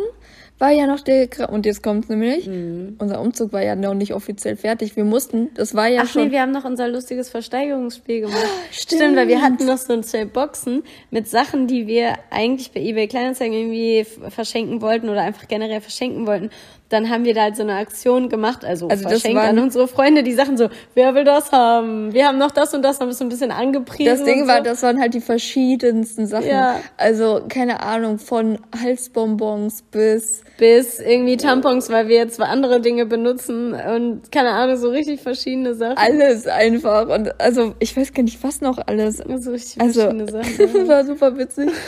[0.59, 2.97] war ja noch der, und jetzt kommt nämlich, mhm.
[2.99, 4.95] unser Umzug war ja noch nicht offiziell fertig.
[4.97, 6.27] Wir mussten, das war ja Ach schon.
[6.27, 8.39] nee, wir haben noch unser lustiges Versteigerungsspiel gemacht.
[8.71, 9.03] Stimmt.
[9.03, 13.09] Stimmt, weil wir hatten noch so zwei Boxen mit Sachen, die wir eigentlich bei eBay
[13.09, 16.51] Kleinanzeigen irgendwie verschenken wollten oder einfach generell verschenken wollten
[16.95, 20.23] dann haben wir da halt so eine Aktion gemacht, also, also verschenkt an unsere Freunde,
[20.23, 22.15] die Sachen so, wer will das haben?
[22.15, 24.17] Wir haben noch das und das, haben wir so ein bisschen angepriesen.
[24.17, 24.49] Das Ding so.
[24.49, 26.49] war, das waren halt die verschiedensten Sachen.
[26.49, 26.81] Ja.
[26.97, 33.07] Also, keine Ahnung, von Halsbonbons bis bis irgendwie Tampons, weil wir jetzt zwei andere Dinge
[33.07, 35.97] benutzen und keine Ahnung, so richtig verschiedene Sachen.
[35.97, 39.21] Alles einfach und also ich weiß gar nicht, was noch alles.
[39.21, 40.59] Also richtig also, verschiedene Sachen.
[40.75, 41.71] das war super witzig.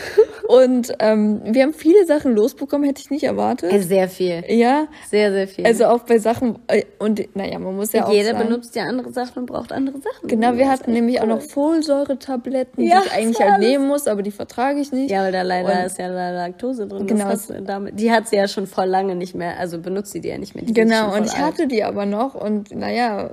[0.48, 3.82] Und ähm, wir haben viele Sachen losbekommen, hätte ich nicht erwartet.
[3.82, 4.44] Sehr viel.
[4.46, 4.86] Ja.
[5.08, 5.66] Sehr, sehr viel.
[5.66, 8.84] Also auch bei Sachen, äh, und naja, man muss ja Jeder auch Jeder benutzt ja
[8.84, 10.28] andere Sachen und braucht andere Sachen.
[10.28, 11.22] Genau, wir hatten nämlich cool.
[11.22, 15.10] auch noch Folsäure-Tabletten, ja, die ich eigentlich halt nehmen muss, aber die vertrage ich nicht.
[15.10, 17.06] Ja, weil da leider und ist ja Laktose drin.
[17.06, 17.30] Genau.
[17.30, 20.28] Das damit, die hat sie ja schon voll lange nicht mehr, also benutzt sie die
[20.28, 20.64] ja nicht mehr.
[20.64, 23.30] Die genau, und ich hatte die aber noch und naja,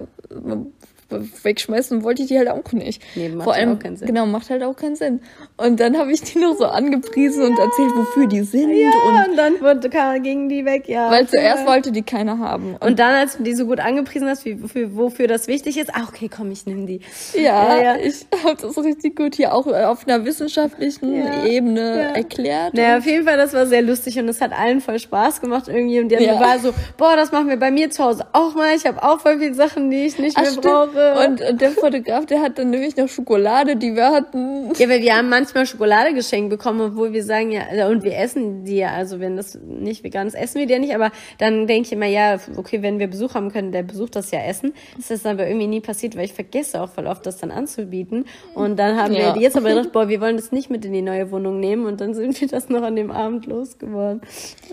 [1.43, 3.01] wegschmeißen wollte ich die halt auch nicht.
[3.16, 4.07] Nee, macht Vor allem, auch keinen Sinn.
[4.07, 5.22] Genau, macht halt auch keinen Sinn.
[5.57, 7.47] Und dann habe ich die noch so angepriesen ja.
[7.49, 8.70] und erzählt, wofür die sind.
[8.72, 9.89] Ja, und, und dann wurde,
[10.22, 11.11] gingen die weg, ja.
[11.11, 12.74] Weil zuerst wollte die keiner haben.
[12.76, 15.78] Und, und, dann, als du die so gut angepriesen hast, wie, wofür, wofür das wichtig
[15.78, 17.01] ist, ah, okay, komm, ich nehme die.
[17.34, 21.45] Ja, ja, ich habe das richtig gut hier auch auf einer wissenschaftlichen ja.
[21.45, 22.74] Ebene erklärt.
[22.74, 25.68] Naja, auf jeden Fall, das war sehr lustig und es hat allen voll Spaß gemacht
[25.68, 25.99] irgendwie.
[25.99, 26.39] Und die ja.
[26.39, 28.76] war so, boah, das machen wir bei mir zu Hause auch mal.
[28.76, 30.66] Ich habe auch voll viele Sachen, die ich nicht Ach, mehr stimmt.
[30.66, 31.03] brauche.
[31.26, 34.72] Und, und der Fotograf, der hat dann nämlich noch Schokolade, die wir hatten.
[34.78, 38.66] Ja, weil wir haben manchmal Schokolade geschenkt bekommen, obwohl wir sagen, ja, und wir essen
[38.66, 41.68] die ja, also wenn das nicht vegan ist, essen wir die ja nicht, aber dann
[41.68, 44.74] denke ich immer, ja, okay, wenn wir Besuch haben können, der Besuch das ja essen.
[44.95, 48.26] Das ist aber irgendwie nie passiert, weil ich vergesse auch voll oft, das dann anzubieten.
[48.54, 49.36] Und dann haben ja.
[49.36, 51.86] wir jetzt aber gedacht, boah, wir wollen das nicht mit in die neue Wohnung nehmen
[51.86, 54.22] und dann sind wir das noch an dem Abend losgeworden.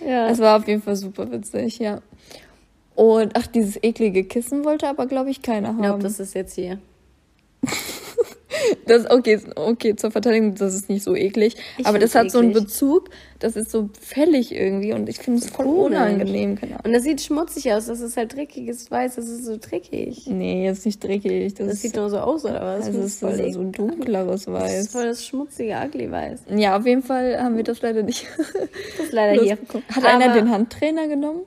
[0.06, 0.28] Ja.
[0.28, 2.00] Es war auf jeden Fall super witzig, ja.
[3.00, 5.78] Und ach, dieses eklige Kissen wollte aber, glaube ich, keiner haben.
[5.78, 6.78] Ich glaube, das ist jetzt hier.
[8.86, 11.56] das okay, okay, zur Verteidigung, das ist nicht so eklig.
[11.78, 12.32] Ich aber das hat eklig.
[12.32, 16.56] so einen Bezug, das ist so fällig irgendwie und ich finde es voll unangenehm.
[16.56, 16.76] Genau.
[16.84, 20.26] Und das sieht schmutzig aus, das ist halt dreckiges Weiß, das ist so dreckig.
[20.26, 21.54] Nee, jetzt nicht dreckig.
[21.54, 22.84] Das, das sieht nur so aus, oder was?
[22.84, 24.72] Das, ist voll so ein dunkleres Weiß.
[24.72, 26.40] Das ist voll das schmutzige, ugly Weiß.
[26.54, 28.26] Ja, auf jeden Fall haben wir das leider nicht.
[28.98, 29.56] Das ist leider hier.
[29.88, 31.46] Hat aber einer den Handtrainer genommen?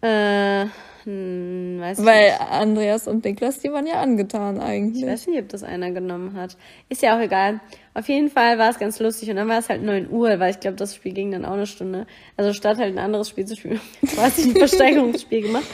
[0.00, 0.66] Äh,
[1.08, 2.40] hm, weiß Weil nicht.
[2.40, 5.02] Andreas und Niklas, die waren ja angetan eigentlich.
[5.02, 6.58] Ich weiß nicht, ob das einer genommen hat.
[6.90, 7.60] Ist ja auch egal.
[7.94, 10.50] Auf jeden Fall war es ganz lustig und dann war es halt 9 Uhr, weil
[10.50, 12.06] ich glaube, das Spiel ging dann auch eine Stunde.
[12.36, 13.80] Also statt halt ein anderes Spiel zu spielen,
[14.14, 15.66] quasi ein Versteigerungsspiel gemacht.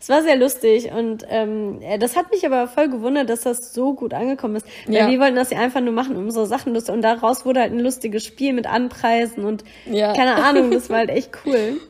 [0.00, 3.94] Es war sehr lustig und ähm, das hat mich aber voll gewundert, dass das so
[3.94, 4.66] gut angekommen ist.
[4.86, 5.10] Weil ja.
[5.10, 7.72] wir wollten das ja einfach nur machen, um unsere Sachen lustig und daraus wurde halt
[7.72, 10.12] ein lustiges Spiel mit Anpreisen und ja.
[10.12, 11.80] keine Ahnung, das war halt echt cool.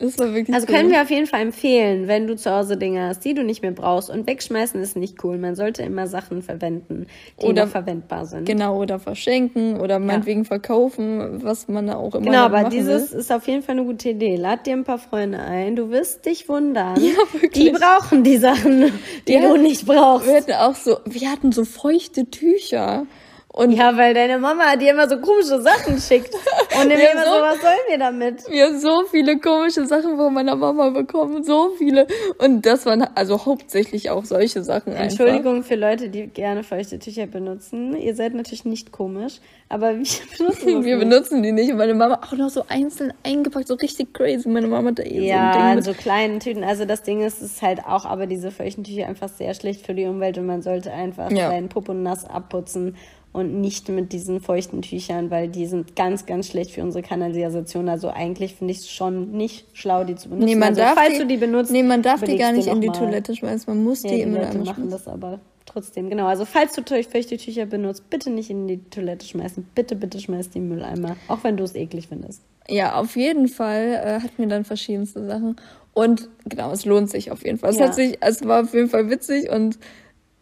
[0.00, 0.74] Das war wirklich Also cool.
[0.76, 3.60] können wir auf jeden Fall empfehlen, wenn du zu Hause Dinge hast, die du nicht
[3.62, 5.36] mehr brauchst und wegschmeißen ist nicht cool.
[5.36, 7.06] Man sollte immer Sachen verwenden,
[7.42, 8.46] die oder, noch verwendbar sind.
[8.46, 10.46] Genau, oder verschenken oder meinetwegen ja.
[10.46, 13.20] verkaufen, was man da auch immer Genau, aber dieses will.
[13.20, 14.36] ist auf jeden Fall eine gute Idee.
[14.36, 16.96] Lad dir ein paar Freunde ein, du wirst dich wundern.
[17.00, 17.52] Ja, wirklich.
[17.52, 18.92] Die brauchen die Sachen,
[19.26, 20.26] die ja, du nicht brauchst.
[20.26, 23.06] Wir hatten auch so, wir hatten so feuchte Tücher.
[23.52, 26.32] Und ja, weil deine Mama dir immer so komische Sachen schickt.
[26.80, 28.48] Und immer so, so, was sollen wir damit?
[28.48, 32.06] Wir haben so viele komische Sachen von meiner Mama bekommen, so viele.
[32.38, 34.92] Und das waren also hauptsächlich auch solche Sachen.
[34.92, 35.68] Entschuldigung einfach.
[35.68, 37.96] für Leute, die gerne feuchte Tücher benutzen.
[37.96, 40.06] Ihr seid natürlich nicht komisch, aber wir
[40.38, 41.08] benutzen Wir nicht.
[41.08, 41.72] benutzen die nicht.
[41.72, 44.48] Und meine Mama auch noch so einzeln eingepackt, so richtig crazy.
[44.48, 45.84] Meine Mama hat da eh ja, so ein Ding mit.
[45.84, 46.62] so kleinen Tüten.
[46.62, 49.84] Also das Ding ist, es ist halt auch, aber diese feuchten Tücher einfach sehr schlecht
[49.84, 51.48] für die Umwelt und man sollte einfach ja.
[51.50, 52.96] seinen Popo nass abputzen
[53.32, 57.88] und nicht mit diesen feuchten Tüchern, weil die sind ganz, ganz schlecht für unsere Kanalisation.
[57.88, 60.46] Also eigentlich finde ich es schon nicht schlau, die zu benutzen.
[60.46, 62.66] Nee, man also, darf falls die, du die benutzt, nee, man darf die gar nicht
[62.66, 63.72] in die Toilette schmeißen.
[63.72, 66.10] Man muss ja, die, die im Leute machen das aber trotzdem.
[66.10, 69.64] Genau, also falls du feuchte Tücher benutzt, bitte nicht in die Toilette schmeißen.
[69.74, 72.42] Bitte, bitte schmeiß die im Mülleimer, auch wenn du es eklig findest.
[72.68, 75.56] Ja, auf jeden Fall äh, hatten wir dann verschiedenste Sachen.
[75.92, 77.70] Und genau, es lohnt sich auf jeden Fall.
[77.70, 77.86] Es, ja.
[77.86, 79.78] hat sich, es war auf jeden Fall witzig und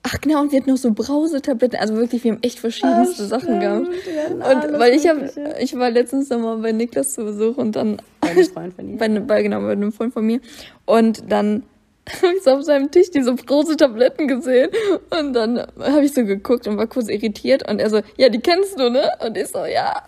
[0.02, 1.78] Ach genau, und wir hatten noch so Brausetabletten.
[1.78, 3.86] Also wirklich, wir haben echt verschiedenste Ach, Sachen gehabt.
[3.86, 5.30] Und weil ich habe,
[5.60, 8.88] ich war letztens noch mal bei Niklas zu Besuch und dann bei einem Freund von
[8.92, 8.96] ihr.
[8.96, 10.40] bei, bei, genau, bei einem Freund von mir.
[10.86, 11.64] Und dann
[12.22, 14.70] habe ich so auf seinem Tisch diese Brausetabletten gesehen.
[15.18, 17.68] Und dann habe ich so geguckt und war kurz irritiert.
[17.68, 19.10] Und er so, ja, die kennst du, ne?
[19.24, 20.02] Und ich so, ja.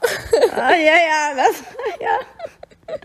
[0.54, 1.62] Ah, ja, ja, das,
[2.00, 2.18] ja.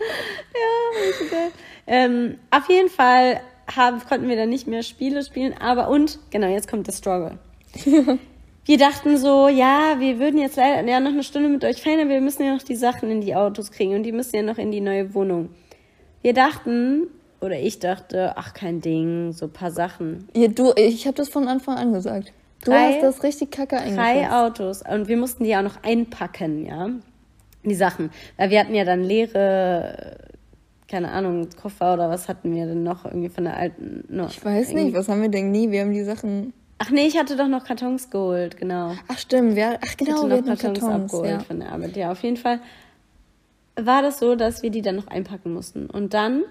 [0.52, 1.50] Ja, geil.
[1.86, 3.40] Ähm, auf jeden Fall
[3.74, 7.38] haben, konnten wir dann nicht mehr Spiele spielen, aber und, genau, jetzt kommt der Struggle.
[8.64, 12.00] wir dachten so, ja, wir würden jetzt leider ja, noch eine Stunde mit euch feiern,
[12.00, 14.42] aber wir müssen ja noch die Sachen in die Autos kriegen und die müssen ja
[14.42, 15.50] noch in die neue Wohnung.
[16.22, 17.08] Wir dachten,
[17.40, 20.28] oder ich dachte, ach, kein Ding, so ein paar Sachen.
[20.34, 22.32] Ja, du, ich habe das von Anfang an gesagt.
[22.64, 23.98] Du drei, hast das richtig kacke eingeschätzt.
[23.98, 26.90] Drei Autos und wir mussten die auch noch einpacken, ja,
[27.62, 28.10] die Sachen.
[28.36, 30.16] Weil wir hatten ja dann leere
[30.88, 34.04] keine Ahnung, Koffer oder was hatten wir denn noch irgendwie von der alten.
[34.08, 35.70] No, ich weiß nicht, was haben wir denn nie?
[35.70, 36.52] Wir haben die Sachen.
[36.78, 38.92] Ach nee, ich hatte doch noch Kartons geholt, genau.
[39.08, 41.38] Ach stimmt, wir, ach genau, ich hatte noch Kartons, Kartons abgeholt ja.
[41.40, 41.96] von der Arbeit.
[41.96, 42.60] Ja, auf jeden Fall
[43.76, 45.86] war das so, dass wir die dann noch einpacken mussten.
[45.86, 46.44] Und dann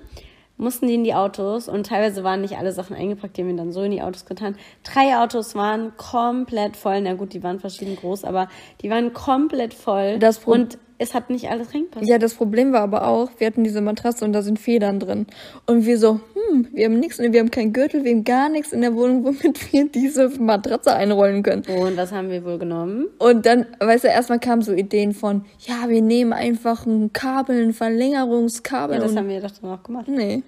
[0.58, 3.58] mussten die in die Autos und teilweise waren nicht alle Sachen eingepackt, die haben wir
[3.58, 4.56] dann so in die Autos getan.
[4.84, 7.02] Drei Autos waren komplett voll.
[7.02, 8.48] Na gut, die waren verschieden groß, aber
[8.82, 10.18] die waren komplett voll.
[10.20, 12.08] Das und es hat nicht alles reingepasst.
[12.08, 15.28] Ja, das Problem war aber auch, wir hatten diese Matratze und da sind Federn drin.
[15.66, 18.72] Und wir so, hm, wir haben nichts, wir haben keinen Gürtel, wir haben gar nichts
[18.72, 21.64] in der Wohnung, womit wir diese Matratze einrollen können.
[21.64, 23.08] Und was haben wir wohl genommen?
[23.20, 27.64] Und dann, weißt du, erstmal kamen so Ideen von, ja, wir nehmen einfach ein Kabel,
[27.64, 28.98] ein Verlängerungskabel.
[28.98, 30.08] Ja, das haben wir doch dann auch gemacht.
[30.08, 30.44] Nee.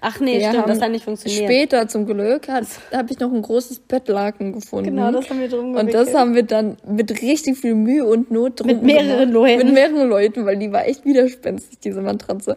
[0.00, 1.44] Ach nee, wir stimmt, das hat nicht funktioniert.
[1.44, 2.66] Später zum Glück habe
[3.10, 4.90] ich noch ein großes Bettlaken gefunden.
[4.90, 5.94] Genau, das haben wir drum gewickelt.
[5.94, 9.32] Und das haben wir dann mit richtig viel Mühe und Not drum Mit mehreren gemacht.
[9.32, 9.66] Leuten.
[9.66, 12.56] Mit mehreren Leuten, weil die war echt widerspenstig, diese Matratze.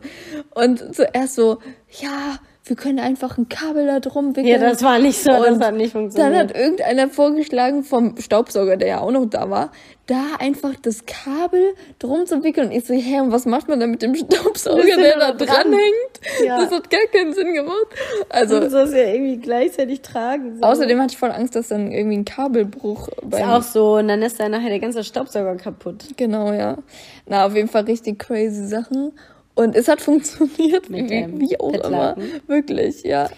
[0.54, 1.60] Und zuerst so,
[2.02, 4.47] ja, wir können einfach ein Kabel da drum wickeln.
[4.47, 6.34] Ja, das war nicht so, und das hat nicht funktioniert.
[6.34, 9.72] Dann hat irgendeiner vorgeschlagen vom Staubsauger, der ja auch noch da war,
[10.07, 12.68] da einfach das Kabel drum zu wickeln.
[12.70, 15.74] Und ich so, hä, und was macht man da mit dem Staubsauger, der da dran
[15.74, 16.45] hängt?
[16.45, 16.61] Ja.
[16.61, 17.88] Das hat gar keinen Sinn gemacht.
[18.30, 20.57] Also, du sollst ja irgendwie gleichzeitig tragen.
[20.57, 20.64] So.
[20.64, 24.07] Außerdem hatte ich voll Angst, dass dann irgendwie ein Kabelbruch bei Ist auch so, und
[24.07, 26.05] dann ist dann nachher der ganze Staubsauger kaputt.
[26.16, 26.78] Genau, ja.
[27.26, 29.11] Na, auf jeden Fall richtig crazy Sachen.
[29.56, 32.16] Und es hat funktioniert, wie, wie auch immer.
[32.47, 33.30] Wirklich, ja.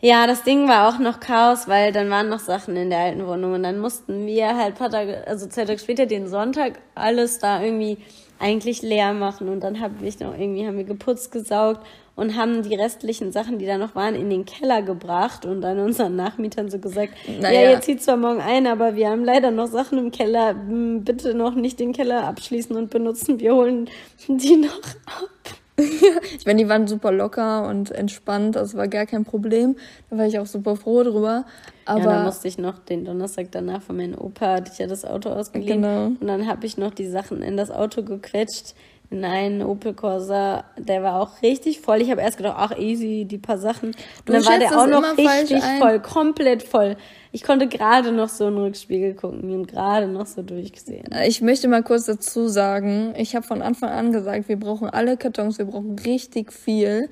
[0.00, 3.26] Ja, das Ding war auch noch Chaos, weil dann waren noch Sachen in der alten
[3.26, 7.38] Wohnung und dann mussten wir halt paar Tage, also zwei Tage später den Sonntag alles
[7.38, 7.98] da irgendwie
[8.38, 11.86] eigentlich leer machen und dann habe ich noch irgendwie haben wir geputzt, gesaugt
[12.16, 15.78] und haben die restlichen Sachen, die da noch waren, in den Keller gebracht und dann
[15.78, 17.60] unseren Nachmietern so gesagt, naja.
[17.60, 21.04] ja, jetzt zieht zwar morgen ein, aber wir haben leider noch Sachen im Keller, hm,
[21.04, 23.88] bitte noch nicht den Keller abschließen und benutzen, wir holen
[24.28, 25.30] die noch ab.
[25.76, 29.74] ich meine, die waren super locker und entspannt, das war gar kein Problem.
[30.08, 31.46] Da war ich auch super froh drüber.
[31.84, 34.86] Aber ja, dann musste ich noch den Donnerstag danach von meinem Opa, hatte ich ja
[34.86, 35.82] das Auto ausgeliehen.
[35.82, 36.06] Genau.
[36.06, 38.74] Und dann habe ich noch die Sachen in das Auto gequetscht
[39.10, 42.00] Nein, Opel Corsa, der war auch richtig voll.
[42.00, 43.88] Ich habe erst gedacht, ach easy, die paar Sachen.
[43.88, 46.96] Und du dann war der auch noch richtig voll, komplett voll.
[47.30, 51.06] Ich konnte gerade noch so einen Rückspiegel gucken und gerade noch so durchgesehen.
[51.26, 55.16] Ich möchte mal kurz dazu sagen, ich habe von Anfang an gesagt, wir brauchen alle
[55.16, 57.08] Kartons, wir brauchen richtig viel.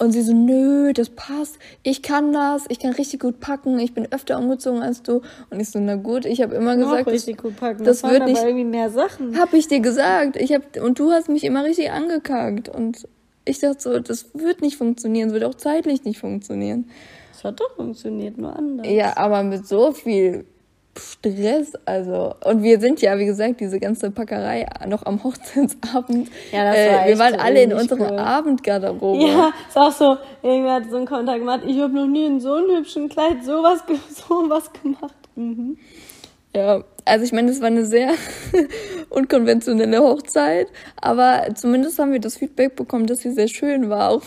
[0.00, 1.58] Und sie so, nö, das passt.
[1.82, 2.64] Ich kann das.
[2.68, 3.78] Ich kann richtig gut packen.
[3.78, 5.22] Ich bin öfter umgezogen als du.
[5.50, 7.84] Und ich so, na gut, ich habe immer gesagt, auch richtig gut packen.
[7.84, 8.42] Das, das wird nicht.
[8.42, 9.38] irgendwie mehr Sachen.
[9.38, 10.36] Hab ich dir gesagt.
[10.36, 12.68] Ich hab, und du hast mich immer richtig angekackt.
[12.68, 13.06] Und
[13.44, 15.28] ich dachte so, das wird nicht funktionieren.
[15.28, 16.90] Es wird auch zeitlich nicht funktionieren.
[17.32, 18.86] Es hat doch funktioniert, nur anders.
[18.88, 20.46] Ja, aber mit so viel
[20.98, 26.30] Stress, also und wir sind ja, wie gesagt, diese ganze Packerei noch am Hochzeitsabend.
[26.52, 28.18] Ja, das war äh, Wir waren alle in unserer cool.
[28.18, 29.24] Abendgarderobe.
[29.26, 30.16] Ja, ist auch so.
[30.42, 31.60] Irgendwer hat so einen Kontakt gemacht.
[31.66, 33.82] Ich habe noch nie in so einem hübschen Kleid sowas,
[34.28, 35.14] sowas gemacht.
[35.34, 35.78] Mhm.
[36.54, 38.10] Ja, also ich meine, es war eine sehr
[39.10, 40.68] unkonventionelle Hochzeit,
[41.00, 44.10] aber zumindest haben wir das Feedback bekommen, dass sie sehr schön war.
[44.10, 44.22] Auch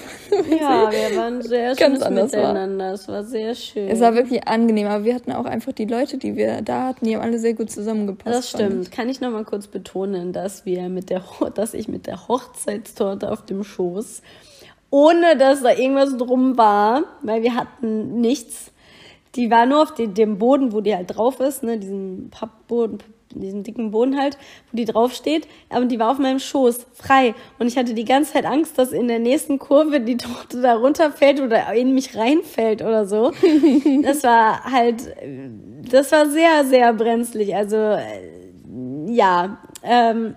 [0.50, 2.86] ja, wir waren sehr schön miteinander.
[2.86, 2.94] War.
[2.94, 3.88] Es war sehr schön.
[3.90, 7.06] Es war wirklich angenehm, aber wir hatten auch einfach die Leute, die wir da hatten,
[7.06, 8.36] die haben alle sehr gut zusammengepasst.
[8.36, 8.92] Das stimmt.
[8.92, 11.24] Kann ich noch mal kurz betonen, dass wir mit der,
[11.54, 14.24] dass ich mit der Hochzeitstorte auf dem Schoß,
[14.90, 18.72] ohne dass da irgendwas drum war, weil wir hatten nichts
[19.36, 23.00] die war nur auf den, dem Boden, wo die halt drauf ist, ne, diesen Pappboden,
[23.34, 24.38] diesem dicken Boden halt,
[24.72, 25.48] wo die draufsteht.
[25.70, 27.36] Aber die war auf meinem Schoß, frei.
[27.60, 30.76] Und ich hatte die ganze Zeit Angst, dass in der nächsten Kurve die Torte da
[30.76, 33.32] runterfällt oder in mich reinfällt oder so.
[34.04, 35.16] das war halt,
[35.92, 37.56] das war sehr, sehr brenzlig.
[37.56, 38.32] Also, äh,
[39.08, 40.36] ja, ähm,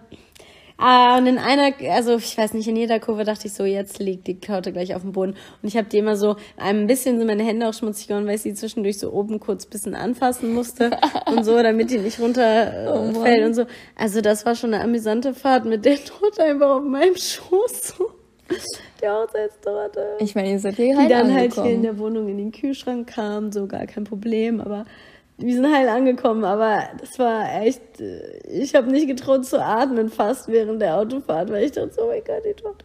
[0.80, 3.98] Ah, und in einer, also ich weiß nicht, in jeder Kurve dachte ich so, jetzt
[3.98, 5.32] liegt die Kaute gleich auf dem Boden.
[5.60, 8.36] Und ich habe die immer so, ein bisschen sind meine Hände auch schmutzig geworden, weil
[8.36, 10.92] ich sie zwischendurch so oben kurz bisschen anfassen musste
[11.26, 13.66] und so, damit die nicht runterfällt äh, oh und so.
[13.96, 17.94] Also das war schon eine amüsante Fahrt mit der Torte einfach auf meinem Schoß.
[19.02, 20.16] Der Hochzeitstorte.
[20.20, 23.08] Ich meine, ihr seid hier Die dann halt hier in der Wohnung in den Kühlschrank
[23.08, 24.86] kam, so gar kein Problem, aber
[25.38, 30.08] wir sind heil angekommen, aber das war echt, äh, ich habe nicht getraut zu atmen
[30.08, 32.84] fast während der Autofahrt, weil ich dachte so, oh mein Gott, die Tochter.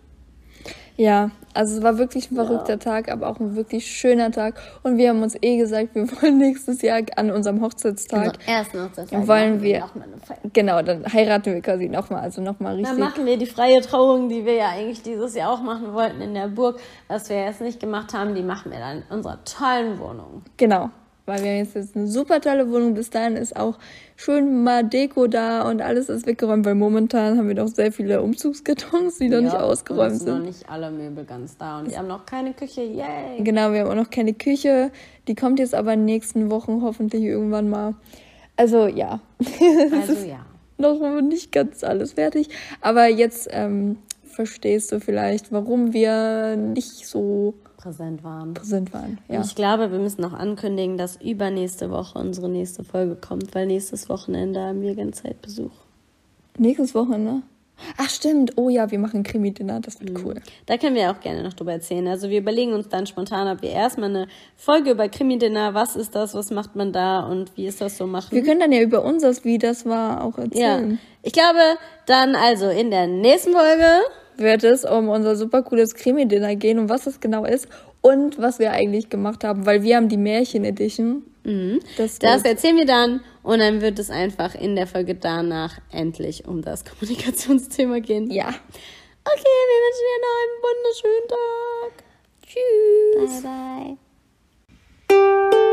[0.95, 2.77] Ja, also es war wirklich ein verrückter ja.
[2.77, 4.61] Tag, aber auch ein wirklich schöner Tag.
[4.83, 8.37] Und wir haben uns eh gesagt, wir wollen nächstes Jahr an unserem Hochzeitstag.
[8.37, 9.27] Unseren ersten Hochzeitstag.
[9.27, 9.89] Wollen wir.
[10.53, 12.91] Genau, dann heiraten wir quasi nochmal, also nochmal richtig.
[12.91, 16.21] Dann machen wir die freie Trauung, die wir ja eigentlich dieses Jahr auch machen wollten
[16.21, 19.43] in der Burg, was wir jetzt nicht gemacht haben, die machen wir dann in unserer
[19.43, 20.43] tollen Wohnung.
[20.57, 20.91] Genau
[21.25, 22.93] weil wir haben jetzt eine super tolle Wohnung.
[22.93, 23.79] Bis dahin ist auch
[24.15, 28.21] schön mal Deko da und alles ist weggeräumt, weil momentan haben wir noch sehr viele
[28.21, 30.39] Umzugskartons, die ja, noch nicht ausgeräumt sind.
[30.39, 32.81] noch nicht alle Möbel ganz da und wir haben noch keine Küche.
[32.81, 33.39] Yay!
[33.39, 34.91] Genau, wir haben auch noch keine Küche.
[35.27, 37.95] Die kommt jetzt aber in den nächsten Wochen hoffentlich irgendwann mal.
[38.55, 39.19] Also ja.
[39.91, 40.45] Also ja.
[40.77, 42.49] noch nicht ganz alles fertig.
[42.81, 47.53] Aber jetzt ähm, verstehst du vielleicht, warum wir nicht so
[47.83, 48.53] präsent waren.
[48.53, 49.37] Präsent waren, ja.
[49.37, 53.67] Und ich glaube, wir müssen noch ankündigen, dass übernächste Woche unsere nächste Folge kommt, weil
[53.67, 55.71] nächstes Wochenende haben wir ganz Zeit Besuch.
[56.57, 57.41] Nächstes Wochenende?
[57.97, 60.25] Ach stimmt, oh ja, wir machen Krimi-Dinner, das wird mhm.
[60.25, 60.35] cool.
[60.67, 62.07] Da können wir auch gerne noch drüber erzählen.
[62.07, 66.15] Also wir überlegen uns dann spontan, ob wir erstmal eine Folge über Krimi-Dinner, was ist
[66.15, 68.31] das, was macht man da und wie ist das so machen.
[68.31, 70.91] Wir können dann ja über unseres, wie das war, auch erzählen.
[70.91, 73.87] Ja, ich glaube, dann also in der nächsten Folge
[74.37, 77.67] wird es um unser super cooles Krimi-Dinner gehen und was das genau ist
[78.01, 81.23] und was wir eigentlich gemacht haben, weil wir haben die Märchen-Edition.
[81.43, 81.79] Mhm.
[81.97, 86.47] Das, das erzählen wir dann und dann wird es einfach in der Folge danach endlich
[86.47, 88.29] um das Kommunikationsthema gehen.
[88.31, 88.49] Ja.
[89.25, 91.93] Okay, wir wünschen dir noch einen wunderschönen Tag.
[92.45, 93.41] Tschüss.
[93.43, 93.97] Bye,
[95.07, 95.72] bye.